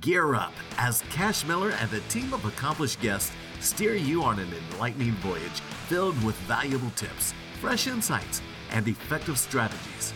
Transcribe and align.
Gear 0.00 0.34
up 0.34 0.54
as 0.78 1.02
Cash 1.10 1.44
Miller 1.44 1.72
and 1.72 1.92
a 1.92 2.00
team 2.08 2.32
of 2.32 2.46
accomplished 2.46 3.02
guests 3.02 3.32
steer 3.60 3.94
you 3.94 4.22
on 4.22 4.38
an 4.38 4.48
enlightening 4.72 5.10
voyage 5.16 5.60
filled 5.88 6.22
with 6.24 6.34
valuable 6.36 6.88
tips, 6.96 7.34
fresh 7.60 7.86
insights, 7.86 8.40
and 8.70 8.88
effective 8.88 9.38
strategies. 9.38 10.14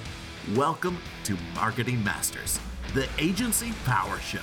Welcome 0.55 0.97
to 1.25 1.37
Marketing 1.55 2.02
Masters, 2.02 2.59
the 2.95 3.07
Agency 3.19 3.73
Power 3.84 4.19
Show. 4.20 4.39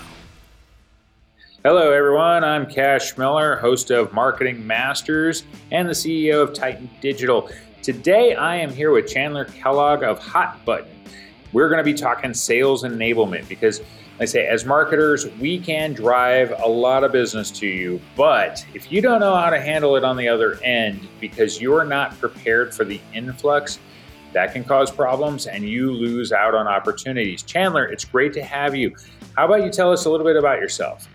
Hello, 1.63 1.91
everyone. 1.91 2.43
I'm 2.43 2.67
Cash 2.67 3.17
Miller, 3.17 3.55
host 3.55 3.89
of 3.89 4.13
Marketing 4.13 4.67
Masters 4.67 5.43
and 5.71 5.89
the 5.89 5.93
CEO 5.93 6.43
of 6.43 6.53
Titan 6.53 6.87
Digital. 7.01 7.49
Today, 7.81 8.35
I 8.35 8.57
am 8.57 8.71
here 8.71 8.91
with 8.91 9.11
Chandler 9.11 9.45
Kellogg 9.45 10.03
of 10.03 10.19
Hot 10.19 10.63
Button. 10.65 11.03
We're 11.51 11.67
going 11.67 11.79
to 11.79 11.83
be 11.83 11.95
talking 11.95 12.35
sales 12.35 12.83
enablement 12.83 13.49
because 13.49 13.81
I 14.21 14.25
say, 14.25 14.45
as 14.45 14.65
marketers, 14.65 15.27
we 15.39 15.57
can 15.57 15.93
drive 15.93 16.53
a 16.61 16.67
lot 16.67 17.03
of 17.03 17.11
business 17.11 17.49
to 17.51 17.65
you, 17.65 17.99
but 18.15 18.63
if 18.75 18.91
you 18.91 19.01
don't 19.01 19.19
know 19.19 19.35
how 19.35 19.49
to 19.49 19.59
handle 19.59 19.95
it 19.95 20.03
on 20.03 20.15
the 20.15 20.27
other 20.27 20.59
end 20.63 21.07
because 21.19 21.59
you're 21.59 21.85
not 21.85 22.15
prepared 22.19 22.71
for 22.71 22.85
the 22.85 23.01
influx, 23.15 23.79
that 24.33 24.53
can 24.53 24.63
cause 24.63 24.91
problems 24.91 25.47
and 25.47 25.67
you 25.67 25.91
lose 25.91 26.31
out 26.31 26.53
on 26.53 26.67
opportunities. 26.67 27.41
Chandler, 27.41 27.85
it's 27.85 28.05
great 28.05 28.31
to 28.33 28.43
have 28.43 28.75
you. 28.75 28.95
How 29.35 29.45
about 29.45 29.63
you 29.63 29.71
tell 29.71 29.91
us 29.91 30.05
a 30.05 30.09
little 30.11 30.27
bit 30.27 30.35
about 30.35 30.59
yourself? 30.59 31.07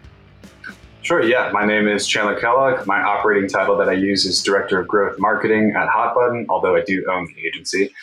Sure, 1.03 1.23
yeah. 1.23 1.53
My 1.53 1.65
name 1.65 1.87
is 1.87 2.09
Chandler 2.09 2.35
Kellogg. 2.41 2.89
My 2.89 3.01
operating 3.01 3.49
title 3.49 3.77
that 3.77 3.89
I 3.89 3.93
use 3.93 4.25
is 4.25 4.43
Director 4.43 4.81
of 4.81 4.89
Growth 4.89 5.21
Marketing 5.21 5.73
at 5.77 5.87
Hotbutton, 5.89 6.45
although 6.49 6.75
I 6.75 6.83
do 6.83 7.07
own 7.09 7.29
the 7.29 7.47
agency. 7.47 7.95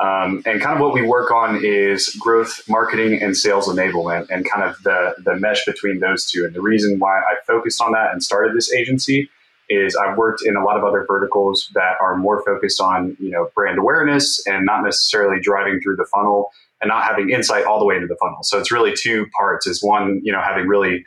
Um, 0.00 0.42
and 0.46 0.62
kind 0.62 0.74
of 0.74 0.80
what 0.80 0.94
we 0.94 1.02
work 1.02 1.30
on 1.30 1.62
is 1.62 2.08
growth 2.18 2.62
marketing 2.68 3.20
and 3.22 3.36
sales 3.36 3.68
enablement 3.68 4.28
and 4.30 4.48
kind 4.48 4.64
of 4.64 4.82
the, 4.82 5.14
the 5.22 5.36
mesh 5.36 5.64
between 5.66 6.00
those 6.00 6.24
two. 6.30 6.44
And 6.46 6.54
the 6.54 6.62
reason 6.62 6.98
why 6.98 7.18
I 7.18 7.34
focused 7.46 7.82
on 7.82 7.92
that 7.92 8.12
and 8.12 8.22
started 8.22 8.56
this 8.56 8.72
agency 8.72 9.28
is 9.68 9.94
I've 9.96 10.16
worked 10.16 10.42
in 10.44 10.56
a 10.56 10.64
lot 10.64 10.78
of 10.78 10.84
other 10.84 11.04
verticals 11.06 11.70
that 11.74 11.96
are 12.00 12.16
more 12.16 12.42
focused 12.44 12.80
on, 12.80 13.16
you 13.20 13.30
know, 13.30 13.50
brand 13.54 13.78
awareness 13.78 14.44
and 14.46 14.64
not 14.64 14.82
necessarily 14.82 15.40
driving 15.40 15.80
through 15.82 15.96
the 15.96 16.06
funnel 16.06 16.50
and 16.80 16.88
not 16.88 17.04
having 17.04 17.28
insight 17.28 17.66
all 17.66 17.78
the 17.78 17.84
way 17.84 17.94
into 17.94 18.06
the 18.06 18.16
funnel. 18.16 18.42
So 18.42 18.58
it's 18.58 18.72
really 18.72 18.94
two 18.96 19.26
parts 19.36 19.66
is 19.66 19.82
one, 19.82 20.22
you 20.24 20.32
know, 20.32 20.40
having 20.40 20.66
really 20.66 21.04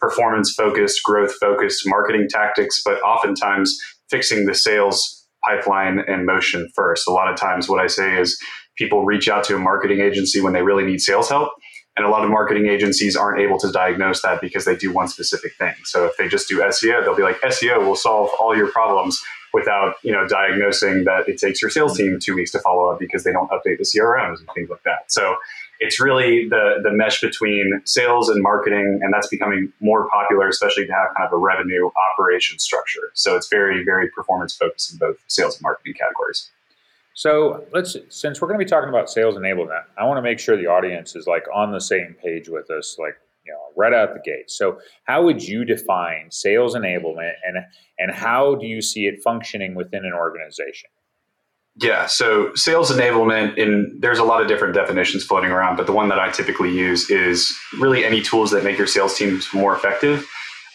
performance 0.00 0.52
focused, 0.54 1.02
growth 1.02 1.34
focused 1.40 1.82
marketing 1.84 2.28
tactics, 2.30 2.80
but 2.82 3.00
oftentimes 3.02 3.76
fixing 4.08 4.46
the 4.46 4.54
sales 4.54 5.15
pipeline 5.46 6.00
and 6.00 6.26
motion 6.26 6.68
first. 6.74 7.06
A 7.06 7.12
lot 7.12 7.30
of 7.30 7.38
times, 7.38 7.68
what 7.68 7.80
I 7.80 7.86
say 7.86 8.20
is 8.20 8.40
people 8.76 9.04
reach 9.04 9.28
out 9.28 9.44
to 9.44 9.56
a 9.56 9.58
marketing 9.58 10.00
agency 10.00 10.40
when 10.40 10.52
they 10.52 10.62
really 10.62 10.84
need 10.84 11.00
sales 11.00 11.28
help. 11.28 11.52
And 11.96 12.04
a 12.04 12.10
lot 12.10 12.24
of 12.24 12.30
marketing 12.30 12.66
agencies 12.66 13.16
aren't 13.16 13.40
able 13.40 13.58
to 13.58 13.72
diagnose 13.72 14.20
that 14.20 14.42
because 14.42 14.66
they 14.66 14.76
do 14.76 14.92
one 14.92 15.08
specific 15.08 15.54
thing. 15.54 15.74
So 15.84 16.04
if 16.04 16.16
they 16.18 16.28
just 16.28 16.46
do 16.46 16.58
SEO, 16.58 17.02
they'll 17.02 17.16
be 17.16 17.22
like, 17.22 17.40
SEO 17.40 17.86
will 17.86 17.96
solve 17.96 18.28
all 18.38 18.54
your 18.54 18.70
problems 18.70 19.22
without, 19.54 19.94
you 20.02 20.12
know, 20.12 20.28
diagnosing 20.28 21.04
that 21.04 21.26
it 21.26 21.38
takes 21.38 21.62
your 21.62 21.70
sales 21.70 21.96
team 21.96 22.18
two 22.20 22.34
weeks 22.34 22.50
to 22.50 22.58
follow 22.58 22.90
up 22.90 22.98
because 22.98 23.24
they 23.24 23.32
don't 23.32 23.50
update 23.50 23.78
the 23.78 23.84
CRMs 23.84 24.40
and 24.40 24.48
things 24.54 24.68
like 24.68 24.82
that. 24.82 25.10
So 25.10 25.36
it's 25.80 26.00
really 26.00 26.48
the 26.48 26.80
the 26.82 26.90
mesh 26.90 27.20
between 27.20 27.82
sales 27.84 28.28
and 28.28 28.42
marketing, 28.42 29.00
and 29.02 29.12
that's 29.12 29.28
becoming 29.28 29.72
more 29.80 30.08
popular, 30.08 30.48
especially 30.48 30.86
to 30.86 30.92
have 30.92 31.14
kind 31.16 31.26
of 31.26 31.32
a 31.32 31.36
revenue 31.36 31.90
operation 32.12 32.58
structure. 32.58 33.10
So 33.14 33.36
it's 33.36 33.48
very 33.48 33.84
very 33.84 34.10
performance 34.10 34.56
focused 34.56 34.92
in 34.92 34.98
both 34.98 35.16
sales 35.26 35.56
and 35.56 35.62
marketing 35.62 35.94
categories. 35.94 36.50
So 37.14 37.64
let's 37.72 37.96
since 38.10 38.40
we're 38.40 38.48
going 38.48 38.60
to 38.60 38.64
be 38.64 38.68
talking 38.68 38.90
about 38.90 39.08
sales 39.08 39.36
enablement, 39.36 39.84
I 39.96 40.04
want 40.04 40.18
to 40.18 40.22
make 40.22 40.38
sure 40.38 40.56
the 40.56 40.66
audience 40.66 41.16
is 41.16 41.26
like 41.26 41.44
on 41.54 41.72
the 41.72 41.80
same 41.80 42.14
page 42.22 42.48
with 42.48 42.70
us, 42.70 42.96
like 42.98 43.16
you 43.46 43.52
know, 43.52 43.60
right 43.76 43.94
out 43.94 44.12
the 44.12 44.20
gate. 44.20 44.50
So 44.50 44.80
how 45.04 45.22
would 45.22 45.42
you 45.42 45.64
define 45.64 46.30
sales 46.30 46.74
enablement, 46.74 47.32
and 47.46 47.56
and 47.98 48.10
how 48.10 48.54
do 48.56 48.66
you 48.66 48.82
see 48.82 49.06
it 49.06 49.22
functioning 49.22 49.74
within 49.74 50.04
an 50.04 50.12
organization? 50.12 50.90
Yeah, 51.78 52.06
so 52.06 52.54
sales 52.54 52.90
enablement, 52.90 53.60
and 53.60 54.00
there's 54.00 54.18
a 54.18 54.24
lot 54.24 54.40
of 54.40 54.48
different 54.48 54.74
definitions 54.74 55.24
floating 55.24 55.50
around, 55.50 55.76
but 55.76 55.86
the 55.86 55.92
one 55.92 56.08
that 56.08 56.18
I 56.18 56.30
typically 56.30 56.72
use 56.72 57.10
is 57.10 57.54
really 57.78 58.02
any 58.04 58.22
tools 58.22 58.50
that 58.52 58.64
make 58.64 58.78
your 58.78 58.86
sales 58.86 59.16
teams 59.16 59.46
more 59.52 59.76
effective. 59.76 60.26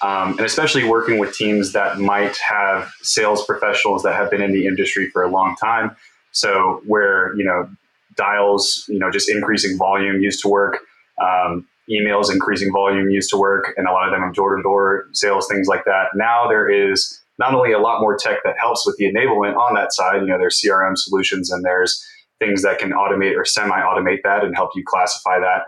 Um, 0.03 0.31
and 0.31 0.41
especially 0.41 0.83
working 0.83 1.19
with 1.19 1.33
teams 1.35 1.73
that 1.73 1.99
might 1.99 2.35
have 2.37 2.91
sales 3.01 3.45
professionals 3.45 4.03
that 4.03 4.15
have 4.15 4.31
been 4.31 4.41
in 4.41 4.51
the 4.51 4.65
industry 4.65 5.09
for 5.09 5.23
a 5.23 5.29
long 5.29 5.55
time. 5.55 5.95
So 6.31 6.81
where 6.85 7.35
you 7.35 7.43
know 7.43 7.69
dials, 8.15 8.85
you 8.87 8.99
know, 8.99 9.11
just 9.11 9.29
increasing 9.29 9.77
volume 9.77 10.21
used 10.21 10.41
to 10.41 10.49
work, 10.49 10.79
um, 11.21 11.67
emails 11.89 12.31
increasing 12.31 12.71
volume 12.71 13.09
used 13.09 13.29
to 13.31 13.37
work, 13.37 13.73
and 13.77 13.87
a 13.87 13.91
lot 13.91 14.07
of 14.07 14.11
them 14.11 14.21
have 14.21 14.33
door 14.33 14.55
to 14.55 14.63
door 14.63 15.07
sales, 15.13 15.47
things 15.47 15.67
like 15.67 15.85
that. 15.85 16.07
Now 16.15 16.47
there 16.47 16.69
is 16.69 17.20
not 17.39 17.53
only 17.53 17.71
a 17.71 17.79
lot 17.79 18.01
more 18.01 18.17
tech 18.17 18.39
that 18.43 18.55
helps 18.59 18.85
with 18.85 18.95
the 18.97 19.05
enablement 19.05 19.55
on 19.55 19.73
that 19.75 19.93
side, 19.93 20.21
you 20.21 20.27
know, 20.27 20.37
there's 20.37 20.61
CRM 20.61 20.97
solutions 20.97 21.51
and 21.51 21.63
there's 21.63 22.03
things 22.39 22.63
that 22.63 22.79
can 22.79 22.91
automate 22.91 23.37
or 23.37 23.45
semi-automate 23.45 24.23
that 24.23 24.43
and 24.43 24.55
help 24.55 24.71
you 24.75 24.83
classify 24.85 25.39
that. 25.39 25.63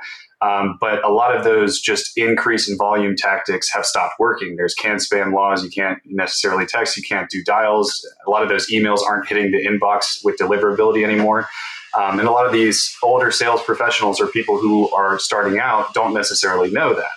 Um, 0.46 0.78
but 0.81 1.03
a 1.06 1.09
lot 1.09 1.35
of 1.35 1.46
those 1.46 1.79
just 1.79 2.18
increase 2.18 2.69
in 2.69 2.78
volume 2.78 3.16
tactics 3.16 3.72
have 3.74 3.85
stopped 3.85 4.16
working. 4.19 4.57
There's 4.57 4.74
can 4.74 4.97
spam 4.97 5.34
laws. 5.34 5.63
You 5.63 5.69
can't 5.69 6.00
necessarily 6.06 6.66
text. 6.66 6.97
You 6.97 7.03
can't 7.03 7.29
do 7.29 7.41
dials. 7.46 8.06
A 8.28 8.30
lot 8.30 8.44
of 8.44 8.50
those 8.50 8.69
emails 8.69 9.00
aren't 9.07 9.28
hitting 9.28 9.51
the 9.51 9.66
inbox 9.66 10.24
with 10.24 10.38
deliverability 10.38 11.03
anymore. 11.03 11.47
Um, 11.97 12.19
and 12.19 12.28
a 12.28 12.31
lot 12.31 12.45
of 12.45 12.51
these 12.51 12.94
older 13.03 13.31
sales 13.31 13.62
professionals 13.63 14.19
or 14.19 14.28
people 14.28 14.57
who 14.57 14.90
are 14.91 15.19
starting 15.19 15.59
out 15.59 15.94
don't 15.94 16.13
necessarily 16.13 16.72
know 16.72 16.94
that. 16.94 17.12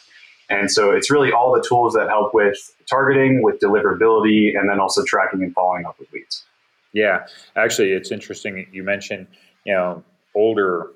And 0.48 0.70
so 0.70 0.92
it's 0.92 1.10
really 1.10 1.32
all 1.32 1.52
the 1.52 1.66
tools 1.66 1.94
that 1.94 2.08
help 2.08 2.32
with 2.32 2.74
targeting, 2.88 3.42
with 3.42 3.58
deliverability, 3.58 4.56
and 4.56 4.70
then 4.70 4.78
also 4.78 5.04
tracking 5.04 5.42
and 5.42 5.52
following 5.52 5.84
up 5.84 5.98
with 5.98 6.12
leads. 6.12 6.44
Yeah, 6.92 7.26
actually, 7.56 7.92
it's 7.92 8.12
interesting. 8.12 8.66
You 8.72 8.82
mentioned, 8.82 9.26
you 9.64 9.74
know, 9.74 10.04
older 10.34 10.92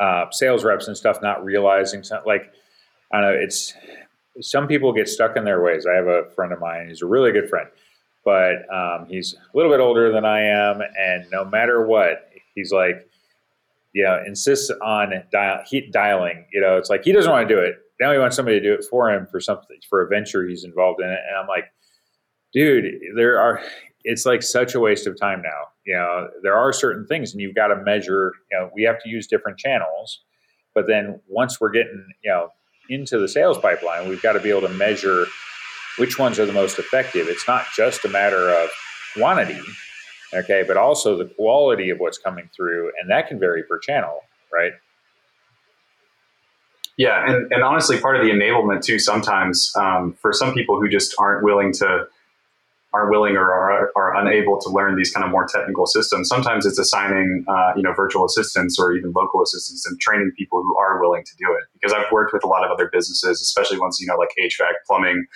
uh, 0.00 0.30
sales 0.30 0.64
reps 0.64 0.88
and 0.88 0.96
stuff 0.96 1.20
not 1.22 1.44
realizing 1.44 2.02
something 2.02 2.26
like, 2.26 2.52
I 3.12 3.20
don't 3.20 3.32
know, 3.32 3.38
it's 3.38 3.74
some 4.40 4.66
people 4.66 4.92
get 4.92 5.08
stuck 5.08 5.36
in 5.36 5.44
their 5.44 5.62
ways. 5.62 5.86
I 5.86 5.94
have 5.94 6.06
a 6.06 6.24
friend 6.30 6.52
of 6.52 6.58
mine, 6.58 6.88
he's 6.88 7.02
a 7.02 7.06
really 7.06 7.32
good 7.32 7.48
friend, 7.48 7.68
but 8.24 8.68
um, 8.74 9.06
he's 9.08 9.34
a 9.34 9.56
little 9.56 9.70
bit 9.70 9.80
older 9.80 10.10
than 10.10 10.24
I 10.24 10.40
am. 10.40 10.80
And 10.80 11.26
no 11.30 11.44
matter 11.44 11.86
what, 11.86 12.28
he's 12.54 12.72
like, 12.72 13.08
you 13.92 14.02
know, 14.02 14.20
insists 14.26 14.70
on 14.82 15.12
dial, 15.30 15.62
he, 15.68 15.82
dialing. 15.82 16.46
You 16.52 16.60
know, 16.60 16.76
it's 16.78 16.90
like 16.90 17.04
he 17.04 17.12
doesn't 17.12 17.30
want 17.30 17.48
to 17.48 17.54
do 17.54 17.60
it 17.60 17.83
now 18.00 18.12
he 18.12 18.18
wants 18.18 18.36
somebody 18.36 18.58
to 18.58 18.64
do 18.64 18.74
it 18.74 18.84
for 18.88 19.10
him 19.10 19.26
for 19.30 19.40
something 19.40 19.78
for 19.88 20.02
a 20.02 20.08
venture 20.08 20.46
he's 20.46 20.64
involved 20.64 21.00
in 21.00 21.08
it. 21.08 21.20
And 21.28 21.36
i'm 21.38 21.46
like 21.46 21.64
dude 22.52 22.86
there 23.16 23.38
are 23.38 23.62
it's 24.04 24.26
like 24.26 24.42
such 24.42 24.74
a 24.74 24.80
waste 24.80 25.06
of 25.06 25.18
time 25.18 25.40
now. 25.42 25.68
You 25.86 25.94
know 25.94 26.28
there 26.42 26.56
are 26.56 26.72
certain 26.72 27.06
things 27.06 27.32
and 27.32 27.40
you've 27.40 27.54
got 27.54 27.68
to 27.68 27.76
measure 27.76 28.32
you 28.50 28.58
know 28.58 28.70
we 28.74 28.82
have 28.84 29.02
to 29.02 29.08
use 29.08 29.26
different 29.26 29.58
channels 29.58 30.20
but 30.74 30.86
then 30.86 31.20
once 31.28 31.60
we're 31.60 31.70
getting 31.70 32.06
you 32.22 32.30
know 32.30 32.48
into 32.90 33.18
the 33.18 33.28
sales 33.28 33.58
pipeline 33.58 34.08
we've 34.08 34.22
got 34.22 34.32
to 34.32 34.40
be 34.40 34.50
able 34.50 34.60
to 34.62 34.68
measure 34.68 35.26
which 35.98 36.18
ones 36.18 36.38
are 36.40 36.46
the 36.46 36.52
most 36.52 36.78
effective. 36.78 37.28
It's 37.28 37.46
not 37.46 37.66
just 37.76 38.04
a 38.04 38.08
matter 38.08 38.50
of 38.50 38.68
quantity 39.16 39.60
okay 40.34 40.64
but 40.66 40.76
also 40.76 41.16
the 41.16 41.26
quality 41.36 41.90
of 41.90 41.98
what's 41.98 42.18
coming 42.18 42.50
through 42.54 42.90
and 43.00 43.10
that 43.10 43.28
can 43.28 43.38
vary 43.38 43.62
per 43.62 43.78
channel 43.78 44.20
right 44.52 44.72
yeah, 46.96 47.24
and, 47.28 47.52
and 47.52 47.62
honestly, 47.62 47.98
part 47.98 48.16
of 48.16 48.22
the 48.22 48.30
enablement 48.30 48.82
too. 48.82 48.98
Sometimes 48.98 49.72
um, 49.76 50.12
for 50.20 50.32
some 50.32 50.54
people 50.54 50.80
who 50.80 50.88
just 50.88 51.14
aren't 51.18 51.42
willing 51.42 51.72
to, 51.74 52.06
aren't 52.92 53.10
willing 53.10 53.34
or 53.36 53.50
are, 53.50 53.90
are, 53.96 54.16
unable 54.16 54.60
to 54.60 54.70
learn 54.70 54.94
these 54.94 55.12
kind 55.12 55.24
of 55.24 55.32
more 55.32 55.48
technical 55.48 55.86
systems. 55.86 56.28
Sometimes 56.28 56.64
it's 56.64 56.78
assigning, 56.78 57.44
uh, 57.48 57.72
you 57.74 57.82
know, 57.82 57.92
virtual 57.92 58.24
assistants 58.24 58.78
or 58.78 58.92
even 58.92 59.10
local 59.10 59.42
assistants 59.42 59.84
and 59.84 59.98
training 59.98 60.30
people 60.38 60.62
who 60.62 60.78
are 60.78 61.00
willing 61.00 61.24
to 61.24 61.32
do 61.36 61.46
it. 61.58 61.64
Because 61.72 61.92
I've 61.92 62.12
worked 62.12 62.32
with 62.32 62.44
a 62.44 62.46
lot 62.46 62.64
of 62.64 62.70
other 62.70 62.88
businesses, 62.92 63.40
especially 63.40 63.80
ones 63.80 63.98
you 64.00 64.06
know 64.06 64.16
like 64.16 64.30
HVAC, 64.40 64.74
plumbing, 64.86 65.26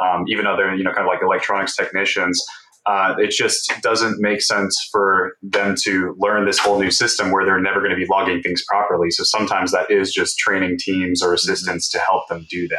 um, 0.00 0.24
even 0.28 0.46
other 0.46 0.72
you 0.74 0.84
know 0.84 0.92
kind 0.92 1.06
of 1.06 1.12
like 1.12 1.22
electronics 1.22 1.74
technicians 1.74 2.40
uh, 2.86 3.14
it 3.18 3.30
just 3.30 3.72
doesn't 3.82 4.20
make 4.20 4.40
sense 4.40 4.76
for 4.90 5.36
them 5.42 5.74
to 5.82 6.16
learn 6.18 6.46
this 6.46 6.58
whole 6.58 6.80
new 6.80 6.90
system 6.90 7.30
where 7.30 7.44
they're 7.44 7.60
never 7.60 7.80
going 7.80 7.90
to 7.90 7.96
be 7.96 8.06
logging 8.06 8.42
things 8.42 8.64
properly. 8.66 9.10
So 9.10 9.22
sometimes 9.22 9.72
that 9.72 9.90
is 9.90 10.12
just 10.12 10.38
training 10.38 10.78
teams 10.78 11.22
or 11.22 11.28
mm-hmm. 11.28 11.34
assistants 11.34 11.90
to 11.90 11.98
help 11.98 12.28
them 12.28 12.46
do 12.50 12.68
that. 12.68 12.78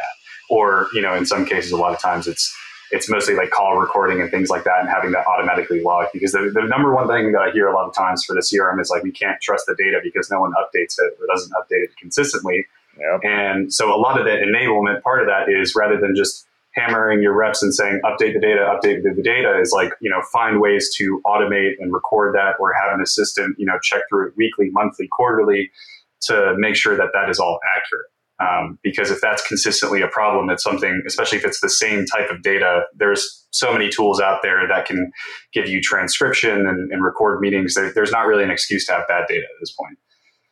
Or, 0.50 0.88
you 0.92 1.00
know, 1.00 1.14
in 1.14 1.24
some 1.24 1.46
cases, 1.46 1.72
a 1.72 1.76
lot 1.76 1.94
of 1.94 2.00
times 2.00 2.26
it's 2.26 2.54
it's 2.90 3.08
mostly 3.08 3.34
like 3.34 3.50
call 3.50 3.76
recording 3.78 4.20
and 4.20 4.30
things 4.30 4.50
like 4.50 4.64
that 4.64 4.80
and 4.80 4.88
having 4.88 5.12
that 5.12 5.26
automatically 5.26 5.80
logged 5.82 6.10
because 6.12 6.32
the, 6.32 6.50
the 6.52 6.66
number 6.66 6.94
one 6.94 7.08
thing 7.08 7.32
that 7.32 7.40
I 7.40 7.50
hear 7.50 7.66
a 7.66 7.74
lot 7.74 7.88
of 7.88 7.94
times 7.94 8.22
for 8.22 8.34
the 8.34 8.40
CRM 8.40 8.78
is 8.82 8.90
like 8.90 9.02
we 9.02 9.10
can't 9.10 9.40
trust 9.40 9.64
the 9.66 9.74
data 9.74 9.98
because 10.02 10.30
no 10.30 10.40
one 10.40 10.52
updates 10.52 10.96
it 10.98 11.16
or 11.18 11.26
doesn't 11.26 11.52
update 11.52 11.84
it 11.84 11.96
consistently. 11.98 12.66
Yep. 12.98 13.20
And 13.24 13.72
so 13.72 13.94
a 13.94 13.96
lot 13.96 14.18
of 14.18 14.26
the 14.26 14.32
enablement 14.32 15.00
part 15.02 15.22
of 15.22 15.26
that 15.26 15.48
is 15.48 15.74
rather 15.74 15.98
than 15.98 16.14
just 16.14 16.46
hammering 16.74 17.22
your 17.22 17.36
reps 17.36 17.62
and 17.62 17.74
saying 17.74 18.00
update 18.04 18.32
the 18.34 18.40
data, 18.40 18.60
update 18.60 19.02
the 19.02 19.22
data 19.22 19.58
is 19.60 19.72
like, 19.72 19.92
you 20.00 20.10
know, 20.10 20.22
find 20.32 20.60
ways 20.60 20.90
to 20.96 21.20
automate 21.26 21.72
and 21.78 21.92
record 21.92 22.34
that 22.34 22.54
or 22.58 22.72
have 22.72 22.94
an 22.94 23.00
assistant, 23.02 23.54
you 23.58 23.66
know, 23.66 23.78
check 23.82 24.02
through 24.08 24.28
it 24.28 24.34
weekly, 24.36 24.68
monthly, 24.72 25.06
quarterly 25.08 25.70
to 26.22 26.54
make 26.56 26.74
sure 26.74 26.96
that 26.96 27.08
that 27.12 27.28
is 27.28 27.38
all 27.38 27.58
accurate. 27.76 28.06
Um, 28.40 28.78
because 28.82 29.10
if 29.10 29.20
that's 29.20 29.46
consistently 29.46 30.02
a 30.02 30.08
problem, 30.08 30.50
it's 30.50 30.64
something, 30.64 31.02
especially 31.06 31.38
if 31.38 31.44
it's 31.44 31.60
the 31.60 31.68
same 31.68 32.06
type 32.06 32.30
of 32.30 32.42
data, 32.42 32.82
there's 32.96 33.46
so 33.50 33.72
many 33.72 33.88
tools 33.88 34.20
out 34.20 34.40
there 34.42 34.66
that 34.66 34.86
can 34.86 35.12
give 35.52 35.68
you 35.68 35.80
transcription 35.80 36.66
and, 36.66 36.90
and 36.90 37.04
record 37.04 37.40
meetings. 37.40 37.74
There, 37.74 37.92
there's 37.92 38.10
not 38.10 38.26
really 38.26 38.42
an 38.42 38.50
excuse 38.50 38.86
to 38.86 38.92
have 38.92 39.06
bad 39.06 39.26
data 39.28 39.42
at 39.42 39.60
this 39.60 39.72
point. 39.72 39.98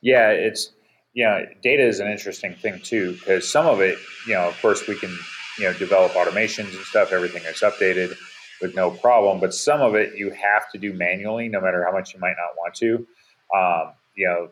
Yeah, 0.02 0.28
it's, 0.31 0.70
you 1.14 1.25
know, 1.25 1.44
data 1.62 1.84
is 1.84 1.99
an 1.99 2.08
interesting 2.08 2.55
thing 2.55 2.78
too, 2.84 3.14
because 3.14 3.50
some 3.50 3.67
of 3.67 3.81
it, 3.81 3.99
you 4.26 4.34
know, 4.34 4.46
of 4.49 4.61
course 4.62 4.87
we 4.87 4.94
can, 4.96 5.19
you 5.60 5.66
know, 5.66 5.74
develop 5.74 6.12
automations 6.12 6.74
and 6.74 6.84
stuff, 6.86 7.12
everything 7.12 7.42
is 7.44 7.60
updated 7.60 8.16
with 8.62 8.74
no 8.74 8.90
problem, 8.90 9.40
but 9.40 9.54
some 9.54 9.80
of 9.80 9.94
it 9.94 10.16
you 10.16 10.30
have 10.30 10.70
to 10.72 10.78
do 10.78 10.92
manually, 10.94 11.48
no 11.48 11.60
matter 11.60 11.84
how 11.84 11.92
much 11.92 12.14
you 12.14 12.20
might 12.20 12.34
not 12.38 12.56
want 12.56 12.74
to. 12.74 13.06
Um, 13.54 13.92
you 14.14 14.26
know, 14.26 14.48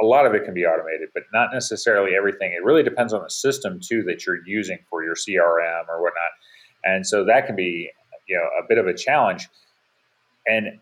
a 0.00 0.04
lot 0.04 0.24
of 0.24 0.34
it 0.34 0.44
can 0.44 0.54
be 0.54 0.64
automated, 0.64 1.10
but 1.12 1.24
not 1.32 1.52
necessarily 1.52 2.14
everything. 2.16 2.52
It 2.52 2.64
really 2.64 2.82
depends 2.82 3.12
on 3.12 3.22
the 3.22 3.30
system 3.30 3.78
too 3.80 4.02
that 4.04 4.24
you're 4.24 4.42
using 4.46 4.78
for 4.88 5.04
your 5.04 5.14
CRM 5.14 5.88
or 5.88 6.02
whatnot, 6.02 6.30
and 6.84 7.06
so 7.06 7.24
that 7.24 7.46
can 7.46 7.56
be 7.56 7.90
you 8.26 8.36
know 8.36 8.48
a 8.58 8.66
bit 8.66 8.78
of 8.78 8.86
a 8.86 8.94
challenge. 8.94 9.48
And 10.46 10.78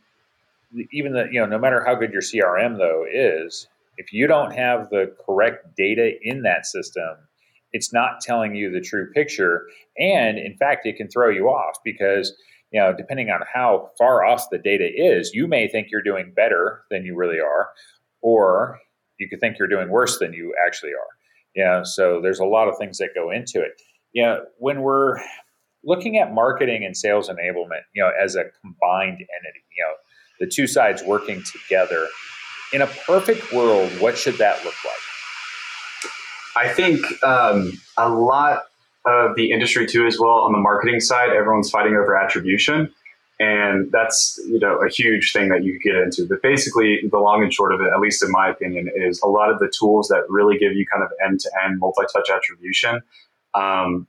even 0.92 1.12
the 1.12 1.26
you 1.32 1.40
know 1.40 1.46
no 1.46 1.58
matter 1.58 1.84
how 1.84 1.94
good 1.96 2.12
your 2.12 2.22
CRM 2.22 2.78
though 2.78 3.04
is, 3.10 3.66
if 3.96 4.12
you 4.12 4.26
don't 4.26 4.52
have 4.52 4.90
the 4.90 5.12
correct 5.24 5.76
data 5.76 6.12
in 6.22 6.42
that 6.42 6.66
system, 6.66 7.16
it's 7.76 7.92
not 7.92 8.20
telling 8.22 8.54
you 8.54 8.70
the 8.70 8.80
true 8.80 9.10
picture, 9.12 9.66
and 9.98 10.38
in 10.38 10.56
fact, 10.56 10.86
it 10.86 10.96
can 10.96 11.08
throw 11.08 11.28
you 11.28 11.48
off 11.48 11.76
because 11.84 12.34
you 12.72 12.80
know 12.80 12.94
depending 12.96 13.28
on 13.28 13.40
how 13.52 13.90
far 13.98 14.24
off 14.24 14.48
the 14.50 14.58
data 14.58 14.88
is, 14.94 15.32
you 15.34 15.46
may 15.46 15.68
think 15.68 15.88
you're 15.90 16.02
doing 16.02 16.32
better 16.34 16.82
than 16.90 17.04
you 17.04 17.14
really 17.14 17.38
are 17.38 17.68
or 18.22 18.80
you 19.18 19.28
could 19.28 19.40
think 19.40 19.58
you're 19.58 19.68
doing 19.68 19.90
worse 19.90 20.18
than 20.18 20.32
you 20.32 20.54
actually 20.66 20.90
are. 20.90 21.12
Yeah, 21.54 21.82
so 21.84 22.20
there's 22.20 22.40
a 22.40 22.44
lot 22.44 22.68
of 22.68 22.76
things 22.78 22.98
that 22.98 23.10
go 23.14 23.30
into 23.30 23.60
it. 23.62 23.80
Yeah, 24.12 24.38
when 24.58 24.80
we're 24.80 25.18
looking 25.84 26.18
at 26.18 26.32
marketing 26.32 26.84
and 26.84 26.96
sales 26.96 27.28
enablement, 27.28 27.82
you 27.94 28.02
know, 28.02 28.10
as 28.22 28.34
a 28.34 28.44
combined 28.62 29.18
entity, 29.20 29.64
you 29.76 29.84
know, 29.84 29.92
the 30.40 30.46
two 30.46 30.66
sides 30.66 31.02
working 31.02 31.42
together. 31.44 32.08
In 32.72 32.82
a 32.82 32.86
perfect 33.06 33.52
world, 33.52 33.90
what 34.00 34.18
should 34.18 34.36
that 34.38 34.64
look 34.64 34.74
like? 34.84 35.05
I 36.56 36.68
think 36.68 37.04
um, 37.22 37.72
a 37.96 38.08
lot 38.08 38.64
of 39.04 39.36
the 39.36 39.52
industry 39.52 39.86
too, 39.86 40.06
as 40.06 40.18
well, 40.18 40.40
on 40.40 40.52
the 40.52 40.58
marketing 40.58 41.00
side, 41.00 41.30
everyone's 41.30 41.70
fighting 41.70 41.94
over 41.94 42.16
attribution. 42.16 42.92
And 43.38 43.92
that's 43.92 44.40
you 44.48 44.58
know 44.58 44.78
a 44.78 44.88
huge 44.88 45.32
thing 45.34 45.50
that 45.50 45.62
you 45.62 45.78
get 45.78 45.94
into. 45.94 46.26
But 46.26 46.40
basically 46.42 47.00
the 47.10 47.18
long 47.18 47.42
and 47.42 47.52
short 47.52 47.74
of 47.74 47.82
it 47.82 47.88
at 47.92 48.00
least 48.00 48.22
in 48.22 48.30
my 48.30 48.48
opinion 48.48 48.90
is 48.96 49.20
a 49.22 49.28
lot 49.28 49.50
of 49.50 49.58
the 49.58 49.70
tools 49.78 50.08
that 50.08 50.24
really 50.30 50.56
give 50.56 50.72
you 50.72 50.86
kind 50.90 51.04
of 51.04 51.10
end-to-end 51.22 51.78
multi-touch 51.78 52.30
attribution 52.30 53.02
um, 53.52 54.06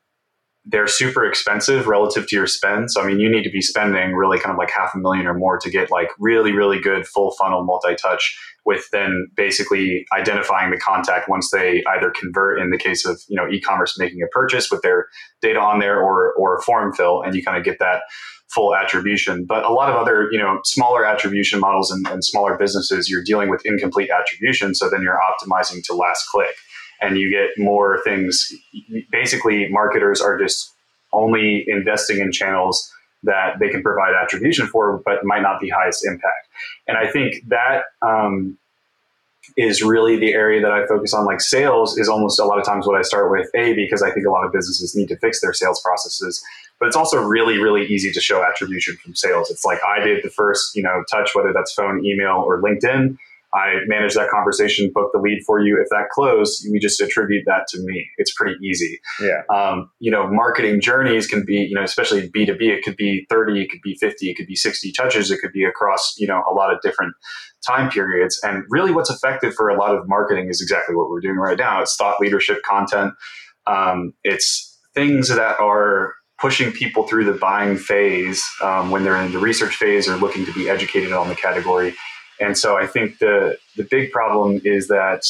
they're 0.69 0.87
super 0.87 1.25
expensive 1.25 1.87
relative 1.87 2.27
to 2.27 2.35
your 2.35 2.47
spend 2.47 2.91
so 2.91 3.01
i 3.01 3.07
mean 3.07 3.19
you 3.19 3.29
need 3.29 3.43
to 3.43 3.49
be 3.49 3.61
spending 3.61 4.13
really 4.13 4.39
kind 4.39 4.51
of 4.51 4.57
like 4.57 4.69
half 4.69 4.93
a 4.93 4.97
million 4.97 5.25
or 5.25 5.33
more 5.33 5.57
to 5.57 5.69
get 5.69 5.89
like 5.91 6.09
really 6.19 6.51
really 6.51 6.79
good 6.79 7.07
full 7.07 7.31
funnel 7.39 7.63
multi-touch 7.63 8.37
with 8.65 8.85
then 8.91 9.27
basically 9.35 10.05
identifying 10.17 10.71
the 10.71 10.77
contact 10.77 11.29
once 11.29 11.49
they 11.51 11.83
either 11.95 12.11
convert 12.19 12.59
in 12.59 12.69
the 12.69 12.77
case 12.77 13.05
of 13.05 13.19
you 13.27 13.35
know 13.35 13.47
e-commerce 13.49 13.97
making 13.97 14.21
a 14.21 14.27
purchase 14.27 14.69
with 14.69 14.81
their 14.81 15.07
data 15.41 15.59
on 15.59 15.79
there 15.79 16.01
or 16.01 16.33
or 16.33 16.57
a 16.57 16.61
form 16.61 16.93
fill 16.93 17.21
and 17.21 17.33
you 17.33 17.43
kind 17.43 17.57
of 17.57 17.63
get 17.63 17.79
that 17.79 18.01
full 18.49 18.73
attribution. 18.73 19.45
But 19.45 19.65
a 19.65 19.69
lot 19.73 19.89
of 19.89 19.95
other, 19.95 20.29
you 20.31 20.39
know, 20.39 20.59
smaller 20.63 21.05
attribution 21.05 21.59
models 21.59 21.91
and, 21.91 22.07
and 22.07 22.23
smaller 22.23 22.57
businesses, 22.57 23.09
you're 23.09 23.23
dealing 23.23 23.49
with 23.49 23.61
incomplete 23.65 24.09
attribution. 24.09 24.73
So 24.73 24.89
then 24.89 25.01
you're 25.01 25.19
optimizing 25.19 25.83
to 25.83 25.93
last 25.93 26.25
click 26.31 26.55
and 27.01 27.17
you 27.17 27.29
get 27.29 27.49
more 27.57 28.01
things. 28.03 28.51
Basically, 29.11 29.67
marketers 29.69 30.21
are 30.21 30.37
just 30.37 30.73
only 31.13 31.65
investing 31.67 32.19
in 32.19 32.31
channels 32.31 32.91
that 33.23 33.59
they 33.59 33.69
can 33.69 33.81
provide 33.81 34.13
attribution 34.13 34.67
for, 34.67 35.01
but 35.05 35.23
might 35.23 35.41
not 35.41 35.59
be 35.59 35.69
highest 35.69 36.05
impact. 36.05 36.47
And 36.87 36.97
I 36.97 37.09
think 37.11 37.43
that 37.47 37.83
um, 38.01 38.57
is 39.55 39.81
really 39.81 40.17
the 40.17 40.33
area 40.33 40.61
that 40.61 40.71
I 40.71 40.85
focus 40.85 41.13
on. 41.13 41.25
Like 41.25 41.41
sales 41.41 41.97
is 41.97 42.09
almost 42.09 42.39
a 42.39 42.45
lot 42.45 42.59
of 42.59 42.65
times 42.65 42.85
what 42.85 42.97
I 42.97 43.01
start 43.01 43.31
with, 43.31 43.49
A, 43.55 43.73
because 43.73 44.01
I 44.01 44.11
think 44.11 44.25
a 44.25 44.31
lot 44.31 44.45
of 44.45 44.51
businesses 44.51 44.95
need 44.95 45.07
to 45.09 45.17
fix 45.17 45.41
their 45.41 45.53
sales 45.53 45.81
processes. 45.81 46.43
But 46.79 46.87
it's 46.87 46.95
also 46.95 47.21
really, 47.23 47.57
really 47.57 47.85
easy 47.87 48.11
to 48.11 48.21
show 48.21 48.43
attribution 48.43 48.97
from 48.97 49.15
sales. 49.15 49.49
It's 49.49 49.65
like 49.65 49.79
I 49.83 50.03
did 50.03 50.23
the 50.23 50.29
first, 50.29 50.75
you 50.75 50.83
know, 50.83 51.03
touch, 51.09 51.31
whether 51.33 51.51
that's 51.53 51.73
phone, 51.73 52.05
email, 52.05 52.43
or 52.45 52.61
LinkedIn. 52.61 53.17
I 53.53 53.75
manage 53.87 54.13
that 54.15 54.29
conversation, 54.29 54.91
book 54.93 55.11
the 55.13 55.19
lead 55.19 55.41
for 55.45 55.59
you. 55.59 55.79
If 55.81 55.87
that 55.89 56.09
closed, 56.11 56.65
we 56.71 56.79
just 56.79 56.99
attribute 56.99 57.43
that 57.47 57.65
to 57.69 57.79
me. 57.79 58.07
It's 58.17 58.33
pretty 58.33 58.55
easy. 58.61 58.99
Yeah. 59.21 59.41
Um, 59.53 59.89
you 59.99 60.11
know, 60.11 60.29
marketing 60.29 60.81
journeys 60.81 61.27
can 61.27 61.45
be, 61.45 61.55
you 61.55 61.75
know, 61.75 61.83
especially 61.83 62.29
B2B, 62.29 62.61
it 62.61 62.83
could 62.83 62.97
be 62.97 63.25
30, 63.29 63.61
it 63.61 63.69
could 63.69 63.81
be 63.81 63.95
50, 63.95 64.29
it 64.29 64.35
could 64.35 64.47
be 64.47 64.55
60 64.55 64.91
touches, 64.91 65.31
it 65.31 65.39
could 65.39 65.53
be 65.53 65.63
across, 65.63 66.15
you 66.17 66.27
know, 66.27 66.43
a 66.49 66.53
lot 66.53 66.73
of 66.73 66.81
different 66.81 67.13
time 67.65 67.89
periods. 67.89 68.39
And 68.43 68.63
really 68.69 68.91
what's 68.91 69.09
effective 69.09 69.53
for 69.53 69.69
a 69.69 69.77
lot 69.77 69.95
of 69.95 70.07
marketing 70.07 70.49
is 70.49 70.61
exactly 70.61 70.95
what 70.95 71.09
we're 71.09 71.21
doing 71.21 71.37
right 71.37 71.57
now. 71.57 71.81
It's 71.81 71.95
thought 71.95 72.19
leadership 72.19 72.61
content. 72.63 73.13
Um, 73.65 74.13
it's 74.23 74.77
things 74.93 75.29
that 75.29 75.59
are 75.59 76.13
pushing 76.39 76.71
people 76.71 77.07
through 77.07 77.25
the 77.25 77.33
buying 77.33 77.77
phase 77.77 78.43
um, 78.61 78.91
when 78.91 79.03
they're 79.03 79.17
in 79.17 79.31
the 79.31 79.39
research 79.39 79.75
phase 79.75 80.07
or 80.07 80.15
looking 80.17 80.45
to 80.45 80.53
be 80.53 80.69
educated 80.69 81.11
on 81.11 81.29
the 81.29 81.35
category 81.35 81.95
and 82.39 82.57
so 82.57 82.77
I 82.77 82.87
think 82.87 83.19
the 83.19 83.57
the 83.75 83.83
big 83.83 84.11
problem 84.11 84.61
is 84.63 84.87
that 84.87 85.27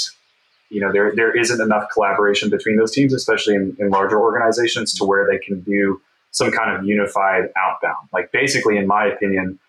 you 0.70 0.82
know 0.82 0.92
there 0.92 1.14
there 1.16 1.36
isn't 1.36 1.62
enough 1.62 1.86
collaboration 1.94 2.50
between 2.50 2.78
those 2.78 2.92
teams, 2.92 3.14
especially 3.14 3.56
in, 3.56 3.76
in 3.80 3.90
larger 3.90 4.20
organizations, 4.20 4.94
to 4.96 5.06
where 5.06 5.28
they 5.30 5.38
can 5.38 5.62
do 5.62 6.02
some 6.32 6.52
kind 6.52 6.76
of 6.76 6.86
unified 6.86 7.46
outbound. 7.58 8.10
Like 8.14 8.32
basically, 8.32 8.78
in 8.78 8.88
my 8.88 9.06
opinion, 9.06 9.60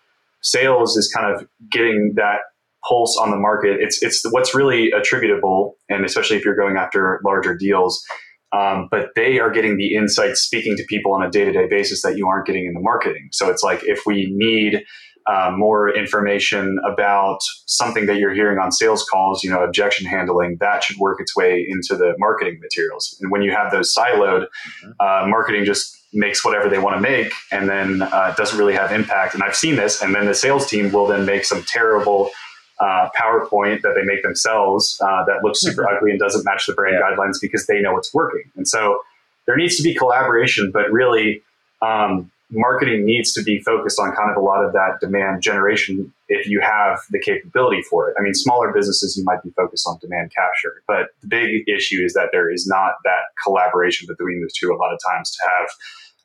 sales 0.41 0.97
is 0.97 1.11
kind 1.11 1.33
of 1.33 1.47
getting 1.69 2.13
that 2.15 2.41
pulse 2.87 3.17
on 3.17 3.31
the 3.31 3.37
market. 3.37 3.79
It's 3.79 4.01
it's 4.03 4.23
what's 4.31 4.53
really 4.53 4.91
attributable, 4.91 5.75
and 5.89 6.05
especially 6.05 6.37
if 6.37 6.45
you're 6.45 6.55
going 6.55 6.77
after 6.77 7.19
larger 7.23 7.55
deals. 7.55 8.03
Um, 8.51 8.87
but 8.89 9.09
they 9.15 9.39
are 9.39 9.51
getting 9.51 9.77
the 9.77 9.93
insights 9.93 10.41
speaking 10.41 10.75
to 10.75 10.83
people 10.85 11.13
on 11.13 11.21
a 11.21 11.29
day 11.29 11.45
to 11.45 11.51
day 11.51 11.67
basis 11.69 12.01
that 12.01 12.17
you 12.17 12.27
aren't 12.27 12.47
getting 12.47 12.65
in 12.65 12.73
the 12.73 12.79
marketing. 12.79 13.29
So 13.31 13.47
it's 13.49 13.61
like 13.61 13.83
if 13.83 14.01
we 14.07 14.27
need 14.31 14.83
uh, 15.29 15.51
more 15.55 15.95
information 15.95 16.79
about 16.91 17.39
something 17.65 18.07
that 18.07 18.17
you're 18.17 18.33
hearing 18.33 18.57
on 18.57 18.71
sales 18.71 19.03
calls, 19.03 19.43
you 19.43 19.49
know, 19.49 19.63
objection 19.63 20.07
handling, 20.07 20.57
that 20.59 20.83
should 20.83 20.97
work 20.97 21.21
its 21.21 21.35
way 21.35 21.65
into 21.69 21.95
the 21.95 22.15
marketing 22.17 22.59
materials. 22.59 23.15
And 23.21 23.29
when 23.31 23.43
you 23.43 23.51
have 23.51 23.71
those 23.71 23.93
siloed, 23.93 24.47
mm-hmm. 24.47 24.91
uh, 24.99 25.27
marketing 25.27 25.65
just 25.65 25.95
makes 26.13 26.43
whatever 26.43 26.67
they 26.67 26.79
want 26.79 26.95
to 26.95 27.01
make 27.01 27.31
and 27.51 27.69
then 27.69 28.01
uh, 28.01 28.33
doesn't 28.35 28.57
really 28.57 28.73
have 28.73 28.91
impact. 28.91 29.35
And 29.35 29.43
I've 29.43 29.55
seen 29.55 29.75
this, 29.75 30.01
and 30.01 30.15
then 30.15 30.25
the 30.25 30.33
sales 30.33 30.67
team 30.67 30.91
will 30.91 31.05
then 31.05 31.25
make 31.25 31.45
some 31.45 31.63
terrible 31.63 32.31
uh, 32.79 33.09
PowerPoint 33.15 33.81
that 33.81 33.93
they 33.95 34.03
make 34.03 34.23
themselves 34.23 34.99
uh, 35.01 35.25
that 35.25 35.43
looks 35.43 35.59
super 35.59 35.83
mm-hmm. 35.83 35.97
ugly 35.97 36.11
and 36.11 36.19
doesn't 36.19 36.43
match 36.45 36.65
the 36.65 36.73
brand 36.73 36.95
yeah. 36.99 37.15
guidelines 37.15 37.35
because 37.39 37.67
they 37.67 37.79
know 37.81 37.97
it's 37.97 38.11
working. 38.13 38.43
And 38.55 38.67
so 38.67 39.01
there 39.45 39.57
needs 39.57 39.77
to 39.77 39.83
be 39.83 39.93
collaboration, 39.93 40.71
but 40.71 40.91
really, 40.91 41.43
um, 41.81 42.31
marketing 42.51 43.05
needs 43.05 43.31
to 43.33 43.43
be 43.43 43.59
focused 43.59 43.99
on 43.99 44.15
kind 44.15 44.31
of 44.31 44.37
a 44.37 44.39
lot 44.39 44.63
of 44.63 44.73
that 44.73 44.97
demand 44.99 45.41
generation 45.41 46.11
if 46.27 46.47
you 46.47 46.59
have 46.61 46.99
the 47.11 47.19
capability 47.19 47.81
for 47.83 48.09
it. 48.09 48.15
I 48.19 48.23
mean, 48.23 48.33
smaller 48.33 48.71
businesses, 48.73 49.15
you 49.15 49.23
might 49.23 49.43
be 49.43 49.51
focused 49.51 49.87
on 49.87 49.99
demand 49.99 50.31
capture, 50.33 50.81
but 50.87 51.09
the 51.21 51.27
big 51.27 51.67
issue 51.67 52.03
is 52.03 52.13
that 52.13 52.29
there 52.31 52.51
is 52.51 52.67
not 52.67 52.93
that 53.03 53.29
collaboration 53.43 54.07
between 54.07 54.41
the 54.41 54.49
two 54.57 54.71
a 54.71 54.77
lot 54.77 54.93
of 54.93 54.99
times 55.11 55.31
to 55.31 55.43
have 55.43 55.69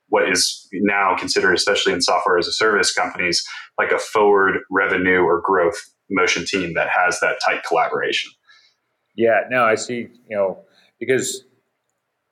what 0.08 0.30
is 0.30 0.68
now 0.72 1.16
considered, 1.16 1.54
especially 1.54 1.92
in 1.92 2.00
software 2.00 2.38
as 2.38 2.46
a 2.46 2.52
service 2.52 2.92
companies, 2.92 3.44
like 3.78 3.90
a 3.90 3.98
forward 3.98 4.60
revenue 4.70 5.22
or 5.22 5.42
growth 5.44 5.90
motion 6.10 6.44
team 6.44 6.74
that 6.74 6.88
has 6.88 7.20
that 7.20 7.36
tight 7.44 7.62
collaboration. 7.66 8.30
Yeah, 9.16 9.40
no, 9.50 9.64
I 9.64 9.74
see, 9.74 10.08
you 10.28 10.36
know, 10.36 10.58
because 11.00 11.44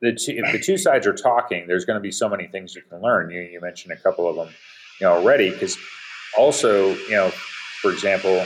the 0.02 0.12
two, 0.12 0.32
if 0.36 0.52
the 0.52 0.58
two 0.58 0.76
sides 0.76 1.06
are 1.06 1.14
talking, 1.14 1.66
there's 1.66 1.84
going 1.84 1.96
to 1.96 2.02
be 2.02 2.10
so 2.10 2.28
many 2.28 2.48
things 2.48 2.74
you 2.74 2.82
can 2.82 3.00
learn. 3.00 3.30
You, 3.30 3.40
you 3.40 3.60
mentioned 3.60 3.92
a 3.92 3.96
couple 3.96 4.28
of 4.28 4.36
them, 4.36 4.48
you 5.00 5.06
know, 5.06 5.12
already. 5.12 5.50
Because 5.50 5.78
also, 6.36 6.94
you 6.94 7.12
know, 7.12 7.30
for 7.80 7.92
example, 7.92 8.44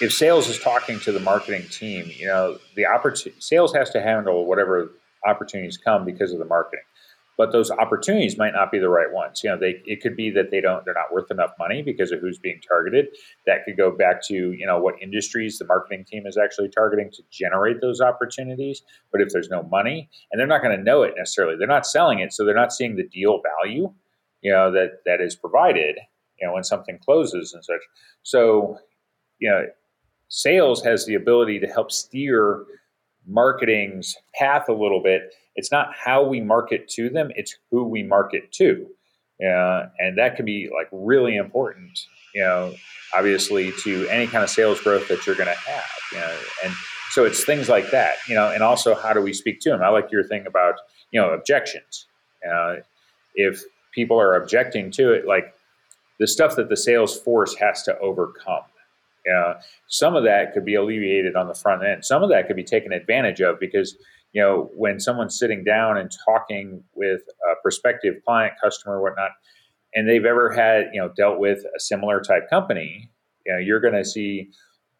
if 0.00 0.12
sales 0.12 0.48
is 0.48 0.58
talking 0.58 1.00
to 1.00 1.12
the 1.12 1.20
marketing 1.20 1.66
team, 1.70 2.10
you 2.14 2.26
know, 2.26 2.58
the 2.76 2.86
opportunity 2.86 3.40
sales 3.40 3.74
has 3.74 3.90
to 3.90 4.02
handle 4.02 4.44
whatever 4.44 4.90
opportunities 5.26 5.78
come 5.78 6.04
because 6.04 6.32
of 6.32 6.38
the 6.38 6.44
marketing 6.44 6.84
but 7.38 7.52
those 7.52 7.70
opportunities 7.70 8.36
might 8.36 8.52
not 8.52 8.70
be 8.70 8.78
the 8.78 8.88
right 8.88 9.12
ones. 9.12 9.40
You 9.42 9.50
know, 9.50 9.58
they 9.58 9.82
it 9.86 10.00
could 10.00 10.16
be 10.16 10.30
that 10.30 10.50
they 10.50 10.60
don't 10.60 10.84
they're 10.84 10.94
not 10.94 11.12
worth 11.12 11.30
enough 11.30 11.52
money 11.58 11.82
because 11.82 12.12
of 12.12 12.20
who's 12.20 12.38
being 12.38 12.60
targeted. 12.66 13.08
That 13.46 13.64
could 13.64 13.76
go 13.76 13.90
back 13.90 14.22
to 14.28 14.34
you 14.34 14.66
know 14.66 14.78
what 14.78 14.94
industries 15.00 15.58
the 15.58 15.64
marketing 15.64 16.04
team 16.04 16.26
is 16.26 16.36
actually 16.36 16.68
targeting 16.68 17.10
to 17.12 17.22
generate 17.30 17.80
those 17.80 18.00
opportunities. 18.00 18.82
But 19.10 19.20
if 19.20 19.30
there's 19.30 19.48
no 19.48 19.62
money, 19.64 20.10
and 20.30 20.38
they're 20.38 20.46
not 20.46 20.62
going 20.62 20.76
to 20.76 20.82
know 20.82 21.02
it 21.02 21.14
necessarily, 21.16 21.56
they're 21.56 21.66
not 21.66 21.86
selling 21.86 22.18
it, 22.18 22.32
so 22.32 22.44
they're 22.44 22.54
not 22.54 22.72
seeing 22.72 22.96
the 22.96 23.08
deal 23.08 23.40
value, 23.60 23.92
you 24.42 24.52
know, 24.52 24.70
that 24.72 25.00
that 25.06 25.20
is 25.20 25.36
provided. 25.36 25.98
You 26.40 26.48
know, 26.48 26.54
when 26.54 26.64
something 26.64 26.98
closes 26.98 27.54
and 27.54 27.64
such. 27.64 27.82
So, 28.24 28.76
you 29.38 29.48
know, 29.48 29.66
sales 30.26 30.82
has 30.82 31.06
the 31.06 31.14
ability 31.14 31.60
to 31.60 31.68
help 31.68 31.92
steer 31.92 32.64
marketing's 33.26 34.16
path 34.34 34.68
a 34.68 34.72
little 34.72 35.02
bit. 35.02 35.34
It's 35.56 35.70
not 35.70 35.94
how 35.94 36.24
we 36.24 36.40
market 36.40 36.88
to 36.90 37.08
them; 37.10 37.30
it's 37.36 37.56
who 37.70 37.84
we 37.84 38.02
market 38.02 38.52
to, 38.52 38.86
uh, 39.44 39.86
and 39.98 40.18
that 40.18 40.36
can 40.36 40.44
be 40.44 40.70
like 40.74 40.88
really 40.92 41.36
important. 41.36 41.98
You 42.34 42.42
know, 42.42 42.74
obviously 43.14 43.72
to 43.82 44.08
any 44.08 44.26
kind 44.26 44.42
of 44.42 44.50
sales 44.50 44.80
growth 44.80 45.08
that 45.08 45.26
you're 45.26 45.36
going 45.36 45.52
to 45.52 45.70
have. 45.70 45.90
You 46.12 46.18
know, 46.18 46.38
and 46.64 46.74
so 47.10 47.24
it's 47.24 47.44
things 47.44 47.68
like 47.68 47.90
that. 47.90 48.14
You 48.28 48.34
know, 48.34 48.50
and 48.50 48.62
also 48.62 48.94
how 48.94 49.12
do 49.12 49.20
we 49.20 49.32
speak 49.32 49.60
to 49.60 49.70
them? 49.70 49.82
I 49.82 49.88
like 49.88 50.10
your 50.10 50.24
thing 50.24 50.46
about 50.46 50.76
you 51.10 51.20
know 51.20 51.30
objections. 51.30 52.06
Uh, 52.50 52.76
if 53.34 53.62
people 53.94 54.20
are 54.20 54.34
objecting 54.36 54.90
to 54.92 55.12
it, 55.12 55.26
like 55.26 55.54
the 56.18 56.26
stuff 56.26 56.56
that 56.56 56.68
the 56.68 56.76
sales 56.76 57.18
force 57.18 57.54
has 57.56 57.82
to 57.84 57.98
overcome. 57.98 58.62
Some 59.88 60.16
of 60.16 60.24
that 60.24 60.52
could 60.52 60.64
be 60.64 60.74
alleviated 60.74 61.36
on 61.36 61.48
the 61.48 61.54
front 61.54 61.84
end. 61.84 62.04
Some 62.04 62.22
of 62.22 62.30
that 62.30 62.46
could 62.46 62.56
be 62.56 62.64
taken 62.64 62.92
advantage 62.92 63.40
of 63.40 63.60
because 63.60 63.96
you 64.32 64.42
know 64.42 64.70
when 64.74 64.98
someone's 64.98 65.38
sitting 65.38 65.64
down 65.64 65.98
and 65.98 66.10
talking 66.26 66.82
with 66.94 67.22
a 67.50 67.54
prospective 67.62 68.14
client, 68.26 68.54
customer, 68.62 69.00
whatnot, 69.00 69.30
and 69.94 70.08
they've 70.08 70.24
ever 70.24 70.50
had 70.52 70.86
you 70.92 71.00
know 71.00 71.10
dealt 71.16 71.38
with 71.38 71.58
a 71.76 71.80
similar 71.80 72.20
type 72.20 72.48
company, 72.48 73.10
you 73.46 73.52
know, 73.52 73.58
you're 73.58 73.80
going 73.80 73.94
to 73.94 74.04
see 74.04 74.50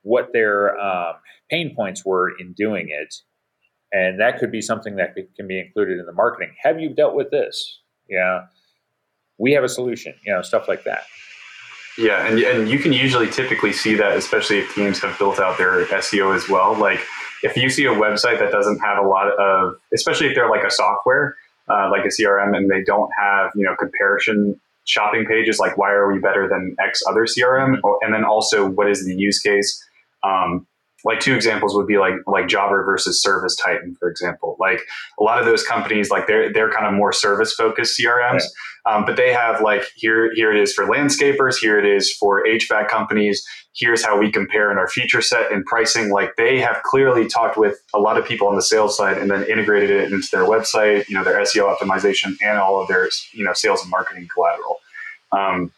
what 0.02 0.32
their 0.32 0.78
um, 0.78 1.14
pain 1.50 1.74
points 1.74 2.04
were 2.04 2.32
in 2.38 2.52
doing 2.52 2.88
it, 2.90 3.14
and 3.92 4.20
that 4.20 4.38
could 4.38 4.52
be 4.52 4.60
something 4.60 4.96
that 4.96 5.14
can 5.36 5.46
be 5.46 5.58
included 5.58 5.98
in 5.98 6.06
the 6.06 6.12
marketing. 6.12 6.54
Have 6.62 6.80
you 6.80 6.90
dealt 6.90 7.14
with 7.14 7.30
this? 7.30 7.80
Yeah, 8.08 8.46
we 9.38 9.52
have 9.52 9.64
a 9.64 9.68
solution. 9.68 10.14
You 10.26 10.34
know, 10.34 10.42
stuff 10.42 10.68
like 10.68 10.84
that. 10.84 11.04
Yeah, 11.98 12.26
and 12.26 12.38
and 12.38 12.68
you 12.68 12.78
can 12.78 12.92
usually 12.92 13.30
typically 13.30 13.72
see 13.72 13.94
that, 13.94 14.16
especially 14.16 14.58
if 14.58 14.74
teams 14.74 15.00
have 15.00 15.18
built 15.18 15.38
out 15.38 15.58
their 15.58 15.84
SEO 15.86 16.34
as 16.34 16.48
well. 16.48 16.74
Like 16.74 17.00
if 17.42 17.56
you 17.56 17.68
see 17.68 17.84
a 17.84 17.94
website 17.94 18.38
that 18.38 18.52
doesn't 18.52 18.78
have 18.78 18.98
a 18.98 19.06
lot 19.06 19.28
of, 19.38 19.74
especially 19.92 20.28
if 20.28 20.34
they're 20.34 20.50
like 20.50 20.64
a 20.64 20.70
software, 20.70 21.36
uh, 21.68 21.90
like 21.90 22.04
a 22.04 22.08
CRM, 22.08 22.56
and 22.56 22.70
they 22.70 22.82
don't 22.82 23.10
have 23.18 23.50
you 23.54 23.64
know 23.64 23.74
comparison 23.76 24.60
shopping 24.84 25.24
pages, 25.26 25.58
like 25.58 25.76
why 25.76 25.90
are 25.90 26.12
we 26.12 26.18
better 26.18 26.48
than 26.48 26.76
X 26.84 27.02
other 27.08 27.24
CRM, 27.24 27.76
mm-hmm. 27.76 28.04
and 28.04 28.14
then 28.14 28.24
also 28.24 28.68
what 28.68 28.88
is 28.88 29.04
the 29.04 29.14
use 29.14 29.38
case. 29.40 29.82
Um, 30.22 30.66
like 31.04 31.20
two 31.20 31.34
examples 31.34 31.74
would 31.74 31.86
be 31.86 31.98
like 31.98 32.14
like 32.26 32.48
Jobber 32.48 32.84
versus 32.84 33.20
Service 33.20 33.56
Titan, 33.56 33.96
for 33.98 34.08
example. 34.08 34.56
Like 34.60 34.80
a 35.18 35.22
lot 35.22 35.38
of 35.38 35.46
those 35.46 35.64
companies, 35.64 36.10
like 36.10 36.26
they're 36.26 36.52
they're 36.52 36.70
kind 36.70 36.86
of 36.86 36.94
more 36.94 37.12
service 37.12 37.52
focused 37.54 37.98
CRMs, 37.98 38.44
um, 38.86 39.04
but 39.04 39.16
they 39.16 39.32
have 39.32 39.60
like 39.60 39.84
here 39.94 40.32
here 40.34 40.52
it 40.52 40.60
is 40.60 40.72
for 40.72 40.84
landscapers, 40.84 41.56
here 41.56 41.78
it 41.78 41.86
is 41.86 42.12
for 42.12 42.44
HVAC 42.44 42.88
companies. 42.88 43.44
Here's 43.74 44.04
how 44.04 44.18
we 44.18 44.30
compare 44.30 44.70
in 44.70 44.78
our 44.78 44.88
feature 44.88 45.22
set 45.22 45.50
and 45.50 45.64
pricing. 45.64 46.10
Like 46.10 46.36
they 46.36 46.60
have 46.60 46.82
clearly 46.82 47.26
talked 47.26 47.56
with 47.56 47.82
a 47.94 47.98
lot 47.98 48.18
of 48.18 48.26
people 48.26 48.48
on 48.48 48.54
the 48.54 48.62
sales 48.62 48.96
side 48.96 49.16
and 49.16 49.30
then 49.30 49.44
integrated 49.44 49.90
it 49.90 50.12
into 50.12 50.28
their 50.30 50.44
website, 50.44 51.08
you 51.08 51.14
know, 51.14 51.24
their 51.24 51.40
SEO 51.40 51.74
optimization 51.74 52.36
and 52.42 52.58
all 52.58 52.80
of 52.80 52.88
their 52.88 53.08
you 53.32 53.44
know 53.44 53.52
sales 53.54 53.80
and 53.82 53.90
marketing 53.90 54.28
collateral. 54.32 54.80
Um, 55.32 55.72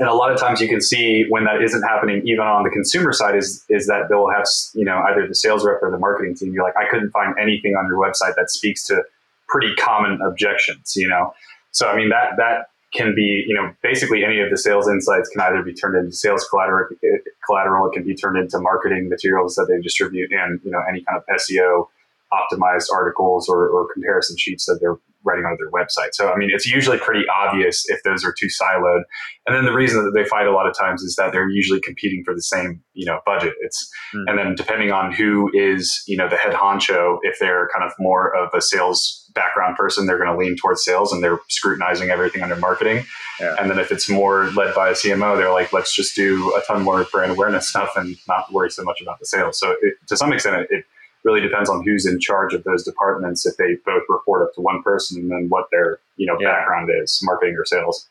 and 0.00 0.08
a 0.08 0.14
lot 0.14 0.32
of 0.32 0.40
times 0.40 0.60
you 0.60 0.68
can 0.68 0.80
see 0.80 1.26
when 1.28 1.44
that 1.44 1.62
isn't 1.62 1.82
happening 1.82 2.22
even 2.26 2.40
on 2.40 2.64
the 2.64 2.70
consumer 2.70 3.12
side 3.12 3.36
is 3.36 3.64
is 3.68 3.86
that 3.86 4.08
they'll 4.08 4.30
have 4.30 4.44
you 4.74 4.84
know 4.84 4.98
either 5.08 5.28
the 5.28 5.34
sales 5.34 5.64
rep 5.64 5.78
or 5.82 5.90
the 5.90 5.98
marketing 5.98 6.34
team 6.34 6.52
you're 6.52 6.64
like 6.64 6.76
i 6.76 6.88
couldn't 6.88 7.10
find 7.10 7.34
anything 7.38 7.74
on 7.76 7.86
your 7.86 7.98
website 7.98 8.34
that 8.36 8.50
speaks 8.50 8.84
to 8.86 9.02
pretty 9.48 9.74
common 9.76 10.20
objections 10.22 10.94
you 10.96 11.08
know 11.08 11.32
so 11.70 11.88
i 11.88 11.96
mean 11.96 12.08
that 12.08 12.36
that 12.36 12.70
can 12.92 13.14
be 13.14 13.44
you 13.46 13.54
know 13.54 13.72
basically 13.82 14.24
any 14.24 14.40
of 14.40 14.50
the 14.50 14.58
sales 14.58 14.88
insights 14.88 15.28
can 15.28 15.40
either 15.42 15.62
be 15.62 15.72
turned 15.72 15.96
into 15.96 16.12
sales 16.12 16.46
collateral 16.48 16.88
eh, 17.04 17.18
collateral 17.46 17.88
it 17.88 17.92
can 17.92 18.04
be 18.04 18.14
turned 18.14 18.36
into 18.36 18.58
marketing 18.58 19.08
materials 19.08 19.54
that 19.54 19.66
they 19.68 19.80
distribute 19.80 20.30
and 20.32 20.60
you 20.64 20.70
know 20.70 20.82
any 20.88 21.02
kind 21.02 21.18
of 21.18 21.36
seo 21.36 21.86
optimized 22.32 22.86
articles 22.92 23.48
or, 23.48 23.68
or 23.68 23.92
comparison 23.92 24.36
sheets 24.38 24.66
that 24.66 24.78
they're 24.80 24.96
writing 25.24 25.44
on 25.44 25.56
their 25.58 25.70
website. 25.70 26.12
So, 26.12 26.32
I 26.32 26.36
mean, 26.36 26.50
it's 26.52 26.66
usually 26.66 26.98
pretty 26.98 27.24
obvious 27.28 27.88
if 27.88 28.02
those 28.04 28.24
are 28.24 28.34
too 28.38 28.46
siloed. 28.46 29.02
And 29.46 29.54
then 29.54 29.64
the 29.64 29.72
reason 29.72 30.04
that 30.04 30.12
they 30.14 30.26
fight 30.26 30.46
a 30.46 30.52
lot 30.52 30.66
of 30.66 30.76
times 30.76 31.02
is 31.02 31.16
that 31.16 31.32
they're 31.32 31.48
usually 31.48 31.80
competing 31.80 32.22
for 32.24 32.34
the 32.34 32.42
same, 32.42 32.82
you 32.94 33.04
know, 33.04 33.20
budget. 33.26 33.54
It's, 33.60 33.90
mm. 34.14 34.24
and 34.26 34.38
then 34.38 34.54
depending 34.54 34.92
on 34.92 35.12
who 35.12 35.50
is, 35.52 36.02
you 36.06 36.16
know, 36.16 36.28
the 36.28 36.36
head 36.36 36.54
honcho, 36.54 37.18
if 37.22 37.38
they're 37.38 37.68
kind 37.74 37.84
of 37.84 37.92
more 37.98 38.34
of 38.34 38.50
a 38.54 38.62
sales 38.62 39.30
background 39.34 39.76
person, 39.76 40.06
they're 40.06 40.18
going 40.18 40.30
to 40.30 40.36
lean 40.36 40.56
towards 40.56 40.84
sales 40.84 41.12
and 41.12 41.22
they're 41.22 41.38
scrutinizing 41.48 42.10
everything 42.10 42.42
under 42.42 42.56
marketing. 42.56 43.04
Yeah. 43.40 43.56
And 43.58 43.70
then 43.70 43.78
if 43.78 43.92
it's 43.92 44.08
more 44.08 44.50
led 44.52 44.74
by 44.74 44.90
a 44.90 44.92
CMO, 44.92 45.36
they're 45.36 45.52
like, 45.52 45.72
let's 45.72 45.94
just 45.94 46.16
do 46.16 46.54
a 46.56 46.62
ton 46.66 46.82
more 46.82 47.04
brand 47.04 47.32
awareness 47.32 47.68
stuff 47.68 47.90
and 47.96 48.16
not 48.26 48.52
worry 48.52 48.70
so 48.70 48.82
much 48.82 49.00
about 49.00 49.18
the 49.18 49.26
sales. 49.26 49.58
So 49.58 49.76
it, 49.82 49.94
to 50.08 50.16
some 50.16 50.32
extent, 50.32 50.56
it, 50.62 50.68
it 50.70 50.84
really 51.24 51.40
depends 51.40 51.68
on 51.68 51.84
who's 51.84 52.06
in 52.06 52.18
charge 52.18 52.54
of 52.54 52.64
those 52.64 52.84
departments 52.84 53.46
if 53.46 53.56
they 53.56 53.76
both 53.84 54.02
report 54.08 54.42
up 54.42 54.54
to 54.54 54.60
one 54.60 54.82
person 54.82 55.20
and 55.20 55.30
then 55.30 55.46
what 55.48 55.66
their 55.70 55.98
you 56.16 56.26
know 56.26 56.36
yeah. 56.40 56.52
background 56.52 56.90
is 57.02 57.20
marketing 57.22 57.54
or 57.56 57.64
sales 57.64 58.08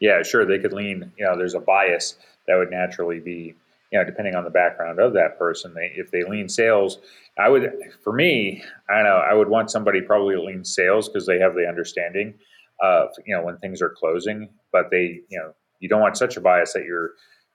yeah 0.00 0.22
sure 0.22 0.44
they 0.44 0.58
could 0.58 0.72
lean 0.72 1.12
you 1.16 1.24
know 1.24 1.36
there's 1.36 1.54
a 1.54 1.60
bias 1.60 2.16
that 2.46 2.56
would 2.56 2.70
naturally 2.70 3.20
be 3.20 3.54
you 3.92 3.98
know 3.98 4.04
depending 4.04 4.34
on 4.34 4.44
the 4.44 4.50
background 4.50 4.98
of 4.98 5.12
that 5.12 5.38
person 5.38 5.74
they 5.74 5.92
if 5.96 6.10
they 6.10 6.22
lean 6.24 6.48
sales 6.48 6.98
i 7.38 7.48
would 7.48 7.72
for 8.02 8.12
me 8.12 8.62
i 8.90 8.96
don't 8.96 9.04
know 9.04 9.16
i 9.18 9.34
would 9.34 9.48
want 9.48 9.70
somebody 9.70 10.00
probably 10.00 10.34
to 10.34 10.42
lean 10.42 10.64
sales 10.64 11.08
because 11.08 11.26
they 11.26 11.38
have 11.38 11.54
the 11.54 11.66
understanding 11.66 12.34
of 12.80 13.08
you 13.26 13.34
know 13.34 13.42
when 13.42 13.56
things 13.58 13.82
are 13.82 13.90
closing 13.90 14.48
but 14.72 14.90
they 14.90 15.20
you 15.28 15.38
know 15.38 15.52
you 15.80 15.88
don't 15.88 16.00
want 16.00 16.16
such 16.16 16.36
a 16.36 16.40
bias 16.40 16.72
that 16.72 16.84
you're 16.84 17.12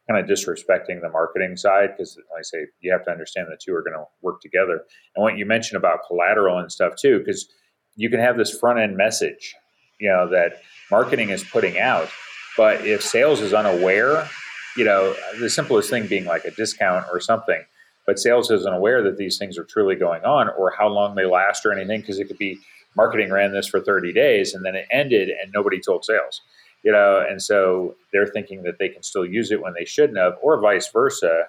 kind 0.10 0.20
of 0.20 0.30
disrespecting 0.30 1.02
the 1.02 1.10
marketing 1.10 1.56
side 1.56 1.92
because 1.96 2.18
like 2.32 2.40
I 2.40 2.42
say 2.42 2.66
you 2.82 2.92
have 2.92 3.06
to 3.06 3.12
understand 3.12 3.48
the 3.48 3.58
two 3.58 3.74
are 3.74 3.82
going 3.82 3.94
to 3.94 4.06
work 4.22 4.42
together. 4.42 4.82
And 5.16 5.24
what 5.24 5.38
you 5.38 5.46
mentioned 5.46 5.78
about 5.78 6.00
collateral 6.08 6.60
and 6.60 6.72
stuff 6.72 6.96
too, 6.96 7.20
because 7.20 7.48
you 7.96 8.10
can 8.10 8.20
have 8.20 8.38
this 8.38 8.58
front 8.58 8.80
end 8.80 8.98
message, 8.98 9.56
you 10.00 10.10
know, 10.10 10.30
that 10.30 10.62
marketing 10.92 11.30
is 11.30 11.44
putting 11.44 11.80
out, 11.80 12.10
but 12.58 12.86
if 12.86 13.02
sales 13.02 13.40
is 13.40 13.54
unaware, 13.54 14.28
you 14.76 14.84
know, 14.84 15.16
the 15.40 15.50
simplest 15.50 15.90
thing 15.90 16.08
being 16.08 16.26
like 16.26 16.46
a 16.46 16.52
discount 16.52 17.06
or 17.12 17.20
something, 17.20 17.64
but 18.06 18.20
sales 18.20 18.52
isn't 18.52 18.74
aware 18.74 19.02
that 19.04 19.18
these 19.18 19.38
things 19.38 19.58
are 19.58 19.64
truly 19.64 19.96
going 19.96 20.24
on 20.24 20.50
or 20.50 20.74
how 20.78 20.90
long 20.90 21.16
they 21.16 21.26
last 21.26 21.66
or 21.66 21.72
anything, 21.72 22.02
because 22.02 22.20
it 22.20 22.28
could 22.28 22.38
be 22.38 22.60
marketing 22.96 23.32
ran 23.32 23.54
this 23.54 23.68
for 23.68 23.80
30 23.80 24.14
days 24.14 24.54
and 24.54 24.66
then 24.66 24.76
it 24.76 24.86
ended 24.92 25.30
and 25.30 25.52
nobody 25.54 25.80
told 25.80 26.06
sales 26.06 26.42
you 26.84 26.92
know, 26.92 27.26
and 27.28 27.42
so 27.42 27.96
they're 28.12 28.28
thinking 28.28 28.64
that 28.64 28.78
they 28.78 28.90
can 28.90 29.04
still 29.04 29.26
use 29.26 29.52
it 29.52 29.62
when 29.62 29.74
they 29.78 29.86
shouldn't 29.86 30.18
have, 30.18 30.34
or 30.42 30.60
vice 30.60 30.90
versa. 30.92 31.46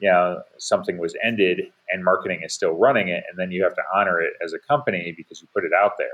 You 0.00 0.10
know, 0.10 0.42
something 0.58 0.98
was 0.98 1.14
ended 1.24 1.60
and 1.90 2.04
marketing 2.04 2.42
is 2.44 2.52
still 2.52 2.72
running 2.72 3.08
it, 3.08 3.24
and 3.28 3.38
then 3.38 3.50
you 3.50 3.62
have 3.62 3.74
to 3.74 3.82
honor 3.94 4.20
it 4.20 4.34
as 4.44 4.52
a 4.52 4.58
company 4.58 5.14
because 5.16 5.40
you 5.40 5.48
put 5.54 5.64
it 5.64 5.72
out 5.72 5.92
there. 5.98 6.08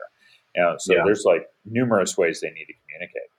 You 0.54 0.62
know, 0.62 0.76
so 0.78 0.94
yeah. 0.94 1.02
there's 1.04 1.24
like 1.24 1.48
numerous 1.64 2.16
ways 2.16 2.40
they 2.40 2.50
need 2.50 2.66
to 2.66 2.74
communicate. 2.86 3.30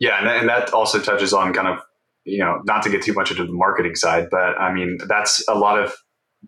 Yeah, 0.00 0.18
and, 0.18 0.28
and 0.28 0.48
that 0.48 0.72
also 0.72 1.00
touches 1.00 1.32
on 1.32 1.52
kind 1.52 1.68
of 1.68 1.78
you 2.24 2.38
know 2.38 2.60
not 2.64 2.82
to 2.82 2.90
get 2.90 3.02
too 3.02 3.12
much 3.12 3.30
into 3.30 3.44
the 3.44 3.52
marketing 3.52 3.94
side, 3.94 4.28
but 4.30 4.58
I 4.58 4.72
mean 4.72 4.98
that's 5.06 5.44
a 5.48 5.54
lot 5.54 5.80
of 5.80 5.94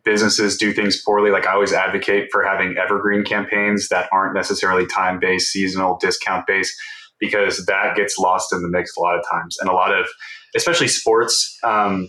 businesses 0.04 0.56
do 0.56 0.72
things 0.72 1.00
poorly. 1.02 1.30
Like 1.30 1.46
I 1.46 1.52
always 1.52 1.72
advocate 1.72 2.28
for 2.32 2.42
having 2.42 2.76
evergreen 2.76 3.24
campaigns 3.24 3.88
that 3.88 4.08
aren't 4.12 4.34
necessarily 4.34 4.86
time 4.86 5.20
based, 5.20 5.52
seasonal, 5.52 5.98
discount 6.00 6.46
based 6.46 6.76
because 7.20 7.64
that 7.66 7.96
gets 7.96 8.18
lost 8.18 8.52
in 8.52 8.62
the 8.62 8.68
mix 8.68 8.96
a 8.96 9.00
lot 9.00 9.18
of 9.18 9.24
times. 9.30 9.58
And 9.60 9.68
a 9.68 9.72
lot 9.72 9.94
of, 9.94 10.06
especially 10.56 10.88
sports, 10.88 11.58
um, 11.62 12.08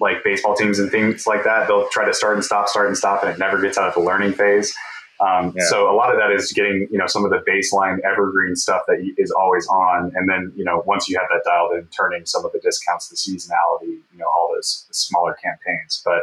like 0.00 0.22
baseball 0.24 0.54
teams 0.54 0.78
and 0.78 0.90
things 0.90 1.26
like 1.26 1.44
that, 1.44 1.66
they'll 1.66 1.88
try 1.88 2.04
to 2.04 2.14
start 2.14 2.34
and 2.34 2.44
stop, 2.44 2.68
start 2.68 2.86
and 2.86 2.96
stop, 2.96 3.22
and 3.22 3.32
it 3.32 3.38
never 3.38 3.60
gets 3.60 3.76
out 3.76 3.88
of 3.88 3.94
the 3.94 4.00
learning 4.00 4.32
phase. 4.32 4.74
Um, 5.20 5.52
yeah. 5.54 5.64
So 5.68 5.90
a 5.90 5.94
lot 5.94 6.10
of 6.10 6.18
that 6.18 6.32
is 6.32 6.50
getting 6.52 6.88
you 6.90 6.96
know 6.96 7.06
some 7.06 7.24
of 7.24 7.30
the 7.30 7.42
baseline 7.46 7.98
evergreen 8.00 8.56
stuff 8.56 8.82
that 8.88 9.06
is 9.18 9.30
always 9.30 9.66
on, 9.68 10.12
and 10.14 10.28
then 10.28 10.52
you 10.56 10.64
know 10.64 10.82
once 10.86 11.08
you 11.08 11.18
have 11.18 11.28
that 11.30 11.42
dialed 11.44 11.72
in, 11.74 11.86
turning 11.88 12.24
some 12.24 12.44
of 12.44 12.52
the 12.52 12.60
discounts, 12.60 13.08
the 13.08 13.16
seasonality, 13.16 13.98
you 14.12 14.18
know 14.18 14.26
all 14.26 14.50
those 14.54 14.86
smaller 14.92 15.34
campaigns. 15.34 16.00
But 16.04 16.22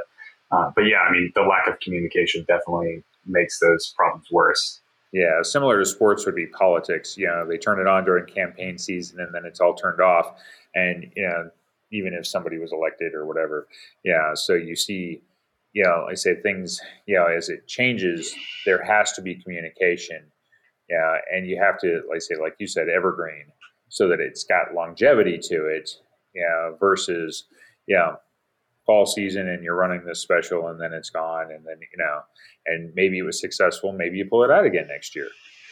uh, 0.51 0.71
but 0.75 0.81
yeah, 0.81 0.97
I 1.07 1.11
mean 1.11 1.31
the 1.35 1.43
lack 1.43 1.67
of 1.67 1.79
communication 1.79 2.43
definitely 2.47 3.03
makes 3.27 3.59
those 3.59 3.93
problems 3.95 4.25
worse. 4.31 4.79
Yeah, 5.17 5.41
similar 5.41 5.79
to 5.79 5.85
sports 5.85 6.27
would 6.27 6.35
be 6.35 6.45
politics. 6.45 7.17
You 7.17 7.25
know, 7.25 7.43
they 7.47 7.57
turn 7.57 7.79
it 7.79 7.87
on 7.87 8.05
during 8.05 8.31
campaign 8.31 8.77
season 8.77 9.19
and 9.19 9.33
then 9.33 9.45
it's 9.45 9.59
all 9.59 9.73
turned 9.73 9.99
off. 9.99 10.39
And, 10.75 11.11
you 11.15 11.23
know, 11.23 11.49
even 11.91 12.13
if 12.13 12.27
somebody 12.27 12.59
was 12.59 12.71
elected 12.71 13.15
or 13.15 13.25
whatever. 13.25 13.67
Yeah. 14.03 14.35
So 14.35 14.53
you 14.53 14.75
see, 14.75 15.23
you 15.73 15.83
know, 15.83 16.05
I 16.07 16.13
say 16.13 16.35
things, 16.35 16.79
you 17.07 17.15
know, 17.15 17.25
as 17.25 17.49
it 17.49 17.65
changes, 17.65 18.31
there 18.63 18.83
has 18.83 19.11
to 19.13 19.23
be 19.23 19.33
communication. 19.33 20.21
Yeah. 20.87 21.17
And 21.33 21.47
you 21.47 21.57
have 21.59 21.79
to, 21.79 22.03
like 22.07 22.21
say, 22.21 22.35
like 22.39 22.55
you 22.59 22.67
said, 22.67 22.87
evergreen 22.87 23.45
so 23.89 24.07
that 24.09 24.19
it's 24.19 24.43
got 24.43 24.75
longevity 24.75 25.39
to 25.45 25.65
it. 25.65 25.89
Yeah. 26.35 26.73
Versus, 26.79 27.45
yeah, 27.87 28.17
fall 28.87 29.05
season 29.05 29.47
and 29.47 29.63
you're 29.63 29.75
running 29.75 30.03
this 30.05 30.21
special 30.21 30.69
and 30.69 30.81
then 30.81 30.93
it's 30.93 31.11
gone 31.11 31.51
and 31.51 31.63
then 31.65 31.77
you 31.79 31.97
know 31.97 32.21
and 32.65 32.91
maybe 32.95 33.19
it 33.19 33.23
was 33.23 33.39
successful 33.39 33.91
maybe 33.91 34.17
you 34.17 34.25
pull 34.25 34.43
it 34.43 34.49
out 34.49 34.65
again 34.65 34.87
next 34.87 35.15
year 35.15 35.27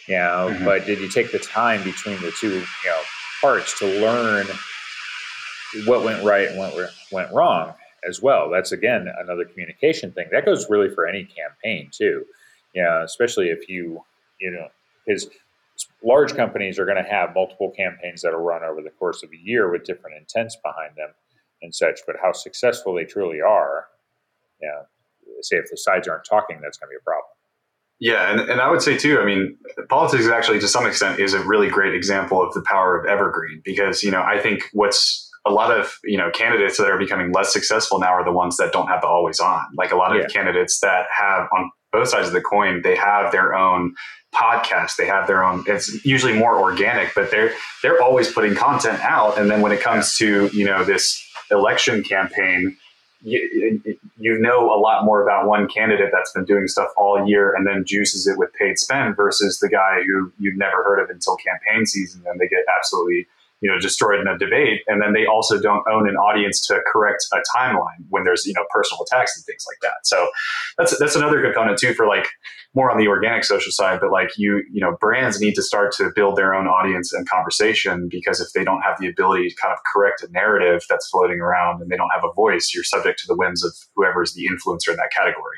you 0.08 0.16
know 0.16 0.50
mm-hmm. 0.52 0.66
but 0.66 0.86
did 0.86 1.00
you 1.00 1.10
take 1.10 1.32
the 1.32 1.40
time 1.40 1.84
between 1.84 2.22
the 2.22 2.32
two 2.40 2.54
you 2.54 2.90
know 2.90 3.02
parts 3.42 3.80
to 3.80 3.86
learn 4.00 4.46
what 5.86 6.04
went 6.04 6.24
right 6.24 6.50
and 6.50 6.60
what 6.60 6.74
went 7.12 7.34
wrong 7.34 7.74
as 8.08 8.22
well. 8.22 8.50
That's 8.50 8.72
again 8.72 9.08
another 9.20 9.46
communication 9.46 10.12
thing. 10.12 10.28
That 10.32 10.46
goes 10.46 10.70
really 10.70 10.90
for 10.90 11.08
any 11.08 11.26
campaign 11.26 11.90
too. 11.92 12.26
you 12.74 12.84
know 12.84 13.04
especially 13.04 13.50
if 13.50 13.68
you 13.70 14.02
you 14.40 14.52
know 14.52 14.68
because 15.06 15.30
large 16.04 16.36
companies 16.36 16.80
are 16.80 16.86
going 16.86 17.04
to 17.04 17.10
have 17.10 17.34
multiple 17.36 17.72
campaigns 17.72 18.22
that'll 18.22 18.40
run 18.40 18.64
over 18.64 18.82
the 18.82 18.90
course 18.92 19.24
of 19.24 19.30
a 19.32 19.38
year 19.38 19.72
with 19.72 19.84
different 19.84 20.18
intents 20.18 20.56
behind 20.64 20.96
them 20.96 21.10
and 21.62 21.74
such. 21.74 22.02
But 22.06 22.18
how 22.22 22.32
successful 22.32 22.94
they 22.94 23.06
truly 23.06 23.42
are, 23.42 23.86
yeah, 24.62 24.84
say 25.42 25.58
if 25.58 25.70
the 25.70 25.78
sides 25.78 26.08
aren't 26.08 26.26
talking, 26.26 26.60
that's 26.62 26.78
going 26.78 26.90
to 26.90 26.92
be 26.92 26.98
a 26.98 27.04
problem. 27.04 27.26
Yeah, 28.00 28.32
and, 28.32 28.50
and 28.50 28.60
I 28.60 28.70
would 28.70 28.82
say 28.82 28.98
too, 28.98 29.20
I 29.20 29.26
mean, 29.26 29.58
politics 29.88 30.28
actually 30.28 30.60
to 30.60 30.68
some 30.68 30.86
extent 30.86 31.20
is 31.20 31.34
a 31.34 31.44
really 31.46 31.70
great 31.70 31.94
example 31.94 32.42
of 32.42 32.54
the 32.54 32.62
power 32.62 33.00
of 33.00 33.06
evergreen 33.06 33.62
because, 33.64 34.04
you 34.04 34.12
know, 34.12 34.22
I 34.22 34.40
think 34.40 34.64
what's 34.74 35.30
a 35.46 35.52
lot 35.52 35.72
of, 35.72 35.98
you 36.04 36.18
know, 36.18 36.30
candidates 36.32 36.78
that 36.78 36.88
are 36.88 36.98
becoming 36.98 37.32
less 37.32 37.54
successful 37.54 38.00
now 38.00 38.08
are 38.08 38.26
the 38.26 38.34
ones 38.34 38.58
that 38.58 38.74
don't 38.74 38.88
have 38.88 39.02
the 39.02 39.08
always 39.08 39.40
on. 39.40 39.64
Like 39.78 39.92
a 39.92 39.96
lot 39.96 40.14
of 40.14 40.22
yeah. 40.22 40.28
candidates 40.28 40.80
that 40.82 41.06
have 41.18 41.48
on 41.56 41.72
both 41.94 42.10
sides 42.10 42.28
of 42.28 42.34
the 42.34 42.42
coin, 42.42 42.82
they 42.82 42.96
have 42.98 43.32
their 43.32 43.54
own 43.54 43.96
podcast, 44.34 44.98
they 44.98 45.06
have 45.06 45.28
their 45.28 45.44
own 45.44 45.64
it's 45.66 46.04
usually 46.04 46.34
more 46.34 46.60
organic, 46.60 47.16
but 47.16 47.32
they're 47.32 47.54
they're 47.82 48.02
always 48.02 48.30
putting 48.30 48.56
content 48.56 49.00
out. 49.02 49.38
And 49.38 49.50
then 49.50 49.62
when 49.62 49.72
it 49.72 49.80
comes 49.80 50.18
to, 50.18 50.50
you 50.52 50.66
know, 50.66 50.84
this 50.84 51.25
election 51.52 52.04
campaign, 52.04 52.78
you, 53.22 53.82
you 54.20 54.38
know 54.40 54.72
a 54.72 54.80
lot 54.80 55.04
more 55.04 55.24
about 55.24 55.48
one 55.48 55.68
candidate 55.68 56.10
that's 56.12 56.32
been 56.32 56.46
doing 56.46 56.68
stuff 56.68 56.90
all 56.96 57.28
year 57.28 57.56
and 57.56 57.66
then 57.66 57.84
juices 57.86 58.28
it 58.28 58.38
with 58.38 58.54
paid 58.54 58.78
spend 58.78 59.16
versus 59.16 59.60
the 59.60 59.70
guy 59.70 60.04
who 60.06 60.32
you've 60.40 60.58
never 60.58 60.84
heard 60.84 61.00
of 61.00 61.10
until 61.10 61.36
campaign 61.38 61.86
season 61.86 62.22
and 62.28 62.40
they 62.40 62.48
get 62.48 62.60
absolutely 62.78 63.26
you 63.66 63.72
know 63.72 63.80
destroyed 63.80 64.20
in 64.20 64.28
a 64.28 64.38
debate 64.38 64.82
and 64.86 65.02
then 65.02 65.14
they 65.14 65.26
also 65.26 65.60
don't 65.60 65.84
own 65.92 66.08
an 66.08 66.16
audience 66.18 66.64
to 66.68 66.80
correct 66.86 67.26
a 67.34 67.38
timeline 67.58 68.06
when 68.10 68.24
there's 68.24 68.46
you 68.46 68.54
know 68.54 68.64
personal 68.70 69.04
attacks 69.04 69.36
and 69.36 69.44
things 69.44 69.66
like 69.68 69.80
that. 69.82 70.06
So 70.06 70.30
that's 70.78 71.00
that's 71.00 71.16
another 71.16 71.42
component 71.42 71.80
too 71.80 71.96
for 71.96 72.06
like 72.06 72.28
more 72.76 72.92
on 72.92 73.00
the 73.00 73.08
organic 73.08 73.44
social 73.44 73.72
side 73.72 74.00
but 74.00 74.12
like 74.12 74.30
you 74.38 74.64
you 74.72 74.82
know 74.82 74.96
brands 75.02 75.42
need 75.42 75.56
to 75.56 75.64
start 75.64 75.92
to 75.94 76.12
build 76.16 76.36
their 76.36 76.54
own 76.54 76.68
audience 76.68 77.12
and 77.12 77.28
conversation 77.28 78.08
because 78.08 78.40
if 78.40 78.50
they 78.54 78.64
don't 78.64 78.84
have 78.84 79.00
the 79.00 79.08
ability 79.08 79.50
to 79.50 79.56
kind 79.56 79.74
of 79.74 79.80
correct 79.92 80.22
a 80.22 80.32
narrative 80.32 80.84
that's 80.88 81.10
floating 81.10 81.40
around 81.40 81.82
and 81.82 81.90
they 81.90 81.98
don't 81.98 82.12
have 82.14 82.24
a 82.24 82.34
voice 82.34 82.72
you're 82.76 82.84
subject 82.84 83.18
to 83.18 83.26
the 83.28 83.36
whims 83.36 83.66
of 83.66 83.74
whoever's 83.96 84.36
the 84.36 84.48
influencer 84.48 84.90
in 84.90 84.98
that 84.98 85.10
category. 85.12 85.58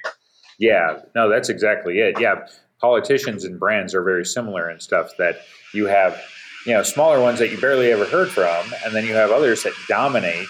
Yeah. 0.60 1.02
No 1.14 1.30
that's 1.30 1.50
exactly 1.50 2.00
it. 2.00 2.22
Yeah. 2.22 2.48
Politicians 2.80 3.44
and 3.44 3.60
brands 3.60 3.94
are 3.94 4.04
very 4.04 4.24
similar 4.24 4.70
and 4.70 4.82
stuff 4.82 5.10
that 5.18 5.42
you 5.74 5.88
have 5.88 6.22
you 6.67 6.74
know 6.74 6.83
smaller 6.83 7.21
ones 7.21 7.39
that 7.39 7.50
you 7.50 7.59
barely 7.59 7.91
ever 7.91 8.05
heard 8.05 8.29
from, 8.29 8.74
and 8.86 8.93
then 8.93 9.05
you 9.05 9.13
have 9.13 9.31
others 9.31 9.63
that 9.63 9.74
dominate 9.88 10.50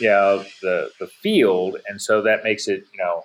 you 0.00 0.08
know 0.08 0.44
the 0.62 0.90
the 1.00 1.08
field, 1.08 1.76
and 1.88 2.00
so 2.00 2.22
that 2.22 2.44
makes 2.44 2.68
it 2.68 2.84
you 2.92 2.98
know 2.98 3.24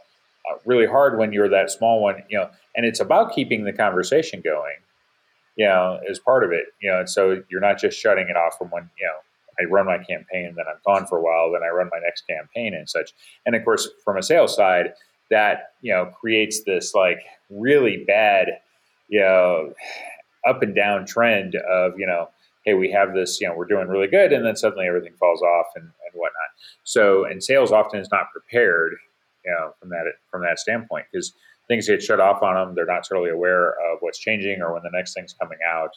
uh, 0.50 0.58
really 0.66 0.88
hard 0.88 1.20
when 1.20 1.32
you're 1.32 1.48
that 1.50 1.70
small 1.70 2.02
one. 2.02 2.24
You 2.28 2.40
know, 2.40 2.50
and 2.76 2.86
it's 2.86 3.00
about 3.00 3.34
keeping 3.34 3.64
the 3.64 3.74
conversation 3.74 4.42
going. 4.42 4.76
You 5.56 5.68
know, 5.68 6.00
as 6.10 6.18
part 6.20 6.44
of 6.44 6.52
it. 6.52 6.66
You 6.82 6.92
know, 6.92 7.00
and 7.00 7.10
so 7.10 7.44
you're 7.50 7.62
not 7.62 7.78
just 7.78 8.00
shutting 8.00 8.28
it 8.28 8.36
off 8.36 8.58
from 8.58 8.70
when 8.72 8.90
you 9.00 9.06
know 9.06 9.14
I 9.62 9.66
run 9.66 9.86
my 9.86 9.98
campaign, 9.98 10.54
then 10.56 10.66
I'm 10.68 10.80
gone 10.86 11.06
for 11.06 11.20
a 11.20 11.22
while, 11.22 11.52
then 11.52 11.62
I 11.64 11.70
run 11.70 11.90
my 11.92 12.00
next 12.04 12.26
campaign 12.28 12.74
and 12.74 12.90
such. 12.90 13.12
And 13.46 13.56
of 13.56 13.64
course, 13.64 13.88
from 14.04 14.18
a 14.18 14.24
sales 14.24 14.56
side, 14.56 14.94
that 15.30 15.74
you 15.82 15.94
know 15.94 16.08
creates 16.20 16.64
this 16.64 16.96
like 16.96 17.20
really 17.52 18.04
bad, 18.08 18.48
you 19.10 19.20
know, 19.20 19.74
up 20.48 20.62
and 20.62 20.76
down 20.76 21.06
trend 21.06 21.56
of 21.70 21.94
you 21.98 22.06
know 22.06 22.30
hey 22.66 22.74
we 22.74 22.92
have 22.92 23.14
this 23.14 23.40
you 23.42 23.48
know 23.48 23.56
we're 23.56 23.66
doing 23.66 23.88
really 23.88 24.08
good 24.08 24.32
and 24.32 24.46
then 24.46 24.56
suddenly 24.56 24.88
everything 24.88 25.14
falls 25.20 25.42
off 25.42 25.68
and, 25.76 25.84
and 25.84 26.14
whatnot. 26.14 26.50
So 26.84 27.26
and 27.26 27.44
sales 27.44 27.72
often 27.72 28.00
is 28.00 28.10
not 28.12 28.32
prepared 28.32 28.94
you 29.46 29.52
know 29.52 29.74
from 29.80 29.90
that 29.90 30.06
from 30.30 30.42
that 30.42 30.60
standpoint 30.60 31.06
because 31.12 31.34
things 31.68 31.88
get 31.88 32.02
shut 32.02 32.20
off 32.20 32.42
on 32.42 32.56
them 32.56 32.76
they're 32.76 32.86
not 32.86 33.08
totally 33.08 33.30
aware 33.30 33.70
of 33.70 34.00
what's 34.02 34.20
changing 34.20 34.62
or 34.62 34.74
when 34.74 34.84
the 34.84 34.92
next 34.92 35.14
thing's 35.14 35.34
coming 35.34 35.60
out. 35.68 35.92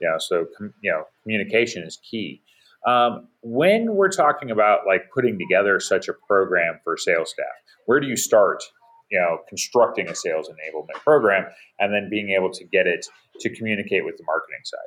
You 0.00 0.08
know 0.08 0.16
so 0.18 0.46
com- 0.56 0.74
you 0.80 0.90
know 0.90 1.04
communication 1.22 1.82
is 1.82 1.98
key. 1.98 2.42
Um, 2.84 3.28
when 3.42 3.94
we're 3.94 4.10
talking 4.10 4.50
about 4.50 4.80
like 4.88 5.08
putting 5.14 5.38
together 5.38 5.78
such 5.78 6.08
a 6.08 6.12
program 6.12 6.80
for 6.82 6.96
sales 6.96 7.30
staff 7.30 7.46
where 7.86 8.00
do 8.00 8.06
you 8.06 8.16
start 8.16 8.62
you 9.12 9.20
know 9.20 9.38
constructing 9.48 10.08
a 10.08 10.14
sales 10.14 10.48
enablement 10.48 11.00
program 11.02 11.46
and 11.78 11.94
then 11.94 12.08
being 12.10 12.30
able 12.30 12.50
to 12.50 12.64
get 12.64 12.86
it 12.86 13.06
to 13.40 13.54
communicate 13.54 14.04
with 14.04 14.16
the 14.16 14.24
marketing 14.24 14.60
side? 14.64 14.78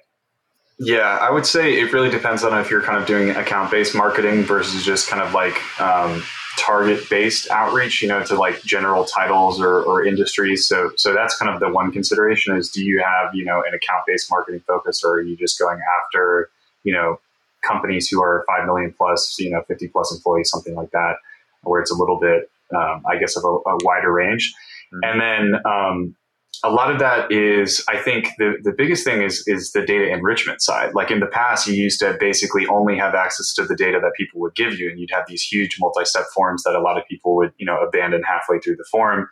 Yeah 0.77 1.17
i 1.21 1.29
would 1.29 1.45
say 1.45 1.79
it 1.79 1.93
really 1.93 2.09
depends 2.09 2.43
on 2.43 2.59
if 2.59 2.69
you're 2.69 2.81
kind 2.81 2.97
of 2.97 3.05
doing 3.05 3.29
account 3.29 3.71
based 3.71 3.95
marketing 3.95 4.43
versus 4.43 4.83
just 4.83 5.07
kind 5.09 5.21
of 5.21 5.33
like 5.33 5.55
um, 5.79 6.21
target 6.57 7.09
based 7.09 7.49
outreach 7.49 8.01
you 8.01 8.07
know 8.07 8.23
to 8.23 8.35
like 8.35 8.61
general 8.63 9.05
titles 9.05 9.59
or, 9.59 9.81
or 9.81 10.05
industries. 10.05 10.67
So 10.67 10.91
so 10.95 11.13
that's 11.13 11.38
kind 11.38 11.53
of 11.53 11.59
the 11.59 11.69
one 11.69 11.91
consideration 11.91 12.55
is 12.55 12.69
do 12.69 12.83
you 12.83 13.01
have 13.03 13.33
you 13.33 13.45
know 13.45 13.63
an 13.65 13.73
account 13.73 14.05
based 14.07 14.29
marketing 14.31 14.61
focus 14.67 15.03
or 15.03 15.15
are 15.15 15.21
you 15.21 15.35
just 15.35 15.59
going 15.59 15.79
after 15.99 16.49
you 16.83 16.93
know 16.93 17.19
companies 17.61 18.07
who 18.07 18.21
are 18.21 18.45
5 18.47 18.65
million 18.65 18.93
plus 18.95 19.38
you 19.39 19.49
know 19.49 19.63
50 19.67 19.88
plus 19.89 20.13
employees 20.13 20.49
something 20.49 20.75
like 20.75 20.91
that 20.91 21.15
where 21.63 21.81
it's 21.81 21.91
a 21.91 21.95
little 21.95 22.19
bit 22.19 22.49
um, 22.73 23.04
I 23.10 23.17
guess, 23.17 23.36
of 23.36 23.43
a, 23.43 23.47
a 23.47 23.78
wider 23.84 24.12
range. 24.13 24.54
Mm-hmm. 24.93 25.04
And 25.04 25.21
then 25.21 25.62
um, 25.65 26.15
a 26.63 26.69
lot 26.69 26.89
of 26.89 26.99
that 26.99 27.32
is, 27.32 27.84
I 27.89 27.97
think, 27.97 28.30
the, 28.38 28.56
the 28.63 28.71
biggest 28.71 29.04
thing 29.04 29.21
is 29.21 29.43
is 29.45 29.73
the 29.73 29.86
data 29.86 30.10
enrichment 30.10 30.62
side. 30.62 30.93
Like 30.93 31.12
in 31.12 31.19
the 31.19 31.28
past, 31.28 31.67
you 31.67 31.73
used 31.73 31.99
to 31.99 32.15
basically 32.19 32.65
only 32.67 32.97
have 32.97 33.13
access 33.13 33.54
to 33.56 33.65
the 33.65 33.75
data 33.75 33.99
that 34.01 34.13
people 34.15 34.39
would 34.41 34.56
give 34.56 34.80
you, 34.80 34.89
and 34.89 34.99
you'd 34.99 35.12
have 35.12 35.25
these 35.28 35.43
huge 35.43 35.78
multi-step 35.80 36.25
forms 36.34 36.63
that 36.63 36.75
a 36.75 36.80
lot 36.80 36.97
of 36.97 37.04
people 37.08 37.36
would, 37.36 37.51
you 37.58 37.65
know, 37.65 37.78
abandon 37.82 38.23
halfway 38.23 38.60
through 38.60 38.78
the 38.78 38.86
form, 38.89 39.28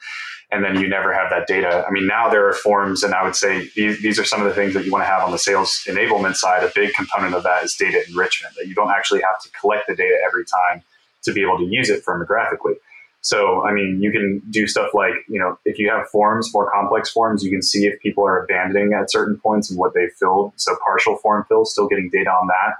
and 0.52 0.64
then 0.64 0.80
you 0.80 0.88
never 0.88 1.14
have 1.14 1.30
that 1.30 1.48
data. 1.48 1.86
I 1.88 1.92
mean, 1.92 2.08
now 2.08 2.30
there 2.30 2.48
are 2.48 2.54
forms, 2.54 3.04
and 3.04 3.14
I 3.14 3.24
would 3.24 3.36
say 3.36 3.70
these, 3.76 4.02
these 4.02 4.20
are 4.20 4.26
some 4.26 4.42
of 4.42 4.48
the 4.48 4.54
things 4.54 4.74
that 4.74 4.84
you 4.86 4.92
want 4.92 5.04
to 5.04 5.10
have 5.10 5.24
on 5.24 5.32
the 5.32 5.40
sales 5.40 5.82
enablement 5.88 6.36
side. 6.36 6.64
A 6.64 6.72
big 6.76 6.94
component 6.94 7.34
of 7.36 7.44
that 7.44 7.64
is 7.64 7.76
data 7.76 8.04
enrichment. 8.08 8.54
That 8.58 8.68
you 8.68 8.76
don't 8.76 8.92
actually 8.92 9.22
have 9.22 9.42
to 9.44 9.50
collect 9.60 9.88
the 9.88 9.96
data 9.96 10.18
every 10.28 10.44
time 10.44 10.84
to 11.24 11.32
be 11.32 11.42
able 11.42 11.58
to 11.58 11.66
use 11.66 11.90
it 11.90 12.04
firmographically. 12.06 12.76
So, 13.24 13.64
I 13.64 13.72
mean, 13.72 14.00
you 14.02 14.12
can 14.12 14.42
do 14.50 14.68
stuff 14.68 14.90
like, 14.94 15.14
you 15.30 15.40
know, 15.40 15.58
if 15.64 15.80
you 15.80 15.90
have 15.90 16.10
forms, 16.10 16.54
more 16.54 16.70
complex 16.70 17.10
forms, 17.10 17.42
you 17.42 17.50
can 17.50 17.62
see 17.62 17.86
if 17.86 17.98
people 18.02 18.28
are 18.28 18.44
abandoning 18.44 18.92
at 18.94 19.10
certain 19.10 19.38
points 19.38 19.70
and 19.70 19.80
what 19.80 19.94
they've 19.94 20.12
filled. 20.20 20.52
So, 20.58 20.76
partial 20.84 21.16
form 21.16 21.46
fills, 21.48 21.72
still 21.72 21.88
getting 21.88 22.10
data 22.12 22.30
on 22.30 22.48
that. 22.48 22.76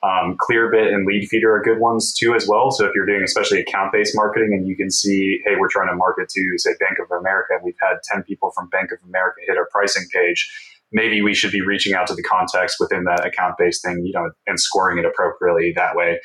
Um, 0.00 0.36
Clearbit 0.38 0.94
and 0.94 1.04
Leadfeeder 1.04 1.58
are 1.58 1.60
good 1.60 1.80
ones 1.80 2.14
too, 2.14 2.36
as 2.36 2.46
well. 2.46 2.70
So, 2.70 2.86
if 2.86 2.92
you're 2.94 3.06
doing 3.06 3.24
especially 3.24 3.60
account 3.60 3.92
based 3.92 4.14
marketing 4.14 4.52
and 4.52 4.68
you 4.68 4.76
can 4.76 4.88
see, 4.88 5.42
hey, 5.44 5.56
we're 5.58 5.68
trying 5.68 5.88
to 5.88 5.96
market 5.96 6.28
to, 6.28 6.58
say, 6.58 6.70
Bank 6.78 6.98
of 7.02 7.10
America, 7.10 7.54
and 7.54 7.64
we've 7.64 7.74
had 7.82 7.96
10 8.04 8.22
people 8.22 8.52
from 8.52 8.68
Bank 8.68 8.92
of 8.92 8.98
America 9.08 9.40
hit 9.48 9.56
our 9.56 9.66
pricing 9.72 10.06
page 10.12 10.48
maybe 10.92 11.22
we 11.22 11.34
should 11.34 11.52
be 11.52 11.60
reaching 11.60 11.94
out 11.94 12.06
to 12.06 12.14
the 12.14 12.22
context 12.22 12.76
within 12.80 13.04
that 13.04 13.26
account 13.26 13.54
based 13.58 13.84
thing, 13.84 14.02
you 14.04 14.12
know, 14.14 14.30
and 14.46 14.58
scoring 14.58 14.98
it 14.98 15.04
appropriately 15.04 15.72
that 15.76 15.94
way. 15.94 16.18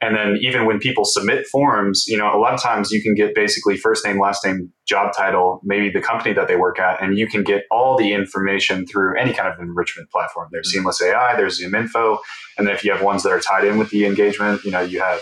And 0.00 0.16
then 0.16 0.38
even 0.40 0.64
when 0.64 0.78
people 0.78 1.04
submit 1.04 1.46
forms, 1.46 2.04
you 2.06 2.16
know, 2.16 2.32
a 2.32 2.38
lot 2.38 2.54
of 2.54 2.62
times 2.62 2.92
you 2.92 3.02
can 3.02 3.14
get 3.14 3.34
basically 3.34 3.76
first 3.76 4.04
name, 4.04 4.20
last 4.20 4.44
name, 4.44 4.72
job 4.86 5.12
title, 5.16 5.60
maybe 5.64 5.90
the 5.90 6.00
company 6.00 6.32
that 6.34 6.46
they 6.46 6.56
work 6.56 6.78
at, 6.78 7.02
and 7.02 7.18
you 7.18 7.26
can 7.26 7.42
get 7.42 7.64
all 7.70 7.96
the 7.96 8.12
information 8.12 8.86
through 8.86 9.18
any 9.18 9.32
kind 9.32 9.48
of 9.48 9.58
enrichment 9.58 10.10
platform. 10.10 10.48
There's 10.52 10.68
mm-hmm. 10.68 10.78
Seamless 10.78 11.02
AI, 11.02 11.36
there's 11.36 11.58
Zoom 11.58 11.74
Info, 11.74 12.18
and 12.56 12.66
then 12.66 12.74
if 12.74 12.84
you 12.84 12.92
have 12.92 13.02
ones 13.02 13.22
that 13.24 13.30
are 13.30 13.40
tied 13.40 13.64
in 13.64 13.78
with 13.78 13.90
the 13.90 14.06
engagement, 14.06 14.64
you 14.64 14.70
know, 14.70 14.80
you 14.80 15.00
have 15.00 15.20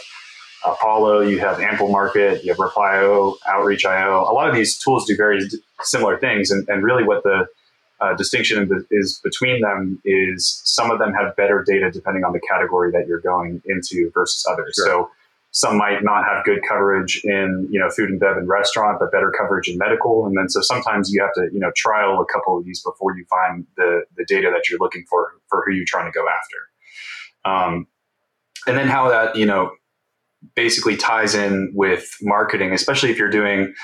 Apollo, 0.65 1.21
you 1.23 1.39
have 1.39 1.61
Ample 1.61 1.91
Market, 1.91 2.45
you 2.45 2.53
have 2.53 2.59
Reply.io, 2.59 3.37
Outreach.io. 3.47 4.23
A 4.23 4.33
lot 4.33 4.49
of 4.49 4.55
these 4.55 4.79
tools 4.79 5.07
do 5.07 5.17
very 5.17 5.41
similar 5.83 6.19
things, 6.19 6.51
and, 6.51 6.69
and 6.69 6.83
really 6.83 7.05
what 7.05 7.23
the 7.23 7.47
uh, 8.01 8.15
distinction 8.15 8.87
is 8.91 9.21
between 9.25 9.61
them 9.61 10.01
is 10.05 10.61
some 10.65 10.91
of 10.91 10.99
them 10.99 11.13
have 11.15 11.35
better 11.37 11.65
data 11.67 11.91
depending 11.91 12.25
on 12.25 12.33
the 12.33 12.41
category 12.41 12.91
that 12.93 13.07
you're 13.07 13.21
going 13.21 13.63
into 13.67 14.11
versus 14.13 14.47
others. 14.51 14.75
Sure. 14.77 14.87
So 14.87 15.11
some 15.53 15.79
might 15.79 16.05
not 16.05 16.25
have 16.25 16.45
good 16.45 16.61
coverage 16.69 17.23
in 17.25 17.67
you 17.71 17.81
know 17.81 17.89
food 17.89 18.11
and 18.11 18.21
bev 18.21 18.37
and 18.37 18.47
restaurant, 18.47 18.99
but 19.01 19.11
better 19.11 19.33
coverage 19.37 19.69
in 19.69 19.79
medical. 19.79 20.27
And 20.27 20.37
then 20.37 20.51
so 20.51 20.61
sometimes 20.61 21.11
you 21.11 21.23
have 21.23 21.33
to 21.35 21.49
you 21.53 21.59
know 21.59 21.71
trial 21.75 22.21
a 22.21 22.27
couple 22.31 22.59
of 22.59 22.65
these 22.67 22.83
before 22.83 23.17
you 23.17 23.25
find 23.31 23.67
the 23.77 24.05
the 24.17 24.27
data 24.27 24.51
that 24.53 24.69
you're 24.69 24.79
looking 24.79 25.05
for 25.09 25.33
for 25.49 25.65
who 25.67 25.73
you're 25.73 25.87
trying 25.87 26.13
to 26.13 26.15
go 26.15 26.27
after. 26.29 27.51
Um, 27.51 27.87
and 28.67 28.77
then 28.77 28.89
how 28.89 29.09
that 29.09 29.37
you 29.37 29.47
know 29.47 29.71
basically 30.55 30.97
ties 30.97 31.35
in 31.35 31.73
with 31.75 32.07
marketing, 32.21 32.73
especially 32.73 33.11
if 33.11 33.19
you're 33.19 33.31
doing 33.31 33.75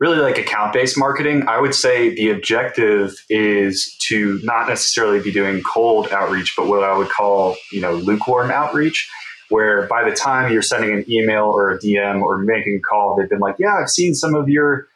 really 0.00 0.18
like 0.18 0.38
account 0.38 0.72
based 0.72 0.98
marketing, 0.98 1.46
I 1.46 1.60
would 1.60 1.74
say 1.74 2.14
the 2.14 2.30
objective 2.30 3.22
is 3.28 3.94
to 4.08 4.40
not 4.42 4.66
necessarily 4.66 5.20
be 5.22 5.30
doing 5.30 5.62
cold 5.62 6.08
outreach, 6.10 6.54
but 6.56 6.66
what 6.66 6.82
I 6.82 6.96
would 6.96 7.10
call, 7.10 7.56
you 7.70 7.82
know, 7.82 7.92
lukewarm 7.92 8.50
outreach, 8.50 9.08
where 9.50 9.86
by 9.86 10.08
the 10.08 10.16
time 10.16 10.52
you're 10.52 10.62
sending 10.62 10.90
an 10.90 11.04
email 11.08 11.44
or 11.44 11.70
a 11.70 11.78
DM 11.78 12.22
or 12.22 12.38
making 12.38 12.76
a 12.76 12.80
call, 12.80 13.14
they've 13.14 13.28
been 13.28 13.40
like, 13.40 13.56
yeah, 13.58 13.76
I've 13.76 13.90
seen 13.90 14.14
some 14.14 14.34
of 14.34 14.48
your, 14.48 14.88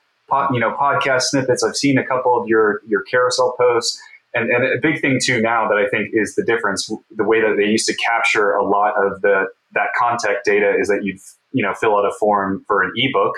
you 0.50 0.58
know, 0.58 0.74
podcast 0.74 1.22
snippets. 1.22 1.62
I've 1.62 1.76
seen 1.76 1.98
a 1.98 2.04
couple 2.04 2.40
of 2.40 2.48
your, 2.48 2.80
your 2.88 3.02
carousel 3.02 3.54
posts. 3.58 4.00
And, 4.32 4.50
and 4.50 4.64
a 4.64 4.80
big 4.80 5.00
thing 5.00 5.20
too 5.22 5.40
now 5.40 5.68
that 5.68 5.76
I 5.76 5.86
think 5.88 6.08
is 6.12 6.34
the 6.34 6.42
difference, 6.42 6.90
the 7.14 7.24
way 7.24 7.40
that 7.40 7.56
they 7.56 7.66
used 7.66 7.86
to 7.86 7.94
capture 7.94 8.52
a 8.52 8.64
lot 8.64 8.94
of 8.96 9.20
the, 9.20 9.48
that 9.74 9.88
contact 9.96 10.44
data 10.44 10.74
is 10.78 10.88
that 10.88 11.04
you 11.04 11.18
you 11.52 11.62
know 11.62 11.74
fill 11.74 11.96
out 11.96 12.04
a 12.04 12.12
form 12.18 12.64
for 12.66 12.82
an 12.82 12.92
ebook 12.96 13.34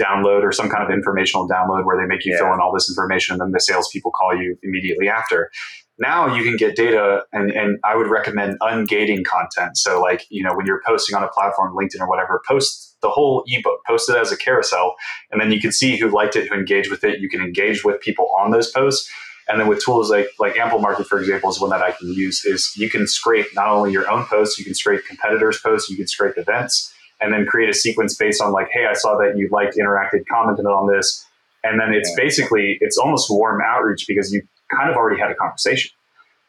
download 0.00 0.42
or 0.42 0.52
some 0.52 0.68
kind 0.68 0.84
of 0.84 0.90
informational 0.90 1.48
download 1.48 1.84
where 1.84 2.00
they 2.00 2.06
make 2.06 2.24
you 2.24 2.32
yeah. 2.32 2.38
fill 2.38 2.52
in 2.52 2.60
all 2.60 2.72
this 2.72 2.88
information 2.90 3.34
and 3.34 3.40
then 3.40 3.52
the 3.52 3.60
salespeople 3.60 4.10
call 4.10 4.36
you 4.36 4.56
immediately 4.62 5.08
after. 5.08 5.50
Now 5.98 6.34
you 6.34 6.44
can 6.44 6.56
get 6.56 6.76
data 6.76 7.22
and, 7.32 7.50
and 7.50 7.78
I 7.82 7.96
would 7.96 8.08
recommend 8.08 8.58
ungating 8.60 9.24
content. 9.24 9.78
So 9.78 10.00
like, 10.00 10.26
you 10.28 10.42
know, 10.42 10.54
when 10.54 10.66
you're 10.66 10.82
posting 10.86 11.16
on 11.16 11.22
a 11.22 11.28
platform, 11.28 11.74
LinkedIn 11.74 12.00
or 12.00 12.08
whatever, 12.08 12.42
post 12.46 12.96
the 13.00 13.08
whole 13.08 13.44
ebook, 13.46 13.80
post 13.86 14.10
it 14.10 14.16
as 14.16 14.32
a 14.32 14.36
carousel, 14.36 14.94
and 15.30 15.40
then 15.40 15.52
you 15.52 15.60
can 15.60 15.72
see 15.72 15.96
who 15.96 16.10
liked 16.10 16.36
it, 16.36 16.48
who 16.48 16.54
engaged 16.54 16.90
with 16.90 17.04
it. 17.04 17.20
You 17.20 17.28
can 17.28 17.40
engage 17.40 17.84
with 17.84 18.00
people 18.00 18.30
on 18.38 18.50
those 18.50 18.70
posts. 18.70 19.10
And 19.48 19.60
then 19.60 19.68
with 19.68 19.82
tools 19.84 20.10
like 20.10 20.28
like 20.40 20.58
Ample 20.58 20.80
Market, 20.80 21.06
for 21.06 21.20
example, 21.20 21.48
is 21.50 21.60
one 21.60 21.70
that 21.70 21.80
I 21.80 21.92
can 21.92 22.12
use. 22.12 22.44
Is 22.44 22.72
you 22.76 22.90
can 22.90 23.06
scrape 23.06 23.46
not 23.54 23.68
only 23.68 23.92
your 23.92 24.10
own 24.10 24.24
posts, 24.24 24.58
you 24.58 24.64
can 24.64 24.74
scrape 24.74 25.04
competitors' 25.06 25.60
posts, 25.60 25.88
you 25.88 25.96
can 25.96 26.08
scrape 26.08 26.36
events, 26.36 26.92
and 27.20 27.32
then 27.32 27.46
create 27.46 27.70
a 27.70 27.74
sequence 27.74 28.16
based 28.16 28.42
on 28.42 28.52
like, 28.52 28.68
hey, 28.72 28.86
I 28.88 28.94
saw 28.94 29.16
that 29.18 29.36
you 29.36 29.48
liked, 29.50 29.76
interacted, 29.76 30.26
commented 30.30 30.66
on 30.66 30.92
this, 30.92 31.24
and 31.64 31.80
then 31.80 31.92
it's 31.92 32.12
basically 32.16 32.78
it's 32.80 32.96
almost 32.96 33.30
warm 33.30 33.60
outreach 33.64 34.06
because 34.06 34.32
you 34.32 34.42
kind 34.70 34.90
of 34.90 34.96
already 34.96 35.20
had 35.20 35.30
a 35.30 35.34
conversation. 35.34 35.90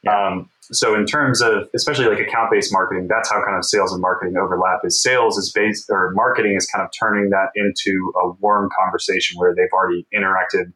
Yeah. 0.04 0.28
Um, 0.28 0.50
so 0.72 0.96
in 0.96 1.06
terms 1.06 1.42
of 1.42 1.70
especially 1.74 2.06
like 2.06 2.20
account 2.20 2.52
based 2.52 2.74
marketing, 2.74 3.08
that's 3.08 3.32
how 3.32 3.44
kind 3.44 3.58
of 3.58 3.64
sales 3.64 3.94
and 3.94 4.02
marketing 4.02 4.38
overlap. 4.38 4.82
Is 4.84 5.02
sales 5.02 5.38
is 5.38 5.52
based 5.52 5.90
or 5.90 6.12
marketing 6.14 6.56
is 6.56 6.66
kind 6.68 6.84
of 6.84 6.92
turning 6.98 7.30
that 7.30 7.50
into 7.56 8.14
a 8.22 8.32
warm 8.42 8.70
conversation 8.78 9.40
where 9.40 9.56
they've 9.56 9.72
already 9.74 10.06
interacted 10.14 10.74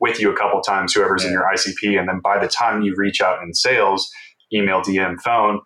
with 0.00 0.20
you 0.20 0.32
a 0.32 0.36
couple 0.36 0.60
times, 0.60 0.92
whoever's 0.92 1.22
yeah. 1.22 1.28
in 1.28 1.32
your 1.34 1.44
ICP, 1.44 1.98
and 1.98 2.08
then 2.08 2.20
by 2.20 2.38
the 2.38 2.48
time 2.48 2.82
you 2.82 2.94
reach 2.96 3.20
out 3.20 3.42
in 3.42 3.54
sales, 3.54 4.10
email, 4.52 4.80
DM, 4.80 5.20
phone, 5.20 5.60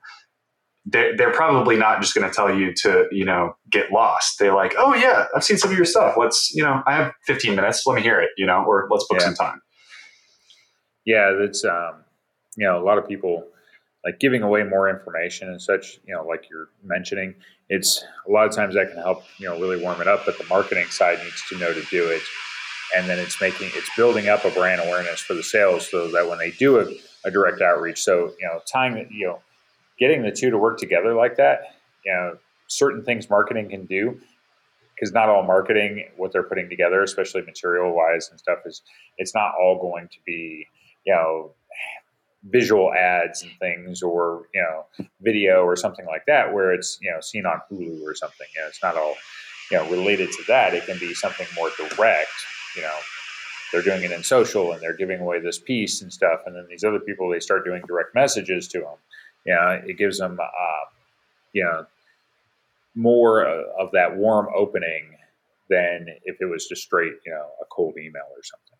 they're, 0.92 1.16
they're 1.16 1.32
probably 1.32 1.76
not 1.76 2.00
just 2.00 2.14
going 2.14 2.28
to 2.28 2.34
tell 2.34 2.54
you 2.54 2.72
to 2.74 3.06
you 3.10 3.24
know 3.24 3.56
get 3.70 3.90
lost. 3.90 4.38
They're 4.38 4.54
like, 4.54 4.74
oh 4.78 4.94
yeah, 4.94 5.26
I've 5.34 5.44
seen 5.44 5.58
some 5.58 5.70
of 5.70 5.76
your 5.76 5.86
stuff. 5.86 6.14
Let's 6.16 6.52
you 6.54 6.62
know, 6.62 6.82
I 6.86 6.94
have 6.94 7.12
15 7.26 7.56
minutes. 7.56 7.84
Let 7.86 7.96
me 7.96 8.02
hear 8.02 8.20
it. 8.20 8.30
You 8.36 8.46
know, 8.46 8.64
or 8.66 8.86
let's 8.90 9.06
book 9.08 9.18
yeah. 9.20 9.26
some 9.26 9.34
time. 9.34 9.60
Yeah, 11.04 11.32
that's 11.40 11.64
um, 11.64 12.04
you 12.56 12.66
know 12.66 12.80
a 12.80 12.84
lot 12.84 12.98
of 12.98 13.08
people 13.08 13.44
like 14.04 14.18
giving 14.18 14.42
away 14.42 14.62
more 14.64 14.88
information 14.88 15.48
and 15.48 15.60
such. 15.60 15.98
You 16.06 16.14
know, 16.14 16.24
like 16.24 16.48
you're 16.50 16.68
mentioning, 16.84 17.34
it's 17.68 18.04
a 18.28 18.30
lot 18.30 18.46
of 18.46 18.54
times 18.54 18.74
that 18.74 18.90
can 18.90 18.98
help 18.98 19.24
you 19.38 19.48
know 19.48 19.58
really 19.58 19.82
warm 19.82 20.00
it 20.00 20.08
up. 20.08 20.26
But 20.26 20.38
the 20.38 20.44
marketing 20.44 20.86
side 20.86 21.18
needs 21.24 21.42
to 21.48 21.58
know 21.58 21.72
to 21.72 21.82
do 21.90 22.06
it 22.08 22.22
and 22.94 23.08
then 23.08 23.18
it's 23.18 23.40
making 23.40 23.70
it's 23.74 23.88
building 23.96 24.28
up 24.28 24.44
a 24.44 24.50
brand 24.50 24.80
awareness 24.80 25.20
for 25.20 25.32
the 25.32 25.42
sales 25.42 25.90
so 25.90 26.08
that 26.08 26.28
when 26.28 26.38
they 26.38 26.50
do 26.50 26.78
a, 26.78 26.86
a 27.24 27.30
direct 27.30 27.62
outreach 27.62 28.02
so 28.02 28.32
you 28.38 28.46
know 28.46 28.60
tying 28.70 29.08
you 29.10 29.26
know 29.26 29.38
getting 30.02 30.22
the 30.22 30.32
two 30.32 30.50
to 30.50 30.58
work 30.58 30.78
together 30.78 31.14
like 31.14 31.36
that 31.36 31.76
you 32.04 32.12
know 32.12 32.36
certain 32.66 33.04
things 33.04 33.30
marketing 33.30 33.68
can 33.68 33.86
do 33.86 34.18
because 34.96 35.12
not 35.12 35.28
all 35.28 35.44
marketing 35.44 36.04
what 36.16 36.32
they're 36.32 36.42
putting 36.42 36.68
together 36.68 37.04
especially 37.04 37.40
material 37.42 37.94
wise 37.94 38.28
and 38.28 38.40
stuff 38.40 38.58
is 38.66 38.82
it's 39.18 39.32
not 39.32 39.52
all 39.60 39.80
going 39.80 40.08
to 40.08 40.18
be 40.26 40.66
you 41.06 41.14
know 41.14 41.52
visual 42.50 42.92
ads 42.92 43.42
and 43.42 43.52
things 43.60 44.02
or 44.02 44.48
you 44.52 44.60
know 44.60 45.06
video 45.20 45.62
or 45.62 45.76
something 45.76 46.06
like 46.06 46.26
that 46.26 46.52
where 46.52 46.72
it's 46.72 46.98
you 47.00 47.08
know 47.12 47.20
seen 47.20 47.46
on 47.46 47.60
hulu 47.70 48.02
or 48.02 48.12
something 48.16 48.48
you 48.56 48.60
know 48.60 48.66
it's 48.66 48.82
not 48.82 48.96
all 48.96 49.14
you 49.70 49.76
know 49.76 49.88
related 49.88 50.32
to 50.32 50.42
that. 50.48 50.74
It 50.74 50.84
can 50.84 50.98
be 50.98 51.14
something 51.14 51.46
more 51.54 51.70
direct 51.78 52.32
you 52.74 52.82
know 52.82 52.96
they're 53.72 53.82
doing 53.82 54.02
it 54.02 54.10
in 54.10 54.24
social 54.24 54.72
and 54.72 54.82
they're 54.82 54.96
giving 54.96 55.20
away 55.20 55.38
this 55.38 55.58
piece 55.60 56.02
and 56.02 56.12
stuff 56.12 56.40
and 56.46 56.56
then 56.56 56.66
these 56.68 56.82
other 56.82 56.98
people 56.98 57.30
they 57.30 57.40
start 57.40 57.64
doing 57.64 57.82
direct 57.86 58.14
messages 58.14 58.66
to 58.68 58.80
them 58.80 58.96
you 59.46 59.54
know 59.54 59.80
it 59.86 59.98
gives 59.98 60.18
them 60.18 60.38
uh, 60.40 60.84
you 61.52 61.64
know 61.64 61.86
more 62.94 63.44
of 63.44 63.90
that 63.92 64.16
warm 64.16 64.48
opening 64.54 65.16
than 65.70 66.06
if 66.24 66.36
it 66.40 66.46
was 66.46 66.66
just 66.66 66.82
straight 66.82 67.14
you 67.24 67.32
know 67.32 67.46
a 67.60 67.64
cold 67.70 67.94
email 67.98 68.28
or 68.30 68.42
something. 68.42 68.78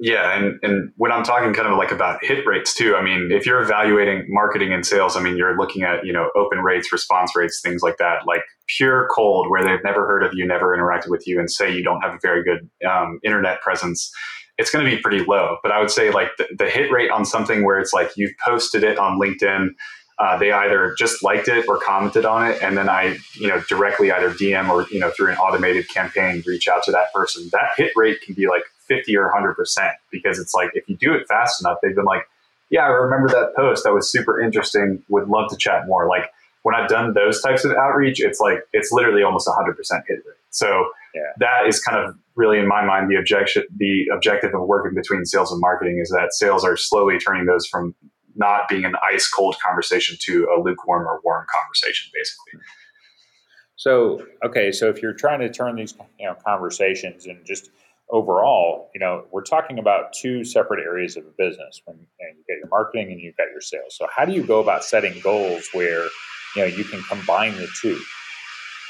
Yeah, 0.00 0.36
and, 0.36 0.58
and 0.62 0.92
when 0.96 1.12
I'm 1.12 1.22
talking 1.22 1.52
kind 1.52 1.68
of 1.68 1.78
like 1.78 1.92
about 1.92 2.24
hit 2.24 2.44
rates 2.44 2.74
too, 2.74 2.96
I 2.96 3.02
mean, 3.02 3.30
if 3.30 3.46
you're 3.46 3.62
evaluating 3.62 4.26
marketing 4.28 4.72
and 4.72 4.84
sales, 4.84 5.16
I 5.16 5.22
mean, 5.22 5.36
you're 5.36 5.56
looking 5.56 5.84
at, 5.84 6.04
you 6.04 6.12
know, 6.12 6.30
open 6.34 6.58
rates, 6.58 6.92
response 6.92 7.36
rates, 7.36 7.60
things 7.62 7.80
like 7.80 7.98
that, 7.98 8.26
like 8.26 8.42
pure 8.76 9.08
cold 9.14 9.48
where 9.48 9.62
they've 9.62 9.84
never 9.84 10.04
heard 10.04 10.24
of 10.24 10.32
you, 10.34 10.44
never 10.46 10.76
interacted 10.76 11.10
with 11.10 11.28
you, 11.28 11.38
and 11.38 11.48
say 11.48 11.72
you 11.72 11.84
don't 11.84 12.00
have 12.00 12.12
a 12.12 12.18
very 12.20 12.42
good 12.42 12.68
um, 12.88 13.20
internet 13.22 13.60
presence, 13.60 14.12
it's 14.58 14.70
going 14.70 14.84
to 14.84 14.90
be 14.90 15.00
pretty 15.00 15.24
low. 15.24 15.58
But 15.62 15.72
I 15.72 15.80
would 15.80 15.90
say 15.90 16.10
like 16.10 16.28
the, 16.38 16.46
the, 16.56 16.70
hit 16.70 16.90
rate 16.90 17.10
on 17.10 17.24
something 17.24 17.64
where 17.64 17.78
it's 17.78 17.92
like 17.92 18.12
you've 18.16 18.34
posted 18.44 18.84
it 18.84 18.98
on 18.98 19.18
LinkedIn, 19.18 19.74
uh, 20.18 20.38
they 20.38 20.52
either 20.52 20.94
just 20.96 21.24
liked 21.24 21.48
it 21.48 21.66
or 21.68 21.78
commented 21.80 22.24
on 22.24 22.48
it, 22.48 22.62
and 22.62 22.76
then 22.76 22.88
I, 22.88 23.18
you 23.34 23.48
know, 23.48 23.60
directly 23.68 24.12
either 24.12 24.30
DM 24.30 24.68
or 24.68 24.86
you 24.90 25.00
know 25.00 25.10
through 25.10 25.30
an 25.30 25.36
automated 25.36 25.88
campaign 25.88 26.42
reach 26.46 26.68
out 26.68 26.84
to 26.84 26.92
that 26.92 27.12
person. 27.12 27.48
That 27.50 27.70
hit 27.76 27.92
rate 27.96 28.20
can 28.20 28.34
be 28.34 28.46
like 28.46 28.62
50 28.86 29.16
or 29.16 29.32
100% 29.34 29.92
because 30.12 30.38
it's 30.38 30.54
like 30.54 30.70
if 30.74 30.88
you 30.88 30.96
do 30.96 31.14
it 31.14 31.26
fast 31.26 31.60
enough, 31.60 31.78
they've 31.82 31.94
been 31.94 32.04
like, 32.04 32.28
yeah, 32.70 32.82
I 32.84 32.88
remember 32.88 33.28
that 33.28 33.54
post. 33.56 33.82
That 33.84 33.92
was 33.92 34.10
super 34.10 34.40
interesting. 34.40 35.02
Would 35.08 35.28
love 35.28 35.50
to 35.50 35.56
chat 35.56 35.86
more. 35.88 36.06
Like 36.08 36.30
when 36.62 36.74
I've 36.74 36.88
done 36.88 37.14
those 37.14 37.42
types 37.42 37.64
of 37.64 37.72
outreach, 37.72 38.20
it's 38.20 38.38
like 38.38 38.58
it's 38.72 38.92
literally 38.92 39.22
almost 39.22 39.48
100% 39.48 39.76
hit 40.06 40.18
rate. 40.18 40.22
So 40.50 40.90
yeah. 41.14 41.22
that 41.38 41.66
is 41.66 41.80
kind 41.80 42.04
of 42.04 42.16
really 42.36 42.58
in 42.58 42.66
my 42.66 42.84
mind 42.84 43.10
the 43.10 43.16
objection 43.16 43.64
the 43.76 44.06
objective 44.14 44.54
of 44.54 44.66
working 44.66 44.94
between 44.94 45.24
sales 45.24 45.52
and 45.52 45.60
marketing 45.60 45.98
is 46.02 46.10
that 46.10 46.32
sales 46.32 46.64
are 46.64 46.76
slowly 46.76 47.18
turning 47.18 47.46
those 47.46 47.66
from 47.66 47.94
not 48.36 48.68
being 48.68 48.84
an 48.84 48.94
ice 49.12 49.28
cold 49.28 49.56
conversation 49.64 50.16
to 50.20 50.48
a 50.56 50.60
lukewarm 50.60 51.06
or 51.06 51.20
warm 51.24 51.46
conversation 51.54 52.10
basically. 52.12 52.60
So 53.76 54.26
okay, 54.44 54.72
so 54.72 54.88
if 54.88 55.02
you're 55.02 55.14
trying 55.14 55.40
to 55.40 55.50
turn 55.50 55.76
these 55.76 55.94
you 56.18 56.26
know 56.26 56.36
conversations 56.44 57.26
and 57.26 57.44
just 57.44 57.70
overall, 58.10 58.90
you 58.94 59.00
know, 59.00 59.24
we're 59.30 59.42
talking 59.42 59.78
about 59.78 60.12
two 60.12 60.44
separate 60.44 60.80
areas 60.80 61.16
of 61.16 61.24
a 61.24 61.30
business. 61.36 61.80
When 61.84 61.96
you, 61.98 62.06
know, 62.20 62.28
you 62.36 62.44
get 62.48 62.58
your 62.58 62.68
marketing 62.68 63.10
and 63.10 63.20
you've 63.20 63.36
got 63.36 63.48
your 63.50 63.60
sales. 63.60 63.96
So 63.96 64.06
how 64.14 64.24
do 64.24 64.32
you 64.32 64.44
go 64.44 64.60
about 64.60 64.84
setting 64.84 65.18
goals 65.20 65.68
where 65.72 66.04
you 66.56 66.62
know 66.62 66.66
you 66.66 66.84
can 66.84 67.02
combine 67.02 67.56
the 67.56 67.68
two? 67.80 68.00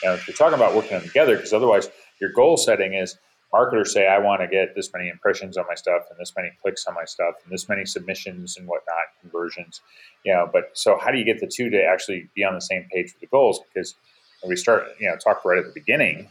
Know, 0.05 0.15
if 0.15 0.29
you're 0.29 0.37
talking 0.37 0.55
about 0.55 0.75
working 0.75 0.99
them 0.99 1.03
together, 1.03 1.37
because 1.37 1.55
otherwise 1.55 1.89
your 2.21 2.31
goal 2.31 2.59
setting 2.59 2.93
is 2.93 3.17
marketers 3.55 3.93
say 3.93 4.09
I 4.09 4.19
want 4.19 4.41
to 4.43 4.49
get 4.49 4.75
this 4.75 4.91
many 4.93 5.09
impressions 5.09 5.57
on 5.57 5.65
my 5.69 5.77
stuff 5.77 6.03
and 6.11 6.19
this 6.19 6.33
many 6.37 6.51
clicks 6.61 6.87
on 6.87 6.95
my 6.95 7.05
stuff 7.05 7.35
and 7.45 7.53
this 7.53 7.69
many 7.69 7.85
submissions 7.85 8.57
and 8.57 8.67
whatnot 8.67 9.07
conversions. 9.21 9.81
You 10.25 10.35
know, 10.35 10.51
but 10.53 10.71
so 10.73 10.99
how 11.01 11.13
do 11.13 11.19
you 11.19 11.25
get 11.25 11.39
the 11.39 11.47
two 11.47 11.71
to 11.71 11.85
actually 11.85 12.29
be 12.35 12.43
on 12.45 12.55
the 12.55 12.61
same 12.61 12.89
page 12.93 13.13
with 13.13 13.21
the 13.21 13.29
goals? 13.29 13.61
Because 13.61 13.95
when 14.43 14.51
we 14.51 14.57
start, 14.57 14.89
you 14.99 15.09
know, 15.09 15.17
talk 15.17 15.45
right 15.45 15.59
at 15.59 15.67
the 15.67 15.73
beginning, 15.73 16.29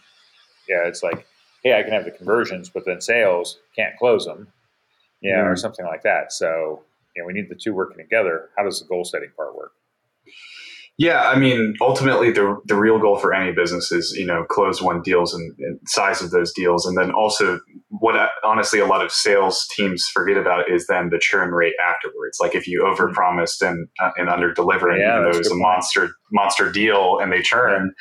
yeah, 0.68 0.86
it's 0.86 1.02
like 1.02 1.26
hey, 1.64 1.80
I 1.80 1.84
can 1.84 1.94
have 1.94 2.06
the 2.06 2.12
conversions, 2.12 2.70
but 2.70 2.86
then 2.86 3.00
sales 3.00 3.60
can't 3.76 3.98
close 3.98 4.26
them, 4.26 4.48
yeah, 5.22 5.44
mm. 5.44 5.52
or 5.52 5.56
something 5.56 5.86
like 5.86 6.04
that. 6.04 6.34
So, 6.34 6.84
you 7.16 7.22
know, 7.22 7.28
we 7.28 7.34
need 7.34 7.50
the 7.50 7.56
two 7.56 7.74
working 7.74 7.98
together. 7.98 8.50
How 8.58 8.64
does 8.64 8.82
the 8.82 8.86
goal 8.86 9.06
setting 9.06 9.32
part 9.36 9.56
work? 9.56 9.72
Yeah, 11.00 11.22
I 11.24 11.40
mean, 11.40 11.74
ultimately, 11.82 12.32
the 12.32 12.56
the 12.66 12.76
real 12.76 13.00
goal 13.00 13.18
for 13.18 13.34
any 13.34 13.52
business 13.52 13.92
is 13.92 14.12
you 14.12 14.28
know 14.28 14.46
close 14.48 14.80
won 14.80 15.02
deals 15.02 15.34
and, 15.34 15.56
and 15.58 15.80
size 15.88 16.22
of 16.22 16.30
those 16.30 16.54
deals, 16.54 16.86
and 16.86 16.96
then 16.96 17.12
also 17.12 17.60
what 17.90 18.16
I, 18.16 18.28
honestly 18.44 18.80
a 18.80 18.86
lot 18.86 19.04
of 19.04 19.12
sales 19.12 19.68
teams 19.76 20.06
forget 20.14 20.38
about 20.38 20.70
is 20.70 20.86
then 20.88 21.10
the 21.10 21.18
churn 21.20 21.52
rate 21.52 21.74
afterwards. 21.84 22.38
Like 22.40 22.54
if 22.54 22.68
you 22.68 22.82
mm-hmm. 22.82 23.02
overpromised 23.02 23.68
and 23.68 23.88
uh, 24.00 24.12
and 24.18 24.30
under 24.30 24.54
delivering, 24.54 25.02
yeah, 25.02 25.18
even 25.18 25.24
though 25.24 25.36
it 25.36 25.40
was 25.40 25.52
a 25.52 25.56
monster 25.56 26.12
monster 26.32 26.72
deal 26.72 27.18
and 27.20 27.32
they 27.32 27.42
churn, 27.42 27.92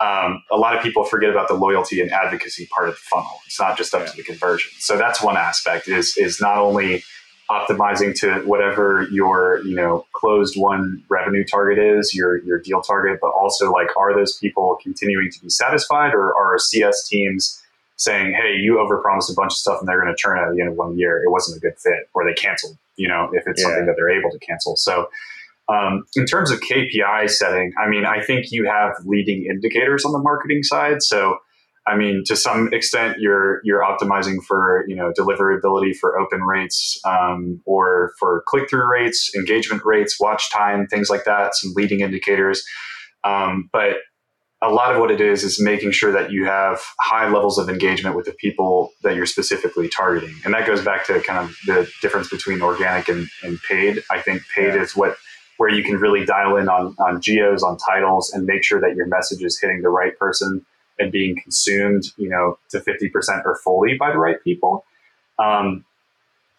um, 0.00 0.42
a 0.52 0.58
lot 0.58 0.76
of 0.76 0.82
people 0.82 1.04
forget 1.04 1.30
about 1.30 1.48
the 1.48 1.54
loyalty 1.54 2.02
and 2.02 2.10
advocacy 2.10 2.68
part 2.74 2.90
of 2.90 2.94
the 2.94 3.00
funnel. 3.10 3.38
It's 3.46 3.58
not 3.58 3.78
just 3.78 3.94
up 3.94 4.02
yeah. 4.02 4.10
to 4.10 4.16
the 4.18 4.22
conversion. 4.22 4.70
So 4.80 4.98
that's 4.98 5.22
one 5.22 5.38
aspect 5.38 5.88
is 5.88 6.14
is 6.18 6.42
not 6.42 6.58
only 6.58 7.04
optimizing 7.50 8.18
to 8.18 8.40
whatever 8.46 9.06
your 9.10 9.60
you 9.64 9.74
know 9.74 10.06
closed 10.14 10.54
won 10.56 11.02
revenue 11.10 11.44
target 11.44 11.78
is 11.78 12.14
your 12.14 12.42
your 12.44 12.58
deal 12.58 12.80
target 12.80 13.18
but 13.20 13.28
also 13.28 13.70
like 13.70 13.88
are 13.98 14.14
those 14.14 14.38
people 14.38 14.78
continuing 14.82 15.30
to 15.30 15.40
be 15.42 15.50
satisfied 15.50 16.14
or 16.14 16.34
are 16.34 16.58
cs 16.58 17.06
teams 17.06 17.62
saying 17.96 18.32
hey 18.32 18.56
you 18.56 18.76
overpromised 18.76 19.30
a 19.30 19.34
bunch 19.34 19.52
of 19.52 19.58
stuff 19.58 19.78
and 19.78 19.88
they're 19.88 20.00
going 20.00 20.14
to 20.14 20.20
turn 20.20 20.38
at 20.38 20.54
the 20.54 20.60
end 20.60 20.70
of 20.70 20.76
one 20.76 20.96
year. 20.98 21.22
It 21.22 21.30
wasn't 21.30 21.58
a 21.58 21.60
good 21.60 21.78
fit 21.78 22.08
or 22.14 22.24
they 22.24 22.32
canceled 22.32 22.78
you 22.96 23.08
know 23.08 23.28
if 23.32 23.44
it's 23.46 23.60
yeah. 23.60 23.68
something 23.68 23.86
that 23.86 23.94
they're 23.96 24.10
able 24.10 24.30
to 24.30 24.38
cancel. 24.38 24.76
So 24.76 25.08
um, 25.68 26.04
in 26.16 26.26
terms 26.26 26.50
of 26.50 26.60
kpi 26.60 27.30
setting 27.30 27.72
i 27.82 27.88
mean 27.88 28.04
i 28.04 28.22
think 28.22 28.52
you 28.52 28.66
have 28.66 28.92
leading 29.06 29.46
indicators 29.46 30.04
on 30.04 30.12
the 30.12 30.18
marketing 30.18 30.62
side. 30.62 31.02
So 31.02 31.38
I 31.86 31.96
mean, 31.96 32.22
to 32.26 32.36
some 32.36 32.72
extent, 32.72 33.18
you're 33.18 33.60
you're 33.62 33.82
optimizing 33.82 34.42
for 34.42 34.84
you 34.88 34.96
know 34.96 35.12
deliverability 35.18 35.94
for 35.94 36.18
open 36.18 36.42
rates 36.42 36.98
um, 37.04 37.60
or 37.66 38.12
for 38.18 38.42
click 38.46 38.70
through 38.70 38.90
rates, 38.90 39.30
engagement 39.34 39.82
rates, 39.84 40.18
watch 40.18 40.50
time, 40.50 40.86
things 40.86 41.10
like 41.10 41.24
that. 41.24 41.54
Some 41.54 41.72
leading 41.74 42.00
indicators, 42.00 42.64
um, 43.22 43.68
but 43.72 43.98
a 44.62 44.70
lot 44.70 44.94
of 44.94 44.98
what 44.98 45.10
it 45.10 45.20
is 45.20 45.44
is 45.44 45.60
making 45.60 45.90
sure 45.90 46.10
that 46.10 46.30
you 46.30 46.46
have 46.46 46.80
high 47.00 47.28
levels 47.28 47.58
of 47.58 47.68
engagement 47.68 48.16
with 48.16 48.24
the 48.24 48.32
people 48.32 48.92
that 49.02 49.14
you're 49.14 49.26
specifically 49.26 49.90
targeting, 49.90 50.34
and 50.44 50.54
that 50.54 50.66
goes 50.66 50.82
back 50.82 51.06
to 51.06 51.20
kind 51.20 51.38
of 51.38 51.54
the 51.66 51.90
difference 52.00 52.30
between 52.30 52.62
organic 52.62 53.08
and, 53.08 53.28
and 53.42 53.60
paid. 53.68 54.02
I 54.10 54.20
think 54.20 54.42
paid 54.54 54.74
yeah. 54.74 54.82
is 54.82 54.96
what 54.96 55.16
where 55.58 55.68
you 55.70 55.84
can 55.84 55.96
really 55.96 56.24
dial 56.24 56.56
in 56.56 56.68
on, 56.68 56.96
on 56.98 57.20
geos, 57.20 57.62
on 57.62 57.76
titles, 57.76 58.32
and 58.32 58.44
make 58.44 58.64
sure 58.64 58.80
that 58.80 58.96
your 58.96 59.06
message 59.06 59.42
is 59.42 59.60
hitting 59.60 59.82
the 59.82 59.88
right 59.88 60.18
person 60.18 60.64
and 60.98 61.10
being 61.10 61.36
consumed, 61.42 62.04
you 62.16 62.28
know, 62.28 62.58
to 62.70 62.78
50% 62.78 63.10
or 63.44 63.56
fully 63.62 63.96
by 63.98 64.12
the 64.12 64.18
right 64.18 64.42
people. 64.42 64.84
Um, 65.38 65.84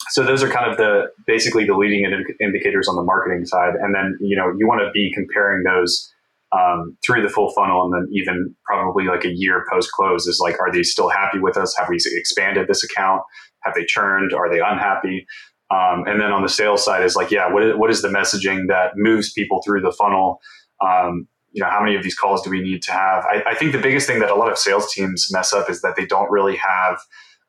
so 0.10 0.24
those 0.24 0.43
are 0.43 0.50
kind 0.50 0.69
of 0.69 0.78
the 0.78 1.06
basically 1.26 1.65
the 1.65 1.76
leading 1.76 2.06
indicators 2.39 2.88
on 2.88 2.95
the 2.95 3.04
marketing 3.04 3.45
side, 3.45 3.74
and 3.76 3.95
then 3.95 4.17
you 4.21 4.36
know 4.36 4.54
you 4.58 4.67
want 4.67 4.82
to 4.82 4.91
be 4.91 5.12
comparing 5.13 5.63
those 5.63 6.13
um, 6.52 6.95
through 7.06 7.24
the 7.24 7.30
full 7.30 7.52
funnel, 7.54 7.84
and 7.86 7.93
then 7.93 8.08
even 8.13 8.56
probably 8.65 9.06
like 9.06 9.26
a 9.26 9.34
year 9.34 9.65
post 9.71 9.91
close 9.91 10.28
is 10.28 10.39
like, 10.39 10.60
are 10.60 10.71
they 10.71 10.84
still 10.84 11.10
happy 11.10 11.39
with 11.39 11.58
us? 11.58 11.76
Have 11.78 11.89
we 11.89 11.98
expanded 12.06 12.67
this 12.67 12.84
account? 12.84 13.24
Have 13.63 13.74
they 13.74 13.86
churned? 13.86 14.34
Are 14.34 14.50
they 14.50 14.60
unhappy? 14.60 15.26
Um, 15.71 16.04
and 16.06 16.21
then 16.21 16.32
on 16.32 16.43
the 16.43 16.50
sales 16.50 16.86
side 16.86 17.04
is 17.04 17.15
like, 17.15 17.32
yeah, 17.32 17.52
what 17.52 17.63
is, 17.63 17.76
what 17.76 17.89
is 17.89 18.04
the 18.04 18.08
messaging 18.10 18.67
that 18.67 18.91
moves 18.95 19.34
people 19.34 19.62
through 19.65 19.82
the 19.82 19.91
funnel? 19.91 20.39
Um, 20.86 21.28
you 21.56 21.63
know, 21.63 21.70
how 21.70 21.82
many 21.82 21.96
of 21.96 22.04
these 22.04 22.15
calls 22.15 22.41
do 22.41 22.50
we 22.50 22.60
need 22.60 22.82
to 22.84 22.91
have? 22.91 23.24
I, 23.24 23.41
I, 23.48 23.56
think 23.56 23.72
the 23.72 23.80
biggest 23.80 24.06
thing 24.06 24.20
that 24.20 24.30
a 24.30 24.36
lot 24.36 24.52
of 24.52 24.58
sales 24.58 24.91
teams 24.91 25.30
mess 25.32 25.54
up 25.54 25.70
is 25.70 25.82
that 25.84 25.96
they 25.96 26.06
don't 26.06 26.30
really 26.30 26.58
have 26.58 27.00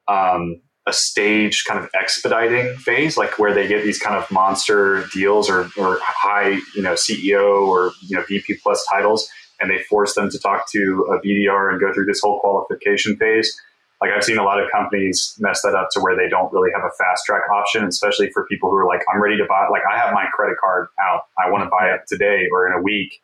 um, 0.07 0.61
a 0.87 0.93
stage 0.93 1.65
kind 1.65 1.83
of 1.83 1.91
expediting 1.93 2.77
phase, 2.77 3.17
like 3.17 3.37
where 3.41 3.53
they 3.53 3.67
get 3.67 3.83
these 3.83 3.99
kind 3.99 4.15
of 4.15 4.31
monster 4.31 5.05
deals 5.13 5.51
or, 5.51 5.69
or 5.77 5.99
high, 6.01 6.57
you 6.77 6.83
know, 6.83 6.93
CEO 6.93 7.67
or, 7.67 7.91
you 8.01 8.17
know, 8.17 8.23
VP 8.29 8.59
plus 8.63 8.87
titles, 8.89 9.29
and 9.59 9.69
they 9.69 9.83
force 9.83 10.15
them 10.15 10.31
to 10.31 10.39
talk 10.39 10.71
to 10.71 11.05
a 11.11 11.27
BDR 11.27 11.73
and 11.73 11.81
go 11.81 11.93
through 11.93 12.07
this 12.07 12.21
whole 12.21 12.39
qualification 12.39 13.17
phase. 13.17 13.61
Like 14.01 14.13
I've 14.13 14.23
seen 14.23 14.39
a 14.39 14.45
lot 14.45 14.63
of 14.63 14.71
companies 14.71 15.35
mess 15.41 15.63
that 15.63 15.75
up 15.75 15.89
to 15.95 16.01
where 16.01 16.15
they 16.15 16.29
don't 16.29 16.53
really 16.53 16.71
have 16.77 16.85
a 16.85 16.95
fast 16.97 17.25
track 17.27 17.43
option, 17.53 17.85
especially 17.87 18.31
for 18.31 18.47
people 18.47 18.71
who 18.71 18.77
are 18.77 18.87
like, 18.87 19.01
I'm 19.13 19.21
ready 19.21 19.37
to 19.39 19.47
buy, 19.49 19.67
like 19.73 19.83
I 19.93 19.99
have 19.99 20.15
my 20.15 20.27
credit 20.33 20.59
card 20.59 20.87
out. 21.01 21.23
I 21.45 21.51
want 21.51 21.65
to 21.65 21.71
buy 21.71 21.89
it 21.93 22.03
today 22.07 22.47
or 22.53 22.69
in 22.69 22.79
a 22.79 22.83
week. 22.83 23.21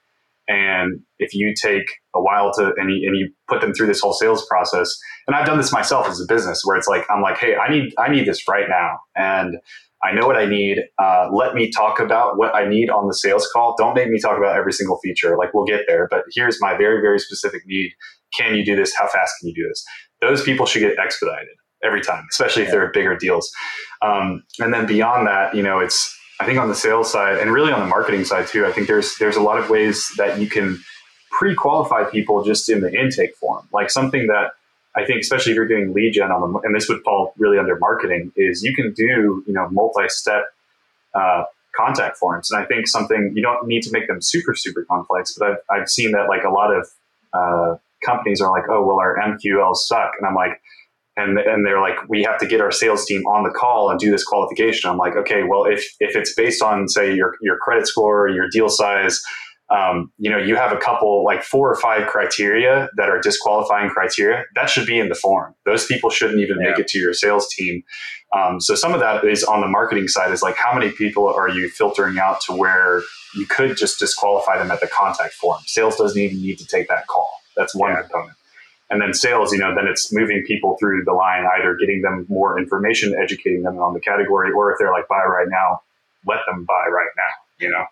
And 0.49 1.01
if 1.19 1.35
you 1.35 1.55
take 1.61 1.87
a 2.15 2.21
while 2.21 2.53
to 2.55 2.73
and 2.77 2.91
you, 2.91 3.09
and 3.09 3.17
you 3.17 3.33
put 3.49 3.61
them 3.61 3.73
through 3.73 3.87
this 3.87 4.01
whole 4.01 4.13
sales 4.13 4.45
process, 4.47 4.93
and 5.27 5.37
I've 5.37 5.47
done 5.47 5.59
this 5.59 5.73
myself 5.73 6.09
as 6.09 6.21
a 6.21 6.25
business 6.27 6.63
where 6.65 6.77
it's 6.77 6.89
like 6.89 7.05
I'm 7.11 7.23
like, 7.23 7.39
hey, 7.39 7.57
I 7.57 7.71
need 7.71 7.93
I 7.99 8.11
need 8.11 8.27
this 8.27 8.47
right 8.49 8.67
now, 8.69 8.99
and 9.15 9.57
I 10.03 10.13
know 10.13 10.27
what 10.27 10.37
I 10.37 10.47
need. 10.47 10.79
Uh, 10.99 11.29
let 11.33 11.55
me 11.55 11.71
talk 11.71 12.01
about 12.01 12.37
what 12.37 12.55
I 12.55 12.69
need 12.69 12.91
on 12.91 13.07
the 13.07 13.15
sales 13.15 13.49
call. 13.53 13.77
Don't 13.79 13.95
make 13.95 14.11
me 14.11 14.21
talk 14.21 14.37
about 14.37 14.57
every 14.57 14.73
single 14.73 14.99
feature. 15.03 15.37
Like 15.39 15.55
we'll 15.55 15.65
get 15.65 15.83
there, 15.87 16.09
but 16.11 16.25
here's 16.35 16.61
my 16.61 16.77
very 16.77 17.01
very 17.01 17.19
specific 17.19 17.63
need. 17.67 17.93
Can 18.37 18.57
you 18.57 18.65
do 18.65 18.75
this? 18.75 18.95
How 18.97 19.07
fast 19.07 19.35
can 19.41 19.49
you 19.49 19.55
do 19.55 19.69
this? 19.69 19.85
Those 20.21 20.43
people 20.43 20.67
should 20.67 20.81
get 20.81 20.99
expedited 20.99 21.55
every 21.85 22.01
time, 22.01 22.25
especially 22.31 22.63
if 22.63 22.71
they're 22.71 22.91
bigger 22.93 23.17
deals. 23.17 23.51
Um, 24.03 24.43
and 24.59 24.73
then 24.73 24.87
beyond 24.87 25.27
that, 25.27 25.55
you 25.55 25.63
know, 25.63 25.79
it's 25.79 26.17
I 26.43 26.45
think 26.45 26.59
on 26.59 26.69
the 26.69 26.75
sales 26.75 27.11
side 27.11 27.39
and 27.39 27.53
really 27.53 27.73
on 27.73 27.79
the 27.79 27.87
marketing 27.87 28.25
side 28.25 28.49
too, 28.49 28.67
I 28.67 28.73
think 28.73 28.89
there's 28.89 29.17
there's 29.19 29.37
a 29.37 29.41
lot 29.41 29.59
of 29.59 29.71
ways 29.71 30.11
that 30.17 30.41
you 30.41 30.49
can 30.49 30.83
pre-qualify 31.31 32.11
people 32.11 32.43
just 32.43 32.69
in 32.69 32.81
the 32.81 32.93
intake 32.93 33.37
form. 33.37 33.69
Like 33.73 33.91
something 33.91 34.27
that 34.27 34.51
I 34.97 35.05
think, 35.05 35.21
especially 35.21 35.53
if 35.53 35.57
you're 35.57 35.69
doing 35.69 35.95
lead 35.95 36.15
gen 36.15 36.33
on 36.33 36.41
them, 36.41 36.61
and 36.65 36.75
this 36.75 36.89
would 36.89 37.01
fall 37.03 37.33
really 37.39 37.59
under 37.59 37.79
marketing, 37.79 38.33
is 38.35 38.65
you 38.65 38.75
can 38.75 38.93
do 38.93 39.45
you 39.47 39.53
know 39.53 39.69
multi-step 39.71 40.47
uh, 41.15 41.45
contact 41.77 42.17
forms. 42.17 42.51
And 42.51 42.61
I 42.61 42.67
think 42.67 42.89
something 42.89 43.33
you 43.37 43.43
don't 43.43 43.69
need 43.69 43.83
to 43.85 43.93
make 43.93 44.09
them 44.09 44.21
super 44.21 44.57
super 44.57 44.85
complex, 44.85 45.37
but 45.39 45.49
I've 45.49 45.59
I've 45.71 45.89
seen 45.89 46.11
that 46.11 46.29
like 46.29 46.43
a 46.43 46.51
lot 46.51 46.75
of 46.75 46.89
uh, 47.33 47.77
companies 48.05 48.41
are 48.41 48.51
like, 48.51 48.69
oh 48.69 48.85
well, 48.85 48.99
our 48.99 49.17
MQLs 49.17 49.77
suck, 49.77 50.11
and 50.19 50.27
I'm 50.27 50.35
like, 50.35 50.61
and 51.17 51.39
and 51.39 51.67
they're 51.67 51.81
like, 51.81 51.97
we 52.09 52.23
have 52.23 52.39
to 52.39 52.47
get 52.47 52.61
our 52.61 52.73
sales 52.73 53.05
team 53.05 53.23
on 53.27 53.45
the 53.45 53.51
call 53.51 53.91
and 53.91 53.99
do 53.99 54.11
this 54.11 54.25
qualification. 54.25 54.91
I'm 54.91 54.99
like, 54.99 55.17
okay, 55.17 55.43
well, 55.43 55.65
if 55.65 55.85
if 56.01 56.17
it's 56.17 56.35
based 56.35 56.63
on 56.63 56.89
say 56.89 57.15
your 57.15 57.35
your 57.43 57.59
credit 57.59 57.87
score, 57.87 58.29
your 58.29 58.49
deal 58.49 58.69
size, 58.69 59.23
um, 59.71 60.13
you 60.19 60.31
know, 60.31 60.39
you 60.39 60.57
have 60.57 60.73
a 60.73 60.77
couple 60.77 61.25
like 61.25 61.43
four 61.43 61.71
or 61.71 61.77
five 61.77 62.07
criteria 62.07 62.89
that 62.97 63.09
are 63.09 63.21
disqualifying 63.21 63.91
criteria. 63.91 64.45
That 64.55 64.69
should 64.69 64.87
be 64.87 64.99
in 64.99 65.09
the 65.09 65.15
form. 65.15 65.55
Those 65.65 65.87
people 65.87 66.11
shouldn't 66.11 66.41
even 66.41 66.59
yeah. 66.61 66.71
make 66.71 66.79
it 66.79 66.89
to 66.89 66.99
your 66.99 67.15
sales 67.15 67.49
team. 67.49 67.83
Um, 68.37 68.61
so 68.61 68.75
some 68.75 68.95
of 68.95 69.01
that 69.01 69.25
is 69.25 69.45
on 69.45 69.61
the 69.61 69.69
marketing 69.69 70.09
side. 70.09 70.31
Is 70.31 70.43
like 70.43 70.57
how 70.57 70.73
many 70.73 70.91
people 70.91 71.27
are 71.27 71.49
you 71.49 71.69
filtering 71.69 72.19
out 72.19 72.41
to 72.43 72.53
where 72.53 73.03
you 73.35 73.47
could 73.47 73.77
just 73.77 73.99
disqualify 73.99 74.59
them 74.59 74.71
at 74.71 74.81
the 74.81 74.87
contact 74.87 75.35
form. 75.35 75.61
Sales 75.67 75.97
doesn't 75.97 76.21
even 76.21 76.41
need 76.43 76.59
to 76.59 76.67
take 76.67 76.89
that 76.89 77.07
call. 77.07 77.31
That's 77.57 77.75
one 77.75 77.93
yeah. 77.93 78.03
component. 78.03 78.37
And 78.93 79.01
then 79.01 79.15
sales, 79.15 79.53
you 79.53 79.59
know, 79.59 79.75
then 79.75 79.87
it's 79.87 80.13
moving 80.13 80.45
people 80.47 80.77
through 80.79 81.05
the 81.05 81.15
line, 81.15 81.45
either 81.59 81.75
getting 81.81 82.03
them 82.03 82.27
more 82.29 82.59
information, 82.59 83.17
educating 83.19 83.63
them 83.63 83.79
on 83.79 83.95
the 83.95 84.01
category, 84.01 84.53
or 84.53 84.71
if 84.71 84.77
they're 84.79 84.93
like, 84.93 85.09
buy 85.09 85.25
right 85.27 85.49
now, 85.49 85.81
let 86.27 86.41
them 86.47 86.67
buy 86.67 86.85
right 86.93 87.09
now, 87.17 87.33
you 87.59 87.71
know? 87.71 87.87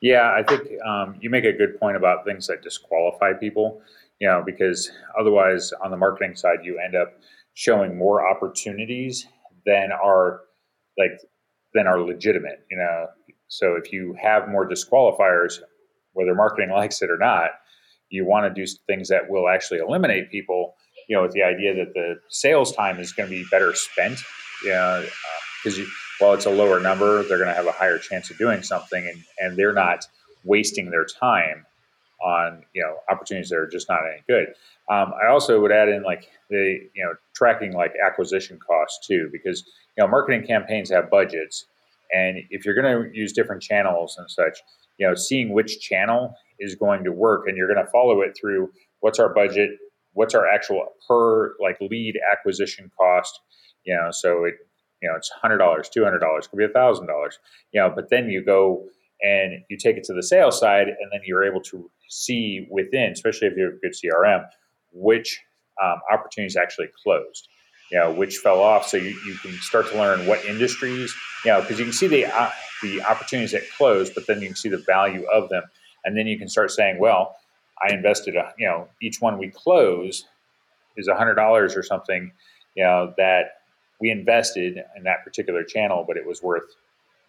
Yeah, 0.00 0.34
I 0.36 0.42
think 0.42 0.68
um, 0.84 1.14
you 1.20 1.30
make 1.30 1.44
a 1.44 1.52
good 1.52 1.78
point 1.78 1.96
about 1.96 2.24
things 2.24 2.48
that 2.48 2.62
disqualify 2.62 3.34
people, 3.34 3.80
you 4.18 4.26
know, 4.26 4.42
because 4.44 4.90
otherwise 5.18 5.72
on 5.84 5.92
the 5.92 5.96
marketing 5.96 6.34
side, 6.34 6.58
you 6.64 6.80
end 6.80 6.96
up 6.96 7.14
showing 7.54 7.96
more 7.96 8.28
opportunities 8.28 9.28
than 9.64 9.90
are 9.92 10.40
like, 10.98 11.20
than 11.74 11.86
are 11.86 12.00
legitimate, 12.00 12.66
you 12.72 12.76
know? 12.76 13.06
So 13.46 13.76
if 13.76 13.92
you 13.92 14.16
have 14.20 14.48
more 14.48 14.68
disqualifiers, 14.68 15.60
whether 16.12 16.34
marketing 16.34 16.70
likes 16.74 17.02
it 17.02 17.10
or 17.10 17.18
not, 17.18 17.50
you 18.10 18.24
want 18.24 18.52
to 18.52 18.60
do 18.64 18.70
things 18.86 19.08
that 19.08 19.28
will 19.28 19.48
actually 19.48 19.78
eliminate 19.78 20.30
people, 20.30 20.74
you 21.08 21.16
know, 21.16 21.22
with 21.22 21.32
the 21.32 21.42
idea 21.42 21.74
that 21.74 21.94
the 21.94 22.16
sales 22.28 22.72
time 22.72 23.00
is 23.00 23.12
going 23.12 23.28
to 23.28 23.34
be 23.34 23.44
better 23.50 23.74
spent. 23.74 24.18
You 24.62 24.70
know, 24.70 25.06
because 25.62 25.78
uh, 25.78 25.84
while 26.18 26.34
it's 26.34 26.46
a 26.46 26.50
lower 26.50 26.80
number, 26.80 27.22
they're 27.24 27.38
going 27.38 27.50
to 27.50 27.54
have 27.54 27.66
a 27.66 27.72
higher 27.72 27.98
chance 27.98 28.30
of 28.30 28.38
doing 28.38 28.62
something, 28.62 29.06
and 29.06 29.22
and 29.38 29.58
they're 29.58 29.72
not 29.72 30.06
wasting 30.44 30.90
their 30.90 31.04
time 31.04 31.66
on 32.22 32.62
you 32.72 32.82
know 32.82 32.96
opportunities 33.10 33.50
that 33.50 33.56
are 33.56 33.68
just 33.68 33.88
not 33.88 34.00
any 34.10 34.22
good. 34.28 34.48
Um, 34.90 35.12
I 35.22 35.28
also 35.28 35.60
would 35.60 35.72
add 35.72 35.88
in 35.88 36.02
like 36.02 36.28
the 36.50 36.78
you 36.94 37.04
know 37.04 37.14
tracking 37.34 37.72
like 37.72 37.92
acquisition 38.04 38.58
costs 38.66 39.06
too, 39.06 39.28
because 39.32 39.64
you 39.96 40.04
know 40.04 40.08
marketing 40.08 40.46
campaigns 40.46 40.90
have 40.90 41.10
budgets, 41.10 41.66
and 42.12 42.38
if 42.50 42.64
you're 42.64 42.74
going 42.74 43.10
to 43.10 43.16
use 43.16 43.32
different 43.32 43.62
channels 43.62 44.16
and 44.18 44.30
such, 44.30 44.58
you 44.98 45.06
know 45.06 45.14
seeing 45.14 45.52
which 45.52 45.80
channel 45.80 46.34
is 46.58 46.74
going 46.74 47.04
to 47.04 47.12
work 47.12 47.46
and 47.46 47.56
you're 47.56 47.72
going 47.72 47.84
to 47.84 47.90
follow 47.90 48.20
it 48.20 48.36
through 48.38 48.70
what's 49.00 49.18
our 49.18 49.32
budget 49.32 49.70
what's 50.12 50.34
our 50.34 50.46
actual 50.46 50.84
per 51.08 51.54
like 51.60 51.76
lead 51.80 52.18
acquisition 52.32 52.90
cost 52.98 53.40
you 53.84 53.94
know 53.94 54.10
so 54.10 54.44
it 54.44 54.54
you 55.02 55.08
know 55.08 55.16
it's 55.16 55.30
$100 55.42 55.58
$200 55.58 56.50
could 56.50 56.56
be 56.56 56.66
$1000 56.66 57.30
you 57.72 57.80
know 57.80 57.92
but 57.94 58.10
then 58.10 58.28
you 58.28 58.44
go 58.44 58.84
and 59.22 59.62
you 59.68 59.76
take 59.76 59.96
it 59.96 60.04
to 60.04 60.12
the 60.12 60.22
sales 60.22 60.58
side 60.58 60.88
and 60.88 61.12
then 61.12 61.20
you're 61.24 61.44
able 61.44 61.60
to 61.60 61.90
see 62.08 62.66
within 62.70 63.12
especially 63.12 63.48
if 63.48 63.56
you 63.56 63.64
have 63.64 63.74
a 63.74 63.76
good 63.78 63.92
crm 63.92 64.44
which 64.92 65.40
um, 65.82 65.98
opportunities 66.12 66.56
actually 66.56 66.88
closed 67.02 67.48
you 67.90 67.98
know 67.98 68.10
which 68.12 68.38
fell 68.38 68.60
off. 68.60 68.88
So 68.88 68.96
you, 68.96 69.16
you 69.26 69.34
can 69.36 69.52
start 69.60 69.88
to 69.90 69.96
learn 69.96 70.26
what 70.26 70.44
industries 70.44 71.14
you 71.44 71.52
know 71.52 71.60
because 71.60 71.78
you 71.78 71.84
can 71.84 71.92
see 71.92 72.08
the 72.08 72.26
uh, 72.26 72.50
the 72.82 73.02
opportunities 73.02 73.52
that 73.52 73.62
closed 73.76 74.14
but 74.14 74.26
then 74.26 74.40
you 74.40 74.48
can 74.48 74.56
see 74.56 74.68
the 74.68 74.78
value 74.78 75.24
of 75.32 75.48
them 75.48 75.62
and 76.04 76.16
then 76.16 76.26
you 76.26 76.38
can 76.38 76.48
start 76.48 76.70
saying, 76.70 76.98
well, 76.98 77.36
I 77.82 77.92
invested, 77.92 78.36
a, 78.36 78.52
you 78.58 78.66
know, 78.66 78.88
each 79.02 79.20
one 79.20 79.38
we 79.38 79.48
close 79.48 80.24
is 80.96 81.08
a 81.08 81.14
hundred 81.14 81.34
dollars 81.34 81.76
or 81.76 81.82
something, 81.82 82.32
you 82.74 82.84
know, 82.84 83.12
that 83.16 83.44
we 84.00 84.10
invested 84.10 84.78
in 84.96 85.02
that 85.04 85.24
particular 85.24 85.64
channel, 85.64 86.04
but 86.06 86.16
it 86.16 86.26
was 86.26 86.42
worth 86.42 86.64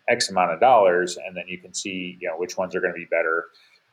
X 0.10 0.30
amount 0.30 0.52
of 0.52 0.60
dollars, 0.60 1.18
and 1.18 1.36
then 1.36 1.46
you 1.48 1.58
can 1.58 1.74
see, 1.74 2.18
you 2.20 2.28
know, 2.28 2.36
which 2.38 2.58
ones 2.58 2.76
are 2.76 2.80
going 2.80 2.94
to 2.94 2.98
be 2.98 3.06
better 3.06 3.46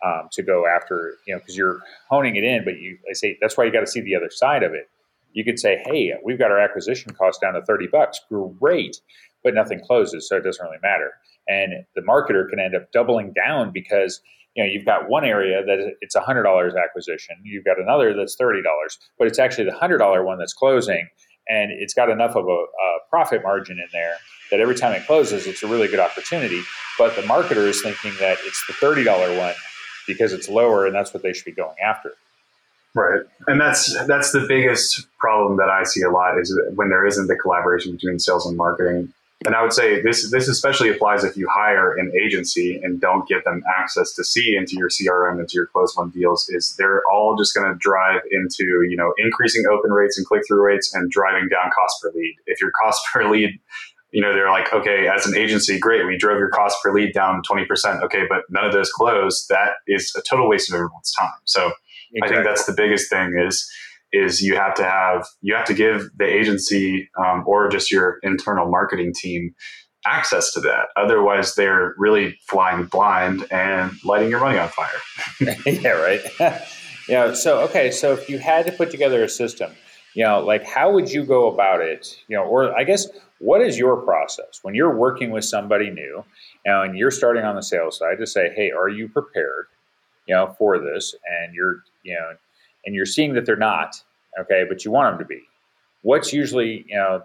um, 0.05 0.29
to 0.33 0.43
go 0.43 0.67
after, 0.67 1.15
you 1.27 1.35
know, 1.35 1.39
because 1.39 1.57
you're 1.57 1.81
honing 2.09 2.37
it 2.37 2.45
in. 2.45 2.65
But 2.65 2.79
you, 2.79 2.99
I 3.09 3.15
say 3.15 3.39
that's 3.41 3.57
why 3.57 3.65
you 3.65 3.73
got 3.73 3.81
to 3.81 3.87
see 3.87 4.01
the 4.01 4.15
other 4.15 4.31
side 4.31 4.63
of 4.63 4.75
it. 4.75 4.91
You 5.33 5.45
could 5.45 5.59
say, 5.59 5.83
hey, 5.87 6.13
we've 6.23 6.39
got 6.39 6.51
our 6.51 6.59
acquisition 6.59 7.15
cost 7.15 7.41
down 7.41 7.55
to 7.55 7.63
thirty 7.63 7.87
bucks, 7.87 8.21
great, 8.61 9.01
but 9.43 9.55
nothing 9.55 9.81
closes, 9.81 10.29
so 10.29 10.37
it 10.37 10.45
doesn't 10.45 10.65
really 10.65 10.79
matter. 10.83 11.13
And 11.49 11.85
the 11.95 12.03
marketer 12.03 12.49
can 12.49 12.61
end 12.61 12.75
up 12.75 12.93
doubling 12.93 13.33
down 13.33 13.71
because 13.71 14.21
you 14.55 14.63
know 14.63 14.71
you've 14.71 14.85
got 14.85 15.09
one 15.09 15.25
area 15.25 15.65
that 15.65 15.95
it's 16.01 16.17
$100 16.17 16.83
acquisition 16.83 17.37
you've 17.43 17.65
got 17.65 17.81
another 17.81 18.15
that's 18.15 18.37
$30 18.37 18.63
but 19.19 19.27
it's 19.27 19.39
actually 19.39 19.65
the 19.65 19.73
$100 19.73 20.25
one 20.25 20.39
that's 20.39 20.53
closing 20.53 21.09
and 21.49 21.73
it's 21.73 21.95
got 21.95 22.09
enough 22.11 22.37
of 22.37 22.47
a, 22.47 22.51
a, 22.51 22.99
profit 23.11 23.43
margin 23.43 23.79
in 23.79 23.89
there 23.93 24.15
that 24.51 24.61
every 24.61 24.75
time 24.75 24.93
it 24.93 25.07
closes 25.07 25.47
it's 25.47 25.63
a 25.63 25.67
really 25.67 25.87
good 25.87 26.01
opportunity. 26.01 26.63
But 26.97 27.15
the 27.15 27.23
marketer 27.23 27.69
is 27.69 27.83
thinking 27.83 28.13
that 28.21 28.39
it's 28.45 28.65
the 28.67 28.73
$30 28.73 29.39
one 29.39 29.55
because 30.07 30.33
it's 30.33 30.49
lower 30.49 30.87
and 30.87 30.95
that's 30.95 31.13
what 31.13 31.23
they 31.23 31.35
should 31.35 31.45
be 31.45 31.53
going 31.53 31.77
after. 31.85 32.13
Right. 32.95 33.21
And 33.47 33.61
that's 33.61 33.95
that's 34.07 34.33
the 34.33 34.45
biggest 34.47 35.07
problem 35.19 35.57
that 35.57 35.71
i 35.71 35.83
see 35.83 36.03
a 36.03 36.11
lot 36.11 36.39
is 36.39 36.59
when 36.75 36.91
there 36.91 37.07
isn't 37.07 37.27
the 37.27 37.37
collaboration 37.37 37.93
between 37.93 38.19
sales 38.19 38.45
and 38.45 38.55
marketing 38.55 39.13
and 39.45 39.55
I 39.55 39.63
would 39.63 39.73
say 39.73 40.01
this 40.03 40.31
this 40.31 40.49
especially 40.49 40.91
applies 40.91 41.25
if 41.25 41.37
you 41.37 41.49
hire 41.49 41.95
an 41.97 42.13
agency 42.21 42.81
and 42.83 43.01
don't 43.01 43.27
give 43.27 43.45
them 43.45 43.63
access 43.79 44.15
to 44.15 44.25
see 44.25 44.57
into 44.57 44.77
your 44.77 44.89
CRM 44.89 45.41
into 45.41 45.55
your 45.55 45.67
close 45.67 45.95
won 45.97 46.11
deals. 46.11 46.49
Is 46.49 46.75
they're 46.77 47.03
all 47.13 47.37
just 47.37 47.55
going 47.55 47.71
to 47.71 47.79
drive 47.79 48.21
into 48.31 48.65
you 48.89 48.97
know 48.97 49.13
increasing 49.19 49.65
open 49.71 49.91
rates 49.91 50.19
and 50.19 50.27
click 50.27 50.43
through 50.47 50.65
rates 50.65 50.95
and 50.95 51.11
driving 51.11 51.49
down 51.49 51.71
cost 51.75 52.03
per 52.03 52.11
lead. 52.15 52.37
If 52.47 52.61
your 52.61 52.71
cost 52.71 53.01
per 53.13 53.31
lead 53.31 53.59
you 54.13 54.21
know, 54.21 54.35
they're 54.35 54.51
like, 54.51 54.73
okay, 54.75 55.09
as 55.09 55.27
an 55.27 55.35
agency, 55.35 55.79
great, 55.79 56.07
we 56.07 56.19
drove 56.19 56.39
your 56.39 56.51
cost 56.51 56.77
per 56.83 56.93
lead 56.93 57.15
down 57.15 57.41
20%. 57.51 58.03
Okay, 58.03 58.25
but 58.29 58.43
none 58.51 58.65
of 58.65 58.73
those 58.73 58.91
closed. 58.93 59.49
That 59.49 59.77
is 59.89 60.15
a 60.15 60.21
total 60.21 60.49
waste 60.49 60.69
of 60.69 60.75
everyone's 60.75 61.13
time. 61.19 61.31
So 61.45 61.73
exactly. 62.13 62.21
I 62.23 62.29
think 62.29 62.45
that's 62.45 62.67
the 62.67 62.75
biggest 62.75 63.09
thing 63.09 63.35
is 63.39 63.67
is 64.13 64.41
you 64.43 64.57
have 64.57 64.75
to 64.75 64.85
have 64.85 65.27
you 65.41 65.55
have 65.55 65.65
to 65.67 65.75
give 65.75 66.11
the 66.17 66.27
agency 66.27 67.09
um, 67.19 67.45
or 67.47 67.69
just 67.69 67.91
your 67.91 68.19
internal 68.23 68.71
marketing 68.71 69.13
team 69.15 69.55
access 70.05 70.53
to 70.53 70.61
that. 70.61 70.89
Otherwise, 70.97 71.55
they're 71.55 71.95
really 71.97 72.39
flying 72.49 72.85
blind 72.87 73.47
and 73.51 73.93
lighting 74.05 74.31
your 74.31 74.41
money 74.41 74.59
on 74.59 74.69
fire. 74.69 75.57
yeah, 75.67 75.89
right. 75.91 76.21
yeah. 77.09 77.35
So 77.35 77.61
okay, 77.63 77.91
so 77.91 78.13
if 78.13 78.29
you 78.29 78.39
had 78.39 78.67
to 78.67 78.73
put 78.73 78.91
together 78.91 79.23
a 79.23 79.29
system, 79.29 79.73
you 80.15 80.25
know, 80.25 80.41
like 80.41 80.65
how 80.65 80.93
would 80.93 81.11
you 81.11 81.25
go 81.25 81.49
about 81.49 81.81
it? 81.81 82.17
You 82.29 82.37
know, 82.37 82.45
or 82.45 82.77
I 82.77 82.85
guess 82.85 83.07
what 83.39 83.61
is 83.61 83.79
your 83.79 83.97
process 83.97 84.61
when 84.63 84.75
you're 84.75 84.97
working 84.97 85.31
with 85.31 85.45
somebody 85.45 85.91
new 85.91 86.25
and 86.65 86.97
you're 86.97 87.11
starting 87.11 87.45
on 87.45 87.57
the 87.57 87.63
sales 87.63 87.99
side 87.99 88.19
to 88.19 88.27
say, 88.27 88.53
hey, 88.55 88.71
are 88.71 88.89
you 88.89 89.09
prepared, 89.09 89.67
you 90.27 90.35
know, 90.35 90.55
for 90.59 90.79
this? 90.79 91.15
And 91.27 91.55
you're, 91.55 91.83
you 92.05 92.15
know, 92.15 92.37
and 92.85 92.95
you're 92.95 93.07
seeing 93.07 93.35
that 93.35 93.47
they're 93.47 93.57
not, 93.57 93.95
okay, 94.41 94.65
but 94.69 94.85
you 94.85 94.91
want 94.91 95.13
them 95.13 95.25
to 95.25 95.29
be. 95.29 95.43
What's 96.03 96.33
usually, 96.33 96.85
you 96.89 96.97
know, 96.97 97.23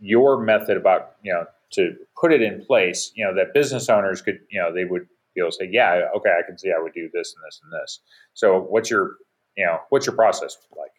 your 0.00 0.40
method 0.40 0.76
about, 0.76 1.16
you 1.22 1.32
know, 1.32 1.44
to 1.72 1.94
put 2.18 2.32
it 2.32 2.40
in 2.40 2.64
place, 2.64 3.12
you 3.14 3.24
know, 3.24 3.34
that 3.34 3.52
business 3.52 3.88
owners 3.88 4.22
could, 4.22 4.38
you 4.50 4.60
know, 4.60 4.72
they 4.72 4.84
would 4.84 5.06
be 5.34 5.40
able 5.40 5.50
to 5.50 5.56
say, 5.56 5.68
yeah, 5.70 6.08
okay, 6.16 6.30
I 6.30 6.46
can 6.46 6.56
see 6.58 6.70
I 6.70 6.80
would 6.80 6.94
do 6.94 7.10
this 7.12 7.34
and 7.34 7.44
this 7.46 7.60
and 7.62 7.72
this. 7.72 8.00
So 8.34 8.60
what's 8.60 8.90
your, 8.90 9.16
you 9.56 9.66
know, 9.66 9.78
what's 9.90 10.06
your 10.06 10.14
process 10.14 10.56
like? 10.76 10.90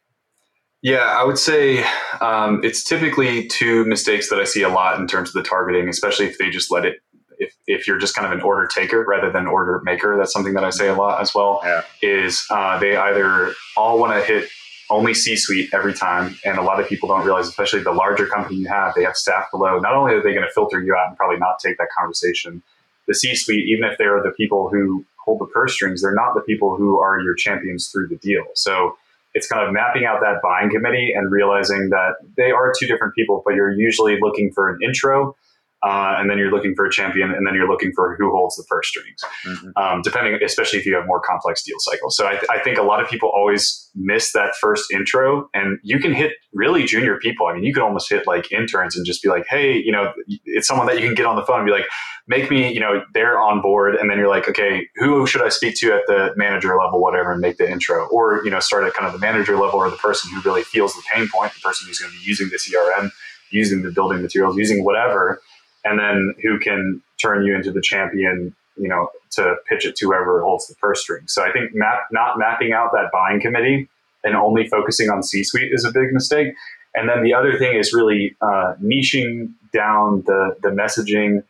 Yeah, 0.81 0.99
I 0.99 1.25
would 1.25 1.37
say 1.37 1.83
um, 2.21 2.61
it's 2.63 2.83
typically 2.83 3.47
two 3.47 3.83
mistakes 3.85 4.29
that 4.29 4.39
I 4.39 4.45
see 4.45 4.61
a 4.61 4.69
lot 4.69 4.97
in 4.97 5.07
terms 5.07 5.29
of 5.29 5.33
the 5.33 5.43
targeting, 5.43 5.89
especially 5.89 6.27
if 6.27 6.37
they 6.37 6.49
just 6.49 6.71
let 6.71 6.85
it. 6.85 6.97
If, 7.39 7.55
if 7.67 7.87
you're 7.87 7.97
just 7.97 8.15
kind 8.15 8.25
of 8.25 8.37
an 8.37 8.41
order 8.41 8.67
taker 8.67 9.03
rather 9.07 9.31
than 9.31 9.47
order 9.47 9.81
maker, 9.83 10.17
that's 10.17 10.33
something 10.33 10.53
that 10.53 10.63
I 10.63 10.69
say 10.69 10.89
a 10.89 10.93
lot 10.93 11.21
as 11.21 11.33
well. 11.33 11.61
Yeah. 11.63 11.83
Is 12.01 12.45
uh, 12.51 12.77
they 12.79 12.97
either 12.97 13.53
all 13.77 13.97
want 13.97 14.13
to 14.13 14.21
hit 14.21 14.49
only 14.89 15.13
C 15.13 15.35
suite 15.35 15.69
every 15.73 15.93
time, 15.93 16.37
and 16.43 16.57
a 16.57 16.61
lot 16.63 16.79
of 16.79 16.87
people 16.87 17.07
don't 17.09 17.23
realize, 17.23 17.47
especially 17.47 17.81
the 17.81 17.91
larger 17.91 18.25
company 18.25 18.57
you 18.57 18.67
have, 18.67 18.93
they 18.95 19.03
have 19.03 19.15
staff 19.15 19.45
below. 19.51 19.79
Not 19.79 19.93
only 19.93 20.13
are 20.13 20.23
they 20.23 20.33
going 20.33 20.45
to 20.45 20.51
filter 20.53 20.81
you 20.81 20.95
out 20.95 21.07
and 21.07 21.17
probably 21.17 21.37
not 21.37 21.59
take 21.59 21.77
that 21.77 21.89
conversation, 21.97 22.61
the 23.07 23.13
C 23.13 23.35
suite, 23.35 23.67
even 23.69 23.89
if 23.89 23.97
they're 23.97 24.21
the 24.21 24.31
people 24.31 24.69
who 24.69 25.05
hold 25.23 25.39
the 25.39 25.45
purse 25.45 25.73
strings, 25.73 26.01
they're 26.01 26.13
not 26.13 26.33
the 26.33 26.41
people 26.41 26.75
who 26.75 26.99
are 26.99 27.19
your 27.21 27.35
champions 27.35 27.87
through 27.89 28.07
the 28.07 28.17
deal. 28.17 28.43
So 28.55 28.97
it's 29.35 29.47
kind 29.47 29.65
of 29.65 29.71
mapping 29.71 30.05
out 30.05 30.21
that 30.21 30.41
buying 30.41 30.71
committee 30.71 31.13
and 31.15 31.31
realizing 31.31 31.89
that 31.89 32.15
they 32.35 32.51
are 32.51 32.73
two 32.77 32.87
different 32.87 33.13
people, 33.13 33.43
but 33.45 33.53
you're 33.53 33.71
usually 33.71 34.17
looking 34.19 34.51
for 34.51 34.69
an 34.69 34.79
intro 34.83 35.35
uh, 35.81 36.15
and 36.17 36.29
then 36.29 36.37
you're 36.37 36.51
looking 36.51 36.73
for 36.75 36.85
a 36.85 36.91
champion, 36.91 37.31
and 37.31 37.47
then 37.47 37.55
you're 37.55 37.69
looking 37.69 37.93
for 37.95 38.15
who 38.17 38.29
holds 38.31 38.57
the 38.57 38.63
purse 38.63 38.89
strings, 38.89 39.21
mm-hmm. 39.45 39.69
um, 39.81 40.01
depending, 40.01 40.37
especially 40.43 40.77
if 40.77 40.85
you 40.85 40.93
have 40.93 41.05
more 41.05 41.21
complex 41.21 41.63
deal 41.63 41.77
cycles. 41.79 42.17
So 42.17 42.27
I, 42.27 42.31
th- 42.31 42.47
I, 42.49 42.59
think 42.59 42.77
a 42.77 42.83
lot 42.83 43.01
of 43.01 43.09
people 43.09 43.31
always 43.33 43.89
miss 43.95 44.33
that 44.33 44.55
first 44.59 44.91
intro, 44.91 45.49
and 45.53 45.79
you 45.81 45.99
can 45.99 46.13
hit 46.13 46.33
really 46.53 46.83
junior 46.83 47.17
people. 47.17 47.47
I 47.47 47.53
mean, 47.53 47.63
you 47.63 47.73
can 47.73 47.81
almost 47.81 48.09
hit 48.09 48.27
like 48.27 48.51
interns 48.51 48.97
and 48.97 49.05
just 49.05 49.23
be 49.23 49.29
like, 49.29 49.45
hey, 49.49 49.77
you 49.77 49.91
know, 49.91 50.11
it's 50.45 50.67
someone 50.67 50.87
that 50.87 50.99
you 50.99 51.05
can 51.05 51.15
get 51.15 51.25
on 51.25 51.37
the 51.37 51.45
phone 51.45 51.59
and 51.59 51.65
be 51.65 51.71
like, 51.71 51.87
make 52.27 52.51
me, 52.51 52.73
you 52.73 52.81
know, 52.81 53.01
they're 53.13 53.39
on 53.39 53.61
board, 53.61 53.95
and 53.95 54.09
then 54.09 54.17
you're 54.17 54.27
like, 54.27 54.49
okay, 54.49 54.85
who 54.95 55.25
should 55.25 55.41
I 55.41 55.47
speak 55.47 55.75
to 55.77 55.93
at 55.93 56.01
the 56.07 56.33
manager 56.35 56.77
level, 56.77 57.01
whatever, 57.01 57.31
and 57.31 57.39
make 57.39 57.55
the 57.55 57.71
intro, 57.71 58.05
or 58.07 58.43
you 58.43 58.51
know, 58.51 58.59
start 58.59 58.83
at 58.83 58.93
kind 58.93 59.07
of 59.07 59.13
the 59.13 59.19
manager 59.19 59.55
level 59.55 59.79
or 59.79 59.89
the 59.89 59.95
person 59.95 60.29
who 60.33 60.41
really 60.41 60.63
feels 60.63 60.93
the 60.93 61.03
pain 61.13 61.29
point, 61.33 61.53
the 61.53 61.61
person 61.61 61.87
who's 61.87 61.99
going 61.99 62.11
to 62.11 62.17
be 62.17 62.25
using 62.25 62.49
the 62.49 62.57
CRM, 62.57 63.11
using 63.49 63.81
the 63.81 63.91
building 63.91 64.21
materials, 64.21 64.57
using 64.57 64.83
whatever 64.83 65.41
and 65.85 65.99
then 65.99 66.33
who 66.43 66.59
can 66.59 67.01
turn 67.21 67.45
you 67.45 67.55
into 67.55 67.71
the 67.71 67.81
champion, 67.81 68.55
you 68.77 68.87
know, 68.87 69.09
to 69.31 69.55
pitch 69.67 69.85
it 69.85 69.95
to 69.97 70.05
whoever 70.05 70.41
holds 70.41 70.67
the 70.67 70.75
purse 70.75 71.01
string. 71.01 71.23
So 71.27 71.43
I 71.43 71.51
think 71.51 71.71
map, 71.73 72.03
not 72.11 72.37
mapping 72.37 72.73
out 72.73 72.91
that 72.93 73.11
buying 73.11 73.41
committee 73.41 73.89
and 74.23 74.35
only 74.35 74.67
focusing 74.67 75.09
on 75.09 75.23
C-suite 75.23 75.71
is 75.71 75.85
a 75.85 75.91
big 75.91 76.11
mistake. 76.11 76.53
And 76.95 77.07
then 77.07 77.23
the 77.23 77.33
other 77.33 77.57
thing 77.57 77.77
is 77.77 77.93
really 77.93 78.35
uh, 78.41 78.73
niching 78.81 79.53
down 79.71 80.23
the 80.25 80.55
the 80.63 80.69
messaging, 80.69 81.43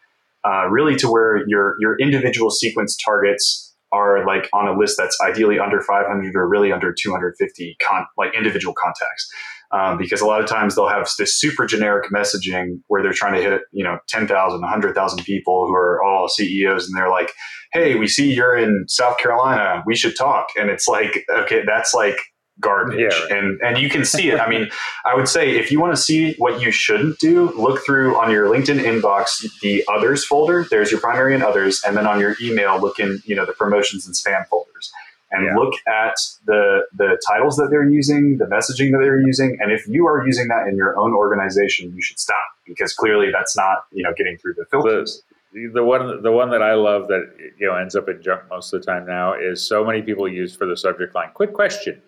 uh, 0.43 0.67
really 0.67 0.95
to 0.97 1.09
where 1.09 1.47
your 1.47 1.75
your 1.79 1.97
individual 1.97 2.51
sequence 2.51 2.97
targets 2.97 3.73
are 3.91 4.25
like 4.25 4.49
on 4.53 4.67
a 4.67 4.77
list 4.77 4.97
that's 4.97 5.17
ideally 5.21 5.59
under 5.59 5.81
500 5.81 6.35
or 6.35 6.47
really 6.47 6.71
under 6.71 6.93
250 6.93 7.77
con- 7.81 8.05
like 8.17 8.35
individual 8.35 8.73
contacts 8.73 9.31
um, 9.71 9.97
because 9.97 10.21
a 10.21 10.25
lot 10.25 10.41
of 10.41 10.47
times 10.47 10.75
they'll 10.75 10.89
have 10.89 11.07
this 11.17 11.39
super 11.39 11.65
generic 11.65 12.11
messaging 12.11 12.81
where 12.87 13.03
they're 13.03 13.13
trying 13.13 13.35
to 13.35 13.41
hit 13.41 13.61
you 13.71 13.83
know 13.83 13.99
10,000, 14.07 14.61
100,000 14.61 15.23
people 15.23 15.67
who 15.67 15.73
are 15.73 16.03
all 16.03 16.27
CEOs, 16.27 16.87
and 16.87 16.97
they're 16.97 17.09
like, 17.09 17.31
"Hey, 17.73 17.95
we 17.95 18.07
see 18.07 18.33
you're 18.33 18.57
in 18.57 18.85
South 18.87 19.17
Carolina. 19.17 19.83
We 19.85 19.95
should 19.95 20.15
talk." 20.15 20.47
And 20.57 20.69
it's 20.69 20.87
like, 20.87 21.25
okay, 21.29 21.63
that's 21.65 21.93
like 21.93 22.17
garbage, 22.59 22.99
yeah, 22.99 23.37
and 23.37 23.59
and 23.61 23.77
you 23.77 23.89
can 23.89 24.03
see 24.05 24.29
it. 24.29 24.39
I 24.39 24.49
mean, 24.49 24.69
I 25.05 25.15
would 25.15 25.27
say 25.27 25.51
if 25.57 25.71
you 25.71 25.79
want 25.79 25.95
to 25.95 26.01
see 26.01 26.33
what 26.39 26.61
you 26.61 26.71
shouldn't 26.71 27.19
do, 27.19 27.51
look 27.51 27.85
through 27.85 28.17
on 28.17 28.31
your 28.31 28.47
LinkedIn 28.47 28.79
inbox 28.79 29.45
the 29.61 29.83
others 29.87 30.25
folder. 30.25 30.65
There's 30.69 30.91
your 30.91 30.99
primary 30.99 31.35
and 31.35 31.43
others, 31.43 31.81
and 31.85 31.95
then 31.95 32.07
on 32.07 32.19
your 32.19 32.35
email, 32.41 32.79
look 32.79 32.99
in 32.99 33.21
you 33.25 33.35
know 33.35 33.45
the 33.45 33.53
promotions 33.53 34.05
and 34.07 34.15
spam 34.15 34.47
folders 34.47 34.91
and 35.31 35.45
yeah. 35.45 35.55
look 35.55 35.73
at 35.87 36.15
the 36.45 36.81
the 36.97 37.21
titles 37.27 37.55
that 37.57 37.69
they're 37.69 37.87
using, 37.87 38.37
the 38.37 38.45
messaging 38.45 38.91
that 38.91 38.99
they're 39.01 39.21
using, 39.21 39.57
and 39.59 39.71
if 39.71 39.87
you 39.87 40.07
are 40.07 40.25
using 40.25 40.47
that 40.47 40.67
in 40.67 40.75
your 40.75 40.97
own 40.97 41.13
organization, 41.13 41.93
you 41.95 42.01
should 42.01 42.19
stop 42.19 42.37
because 42.67 42.93
clearly 42.93 43.27
that's 43.31 43.55
not 43.55 43.85
you 43.91 44.03
know 44.03 44.13
getting 44.17 44.37
through 44.37 44.55
the 44.55 44.65
filters. 44.71 45.23
The, 45.53 45.71
the 45.73 45.83
one 45.83 46.21
the 46.21 46.31
one 46.31 46.49
that 46.51 46.61
I 46.61 46.73
love 46.73 47.07
that 47.07 47.27
you 47.59 47.67
know 47.67 47.75
ends 47.75 47.95
up 47.95 48.09
in 48.09 48.21
junk 48.21 48.43
most 48.49 48.73
of 48.73 48.81
the 48.81 48.85
time 48.85 49.05
now 49.05 49.33
is 49.33 49.65
so 49.65 49.83
many 49.83 50.01
people 50.01 50.27
use 50.27 50.55
for 50.55 50.65
the 50.65 50.77
subject 50.77 51.13
line. 51.15 51.29
Quick 51.33 51.53
question. 51.53 52.01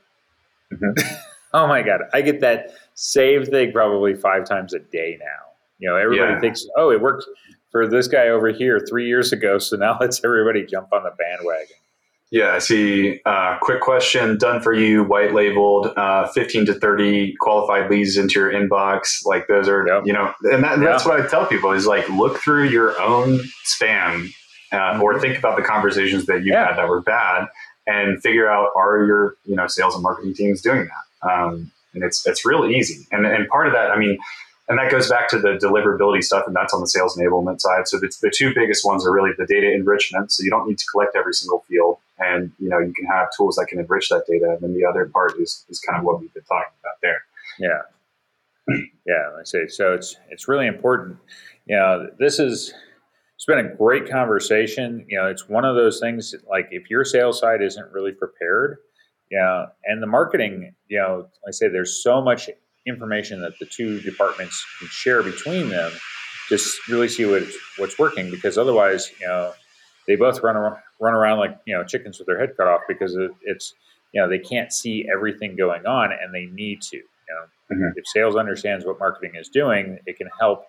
Mm-hmm. 0.74 1.16
oh 1.54 1.68
my 1.68 1.82
god, 1.82 2.02
I 2.14 2.22
get 2.22 2.42
that 2.42 2.72
same 2.96 3.46
thing 3.46 3.72
probably 3.72 4.16
five 4.16 4.46
times 4.46 4.74
a 4.74 4.80
day 4.80 5.18
now. 5.20 5.52
You 5.80 5.90
know, 5.90 5.96
everybody 5.96 6.34
yeah. 6.34 6.40
thinks, 6.40 6.66
oh, 6.78 6.92
it 6.92 7.02
worked 7.02 7.26
for 7.72 7.88
this 7.88 8.08
guy 8.08 8.28
over 8.28 8.50
here 8.50 8.80
three 8.88 9.08
years 9.08 9.32
ago, 9.32 9.58
so 9.58 9.76
now 9.78 9.98
let's 10.02 10.24
everybody 10.24 10.66
jump 10.66 10.90
on 10.94 11.04
the 11.04 11.12
bandwagon. 11.18 11.76
Yeah, 12.32 12.54
I 12.54 12.60
see. 12.60 13.20
Uh, 13.26 13.58
quick 13.62 13.82
question 13.82 14.38
done 14.38 14.62
for 14.62 14.74
you, 14.74 15.04
white 15.04 15.34
labeled, 15.34 15.88
uh, 15.98 16.30
15 16.30 16.66
to 16.68 16.74
30 16.74 17.36
qualified 17.42 17.92
leads 17.92 18.16
into 18.16 18.40
your 18.40 18.54
inbox. 18.54 19.26
Like 19.26 19.48
those 19.48 19.68
are, 19.68 19.86
yep. 19.86 20.04
you 20.06 20.14
know, 20.14 20.34
and 20.44 20.64
that, 20.64 20.80
that's 20.80 21.06
what 21.06 21.20
I 21.20 21.28
tell 21.28 21.46
people 21.46 21.74
is 21.74 21.86
like 21.86 22.08
look 22.08 22.40
through 22.40 22.70
your 22.70 23.00
own 23.02 23.42
spam 23.66 24.32
uh, 24.72 24.76
mm-hmm. 24.78 25.02
or 25.02 25.20
think 25.20 25.38
about 25.38 25.58
the 25.58 25.64
conversations 25.64 26.26
that 26.28 26.46
you 26.46 26.54
yeah. 26.54 26.68
had 26.68 26.78
that 26.78 26.88
were 26.88 27.02
bad 27.02 27.48
and 27.86 28.22
figure 28.24 28.50
out 28.50 28.70
are 28.78 29.06
your, 29.06 29.36
you 29.44 29.58
know, 29.58 29.68
sales 29.68 29.94
and 29.94 30.02
marketing 30.02 30.34
teams 30.34 30.62
doing 30.62 30.88
that? 30.88 31.30
Um, 31.30 31.70
and 31.94 32.02
it's, 32.02 32.26
it's 32.26 32.46
real 32.46 32.66
easy. 32.66 33.06
And, 33.12 33.26
and 33.26 33.46
part 33.50 33.68
of 33.68 33.74
that, 33.74 33.92
I 33.92 34.00
mean, 34.00 34.18
and 34.70 34.80
that 34.80 34.90
goes 34.90 35.10
back 35.10 35.28
to 35.30 35.38
the 35.38 35.60
deliverability 35.62 36.24
stuff, 36.24 36.48
and 36.48 36.56
that's 36.56 36.74
on 36.74 36.80
the 36.80 36.88
sales 36.88 37.18
enablement 37.18 37.60
side. 37.60 37.90
So 37.90 38.00
the, 38.00 38.10
the 38.22 38.32
two 38.34 38.54
biggest 38.54 38.86
ones 38.86 39.06
are 39.06 39.12
really 39.12 39.32
the 39.38 39.46
data 39.46 39.70
enrichment. 39.70 40.32
So 40.32 40.44
you 40.44 40.50
don't 40.50 40.66
need 40.66 40.78
to 40.78 40.86
collect 40.90 41.14
every 41.14 41.34
single 41.34 41.66
field, 41.68 41.98
and 42.22 42.52
you 42.60 42.70
know 42.70 42.80
you 42.80 42.94
can 42.94 43.06
have 43.06 43.30
tools 43.36 43.56
that 43.56 43.68
can 43.68 43.80
enrich 43.80 44.10
that 44.10 44.24
data. 44.28 44.52
And 44.52 44.62
then 44.62 44.74
the 44.74 44.86
other 44.86 45.06
part 45.08 45.34
is 45.40 45.66
is 45.70 45.80
kind 45.80 46.00
of 46.00 46.06
what 46.06 46.20
we've 46.20 46.34
been 46.34 46.44
talking 46.44 46.74
about 46.80 46.96
there. 47.02 47.22
Yeah, 47.60 48.76
yeah. 49.06 49.30
I 49.40 49.44
say 49.44 49.68
so. 49.68 49.94
It's 49.94 50.16
it's 50.30 50.48
really 50.48 50.68
important. 50.68 51.18
You 51.66 51.76
know, 51.78 52.08
this 52.20 52.40
is 52.40 52.74
it's 53.36 53.46
been 53.46 53.60
a 53.60 53.76
great 53.76 54.10
conversation. 54.10 55.06
You 55.10 55.20
know, 55.20 55.28
it's 55.28 55.50
one 55.50 55.66
of 55.66 55.76
those 55.76 56.00
things 56.00 56.34
like 56.50 56.68
if 56.72 56.90
your 56.90 57.04
sales 57.04 57.40
side 57.40 57.62
isn't 57.62 57.92
really 57.92 58.12
prepared, 58.12 58.78
yeah, 59.30 59.66
and 59.86 60.02
the 60.02 60.08
marketing, 60.08 60.74
you 60.88 61.00
know, 61.00 61.28
like 61.44 61.50
I 61.50 61.52
say 61.52 61.68
there's 61.70 62.04
so 62.04 62.22
much 62.22 62.50
information 62.88 63.42
that 63.42 63.54
the 63.60 63.66
two 63.66 64.00
departments 64.02 64.66
can 64.80 64.88
share 64.90 65.22
between 65.22 65.70
them 65.70 65.92
just 66.52 66.88
really 66.90 67.08
see 67.08 67.26
what 67.26 67.44
what's 67.78 67.98
working 67.98 68.30
because 68.30 68.58
otherwise 68.58 69.10
you 69.22 69.28
know 69.28 69.54
they 70.08 70.16
both 70.16 70.42
run 70.42 70.56
around, 70.56 70.78
run 71.00 71.14
around 71.14 71.40
like 71.40 71.58
you 71.66 71.76
know 71.76 71.84
chickens 71.84 72.18
with 72.18 72.28
their 72.28 72.40
head 72.40 72.56
cut 72.58 72.68
off 72.68 72.82
because 72.88 73.16
it, 73.16 73.32
it's 73.44 73.74
you 74.12 74.22
know 74.22 74.30
they 74.30 74.40
can't 74.40 74.72
see 74.72 75.08
everything 75.12 75.56
going 75.56 75.86
on 75.86 76.12
and 76.12 76.34
they 76.34 76.46
need 76.48 76.82
to 76.82 76.98
you 76.98 77.06
know 77.30 77.76
mm-hmm. 77.76 77.98
if 77.98 78.06
sales 78.08 78.36
understands 78.36 78.86
what 78.86 79.00
marketing 79.00 79.34
is 79.36 79.50
doing 79.50 80.00
it 80.06 80.18
can 80.18 80.30
help 80.40 80.66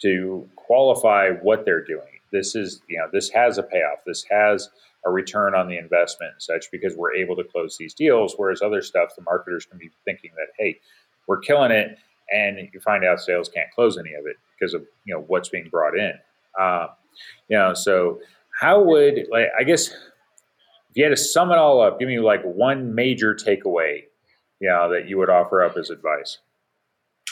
to 0.00 0.48
qualify 0.56 1.30
what 1.42 1.64
they're 1.64 1.84
doing 1.84 2.20
this 2.32 2.54
is 2.54 2.82
you 2.88 2.98
know 2.98 3.06
this 3.12 3.28
has 3.30 3.58
a 3.58 3.62
payoff 3.62 3.98
this 4.06 4.24
has 4.30 4.70
a 5.06 5.10
return 5.10 5.54
on 5.54 5.66
the 5.66 5.78
investment 5.78 6.32
and 6.32 6.42
such 6.42 6.70
because 6.70 6.94
we're 6.94 7.14
able 7.14 7.34
to 7.34 7.44
close 7.44 7.76
these 7.78 7.94
deals 7.94 8.34
whereas 8.36 8.62
other 8.62 8.82
stuff 8.82 9.10
the 9.16 9.22
marketers 9.22 9.66
can 9.66 9.78
be 9.78 9.90
thinking 10.04 10.30
that 10.36 10.48
hey 10.58 10.78
we're 11.30 11.38
killing 11.38 11.70
it, 11.70 11.96
and 12.32 12.68
you 12.72 12.80
find 12.80 13.04
out 13.04 13.20
sales 13.20 13.48
can't 13.48 13.70
close 13.70 13.96
any 13.96 14.14
of 14.14 14.26
it 14.26 14.36
because 14.58 14.74
of 14.74 14.82
you 15.04 15.14
know 15.14 15.20
what's 15.28 15.48
being 15.48 15.68
brought 15.70 15.96
in. 15.96 16.12
Uh, 16.58 16.88
you 17.48 17.56
know, 17.56 17.72
so 17.72 18.20
how 18.60 18.84
would 18.84 19.26
like 19.30 19.46
I 19.58 19.64
guess 19.64 19.88
if 19.88 19.94
you 20.94 21.04
had 21.04 21.10
to 21.10 21.16
sum 21.16 21.50
it 21.50 21.58
all 21.58 21.80
up, 21.80 21.98
give 21.98 22.08
me 22.08 22.20
like 22.20 22.42
one 22.42 22.94
major 22.94 23.34
takeaway, 23.34 24.02
you 24.60 24.68
know, 24.68 24.90
that 24.90 25.08
you 25.08 25.18
would 25.18 25.30
offer 25.30 25.62
up 25.62 25.76
as 25.76 25.88
advice. 25.88 26.38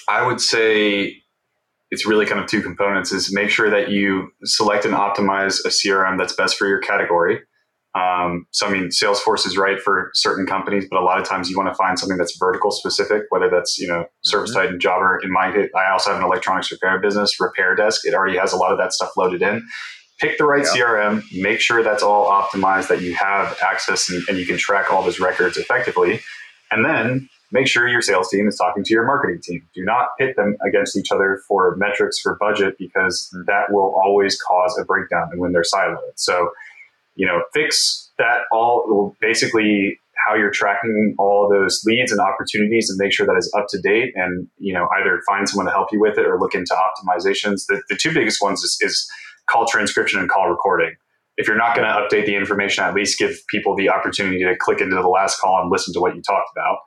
I 0.08 0.26
would 0.26 0.40
say 0.40 1.22
it's 1.90 2.06
really 2.06 2.26
kind 2.26 2.40
of 2.40 2.46
two 2.46 2.62
components 2.62 3.12
is 3.12 3.32
make 3.32 3.50
sure 3.50 3.70
that 3.70 3.90
you 3.90 4.30
select 4.44 4.84
and 4.84 4.94
optimize 4.94 5.64
a 5.64 5.68
crm 5.68 6.18
that's 6.18 6.34
best 6.34 6.56
for 6.56 6.66
your 6.66 6.80
category 6.80 7.40
um, 7.94 8.46
so 8.50 8.66
i 8.66 8.70
mean 8.70 8.88
salesforce 8.88 9.46
is 9.46 9.56
right 9.56 9.80
for 9.80 10.10
certain 10.14 10.46
companies 10.46 10.86
but 10.90 11.00
a 11.00 11.04
lot 11.04 11.18
of 11.18 11.26
times 11.26 11.48
you 11.48 11.56
want 11.56 11.68
to 11.68 11.74
find 11.74 11.98
something 11.98 12.18
that's 12.18 12.36
vertical 12.38 12.70
specific 12.70 13.22
whether 13.30 13.48
that's 13.48 13.78
you 13.78 13.88
know 13.88 14.04
service 14.22 14.50
mm-hmm. 14.50 14.60
titan 14.60 14.80
jobber 14.80 15.18
in 15.22 15.32
my 15.32 15.50
case, 15.50 15.70
i 15.74 15.90
also 15.90 16.10
have 16.10 16.18
an 16.18 16.24
electronics 16.24 16.70
repair 16.70 17.00
business 17.00 17.40
repair 17.40 17.74
desk 17.74 18.02
it 18.04 18.14
already 18.14 18.36
has 18.36 18.52
a 18.52 18.56
lot 18.56 18.72
of 18.72 18.78
that 18.78 18.92
stuff 18.92 19.10
loaded 19.16 19.42
in 19.42 19.66
pick 20.18 20.38
the 20.38 20.44
right 20.44 20.66
yeah. 20.74 20.82
crm 20.82 21.22
make 21.40 21.60
sure 21.60 21.82
that's 21.82 22.02
all 22.02 22.26
optimized 22.28 22.88
that 22.88 23.00
you 23.00 23.14
have 23.14 23.58
access 23.62 24.10
and, 24.10 24.22
and 24.28 24.38
you 24.38 24.46
can 24.46 24.56
track 24.56 24.92
all 24.92 25.02
those 25.02 25.20
records 25.20 25.56
effectively 25.56 26.20
and 26.70 26.84
then 26.84 27.28
make 27.50 27.66
sure 27.66 27.88
your 27.88 28.02
sales 28.02 28.28
team 28.28 28.46
is 28.46 28.56
talking 28.56 28.84
to 28.84 28.92
your 28.92 29.06
marketing 29.06 29.40
team. 29.42 29.66
Do 29.74 29.84
not 29.84 30.08
pit 30.18 30.36
them 30.36 30.56
against 30.66 30.96
each 30.96 31.10
other 31.10 31.40
for 31.48 31.76
metrics 31.76 32.18
for 32.18 32.36
budget 32.38 32.76
because 32.78 33.30
mm-hmm. 33.34 33.44
that 33.46 33.72
will 33.72 33.94
always 34.04 34.40
cause 34.40 34.78
a 34.80 34.84
breakdown 34.84 35.28
and 35.32 35.40
when 35.40 35.52
they're 35.52 35.62
siloed. 35.62 36.12
So, 36.16 36.50
you 37.14 37.26
know, 37.26 37.42
fix 37.52 38.10
that 38.18 38.42
all 38.52 39.16
basically 39.20 39.98
how 40.26 40.34
you're 40.34 40.50
tracking 40.50 41.14
all 41.18 41.48
those 41.48 41.82
leads 41.86 42.10
and 42.10 42.20
opportunities 42.20 42.90
and 42.90 42.98
make 42.98 43.12
sure 43.12 43.24
that 43.26 43.36
is 43.38 43.52
up 43.56 43.66
to 43.68 43.80
date 43.80 44.12
and 44.16 44.48
you 44.58 44.74
know 44.74 44.88
either 44.98 45.22
find 45.26 45.48
someone 45.48 45.64
to 45.64 45.72
help 45.72 45.88
you 45.92 46.00
with 46.00 46.18
it 46.18 46.26
or 46.26 46.40
look 46.40 46.56
into 46.56 46.74
optimizations 46.74 47.66
the, 47.68 47.80
the 47.88 47.96
two 47.96 48.12
biggest 48.12 48.42
ones 48.42 48.64
is, 48.64 48.76
is 48.80 49.08
call 49.50 49.66
transcription 49.66 50.20
and 50.20 50.28
call 50.28 50.48
recording 50.48 50.94
if 51.36 51.46
you're 51.46 51.56
not 51.56 51.76
going 51.76 51.86
to 51.86 51.94
update 51.94 52.26
the 52.26 52.34
information 52.34 52.84
at 52.84 52.94
least 52.94 53.18
give 53.18 53.36
people 53.48 53.76
the 53.76 53.88
opportunity 53.88 54.38
to 54.44 54.54
click 54.58 54.80
into 54.80 54.96
the 54.96 55.08
last 55.08 55.40
call 55.40 55.60
and 55.60 55.70
listen 55.70 55.92
to 55.92 56.00
what 56.00 56.14
you 56.14 56.22
talked 56.22 56.48
about 56.54 56.78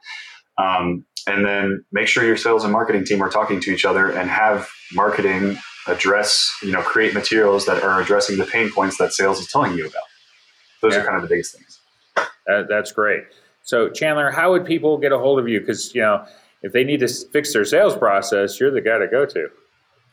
um, 0.57 1.05
and 1.27 1.45
then 1.45 1.83
make 1.91 2.07
sure 2.07 2.23
your 2.23 2.37
sales 2.37 2.63
and 2.63 2.73
marketing 2.73 3.05
team 3.05 3.21
are 3.21 3.29
talking 3.29 3.59
to 3.61 3.71
each 3.71 3.85
other 3.85 4.11
and 4.11 4.29
have 4.29 4.69
marketing 4.93 5.57
address, 5.87 6.49
you 6.61 6.71
know, 6.71 6.81
create 6.81 7.13
materials 7.13 7.65
that 7.65 7.83
are 7.83 8.01
addressing 8.01 8.37
the 8.37 8.45
pain 8.45 8.71
points 8.71 8.97
that 8.97 9.13
sales 9.13 9.39
is 9.39 9.47
telling 9.47 9.77
you 9.77 9.85
about. 9.85 10.03
Those 10.81 10.93
yeah. 10.93 11.01
are 11.01 11.05
kind 11.05 11.15
of 11.17 11.21
the 11.23 11.27
biggest 11.27 11.55
things. 11.55 11.79
That, 12.47 12.67
that's 12.67 12.91
great. 12.91 13.23
So, 13.63 13.89
Chandler, 13.89 14.31
how 14.31 14.51
would 14.51 14.65
people 14.65 14.97
get 14.97 15.11
a 15.11 15.19
hold 15.19 15.39
of 15.39 15.47
you? 15.47 15.59
Because, 15.59 15.93
you 15.93 16.01
know, 16.01 16.25
if 16.63 16.73
they 16.73 16.83
need 16.83 16.99
to 17.01 17.07
fix 17.07 17.53
their 17.53 17.65
sales 17.65 17.95
process, 17.95 18.59
you're 18.59 18.71
the 18.71 18.81
guy 18.81 18.97
to 18.97 19.07
go 19.07 19.25
to. 19.25 19.49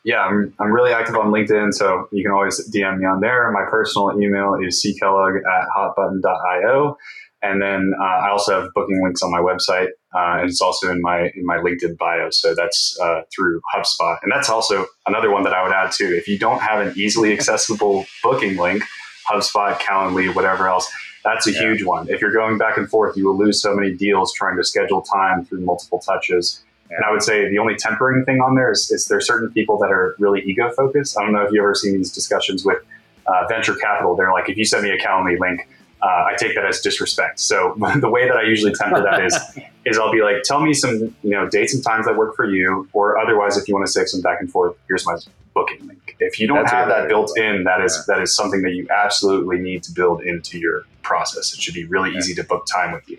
Yeah, 0.09 0.20
I'm, 0.20 0.54
I'm 0.59 0.72
really 0.72 0.90
active 0.90 1.16
on 1.16 1.30
LinkedIn, 1.30 1.74
so 1.74 2.09
you 2.12 2.24
can 2.24 2.32
always 2.32 2.66
DM 2.70 2.96
me 2.96 3.04
on 3.04 3.20
there. 3.20 3.52
My 3.52 3.68
personal 3.68 4.18
email 4.18 4.54
is 4.54 4.82
ckellogg 4.82 5.36
at 5.36 5.68
hotbutton.io. 5.68 6.96
And 7.42 7.61
then 7.61 7.92
uh, 8.00 8.02
I 8.02 8.30
also 8.30 8.59
have 8.59 8.70
booking 8.74 9.02
links 9.04 9.22
on 9.22 9.30
my 9.30 9.40
website, 9.40 9.88
uh, 10.14 10.40
and 10.40 10.48
it's 10.48 10.62
also 10.62 10.90
in 10.90 11.02
my 11.02 11.30
in 11.34 11.44
my 11.44 11.59
LinkedIn 11.59 11.98
bio. 11.98 12.30
So 12.30 12.54
that's 12.54 12.98
uh, 12.98 13.20
through 13.36 13.61
HubSpot, 13.76 14.16
and 14.22 14.32
that's 14.32 14.48
also 14.48 14.86
another 15.06 15.30
one 15.30 15.44
that 15.44 15.52
I 15.52 15.62
would 15.62 15.72
add 15.72 15.92
too. 15.92 16.06
If 16.06 16.26
you 16.26 16.38
don't 16.38 16.62
have 16.62 16.84
an 16.84 16.94
easily 16.96 17.34
accessible 17.34 18.06
booking 18.22 18.56
link, 18.56 18.84
HubSpot, 19.30 19.78
Calendly, 19.78 20.34
whatever 20.34 20.68
else, 20.68 20.90
that's 21.22 21.46
a 21.46 21.52
yeah. 21.52 21.61
huge 21.61 21.84
one. 21.84 22.09
If 22.09 22.22
you're 22.22 22.32
going 22.32 22.56
back 22.56 22.78
and 22.78 22.88
forth, 22.88 23.14
you 23.14 23.26
will 23.26 23.36
lose 23.36 23.61
so 23.61 23.74
many 23.74 23.92
deals 23.92 24.32
trying 24.32 24.56
to 24.56 24.64
schedule 24.64 25.02
time 25.02 25.44
through 25.44 25.61
multiple 25.61 25.98
touches. 25.98 26.64
Yeah. 26.91 26.97
And 26.97 27.05
I 27.05 27.11
would 27.11 27.22
say 27.22 27.49
the 27.49 27.59
only 27.59 27.76
tempering 27.76 28.24
thing 28.24 28.41
on 28.41 28.55
there 28.55 28.70
is, 28.70 28.91
is 28.91 29.07
there 29.07 29.18
are 29.18 29.22
certain 29.22 29.51
people 29.51 29.78
that 29.78 29.91
are 29.91 30.14
really 30.18 30.41
ego 30.43 30.70
focused. 30.70 31.18
I 31.18 31.22
don't 31.22 31.32
know 31.32 31.43
if 31.43 31.53
you've 31.53 31.62
ever 31.62 31.74
seen 31.74 31.95
these 31.95 32.12
discussions 32.12 32.64
with 32.64 32.78
uh, 33.26 33.47
venture 33.49 33.74
capital. 33.74 34.16
They're 34.16 34.32
like, 34.32 34.49
if 34.49 34.57
you 34.57 34.64
send 34.64 34.84
me 34.84 34.91
a 34.91 34.99
Calendly 34.99 35.39
link, 35.39 35.68
uh, 36.01 36.07
I 36.07 36.34
take 36.39 36.55
that 36.55 36.64
as 36.64 36.80
disrespect. 36.80 37.41
So 37.41 37.74
the 38.01 38.09
way 38.09 38.26
that 38.28 38.36
I 38.36 38.43
usually 38.43 38.72
temper 38.72 39.03
that 39.03 39.24
is, 39.24 39.36
is 39.84 39.99
I'll 39.99 40.12
be 40.12 40.22
like, 40.22 40.43
tell 40.45 40.61
me 40.61 40.72
some, 40.72 41.14
you 41.22 41.30
know, 41.30 41.49
dates 41.49 41.74
and 41.74 41.84
times 41.84 42.07
that 42.07 42.16
work 42.16 42.36
for 42.36 42.49
you, 42.49 42.89
or 42.93 43.18
otherwise, 43.18 43.57
if 43.57 43.68
you 43.68 43.74
want 43.74 43.86
to 43.86 43.93
save 43.93 44.09
some 44.09 44.20
back 44.20 44.41
and 44.41 44.51
forth, 44.51 44.76
here's 44.86 45.05
my 45.05 45.16
booking 45.55 45.86
link. 45.86 46.16
If 46.20 46.41
you 46.41 46.47
don't 46.47 46.59
That's 46.59 46.72
have 46.72 46.89
that 46.89 47.09
built 47.09 47.36
in, 47.39 47.64
that 47.64 47.80
is 47.80 47.97
yeah. 47.97 48.14
that 48.14 48.22
is 48.22 48.34
something 48.34 48.62
that 48.62 48.72
you 48.72 48.86
absolutely 48.91 49.59
need 49.59 49.82
to 49.84 49.93
build 49.93 50.22
into 50.22 50.59
your 50.59 50.84
process. 51.03 51.53
It 51.53 51.61
should 51.61 51.74
be 51.74 51.84
really 51.84 52.16
easy 52.16 52.34
to 52.34 52.45
book 52.45 52.66
time 52.66 52.93
with 52.93 53.09
you. 53.09 53.18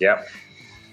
Yep. 0.00 0.28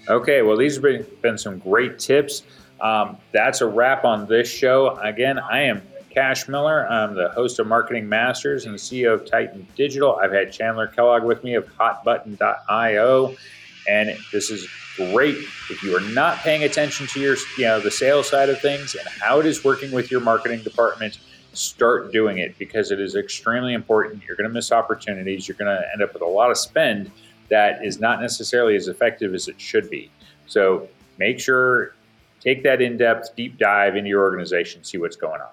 Okay. 0.08 0.42
Well, 0.42 0.56
these 0.56 0.76
have 0.76 1.22
been, 1.22 1.38
some 1.38 1.58
great 1.58 1.98
tips. 1.98 2.42
Um, 2.80 3.16
that's 3.32 3.60
a 3.60 3.66
wrap 3.66 4.04
on 4.04 4.26
this 4.26 4.48
show. 4.48 4.96
Again, 4.96 5.38
I 5.38 5.62
am 5.62 5.82
Cash 6.10 6.48
Miller. 6.48 6.86
I'm 6.88 7.14
the 7.14 7.28
host 7.30 7.58
of 7.58 7.66
Marketing 7.66 8.08
Masters 8.08 8.66
and 8.66 8.74
CEO 8.74 9.14
of 9.14 9.24
Titan 9.24 9.66
Digital. 9.76 10.16
I've 10.16 10.32
had 10.32 10.52
Chandler 10.52 10.88
Kellogg 10.88 11.24
with 11.24 11.44
me 11.44 11.54
of 11.54 11.66
hotbutton.io. 11.68 13.36
And 13.88 14.16
this 14.32 14.50
is 14.50 14.68
great 14.96 15.36
if 15.70 15.82
you 15.82 15.96
are 15.96 16.00
not 16.12 16.38
paying 16.38 16.64
attention 16.64 17.06
to 17.08 17.20
your, 17.20 17.36
you 17.56 17.64
know, 17.64 17.80
the 17.80 17.90
sales 17.90 18.28
side 18.28 18.48
of 18.48 18.60
things 18.60 18.94
and 18.94 19.06
how 19.20 19.40
it 19.40 19.46
is 19.46 19.64
working 19.64 19.90
with 19.92 20.10
your 20.10 20.20
marketing 20.20 20.62
department. 20.62 21.18
Start 21.54 22.12
doing 22.12 22.38
it 22.38 22.58
because 22.58 22.90
it 22.90 23.00
is 23.00 23.14
extremely 23.14 23.74
important. 23.74 24.22
You're 24.26 24.36
going 24.36 24.48
to 24.48 24.54
miss 24.54 24.72
opportunities. 24.72 25.48
You're 25.48 25.56
going 25.56 25.74
to 25.74 25.86
end 25.92 26.02
up 26.02 26.12
with 26.12 26.22
a 26.22 26.26
lot 26.26 26.50
of 26.50 26.58
spend 26.58 27.10
that 27.48 27.84
is 27.84 28.00
not 28.00 28.20
necessarily 28.20 28.76
as 28.76 28.88
effective 28.88 29.34
as 29.34 29.48
it 29.48 29.60
should 29.60 29.90
be. 29.90 30.10
So 30.46 30.88
make 31.18 31.38
sure 31.38 31.94
take 32.40 32.62
that 32.64 32.82
in-depth 32.82 33.36
deep 33.36 33.58
dive 33.58 33.96
into 33.96 34.08
your 34.08 34.22
organization, 34.22 34.82
see 34.84 34.98
what's 34.98 35.16
going 35.16 35.40
on. 35.40 35.50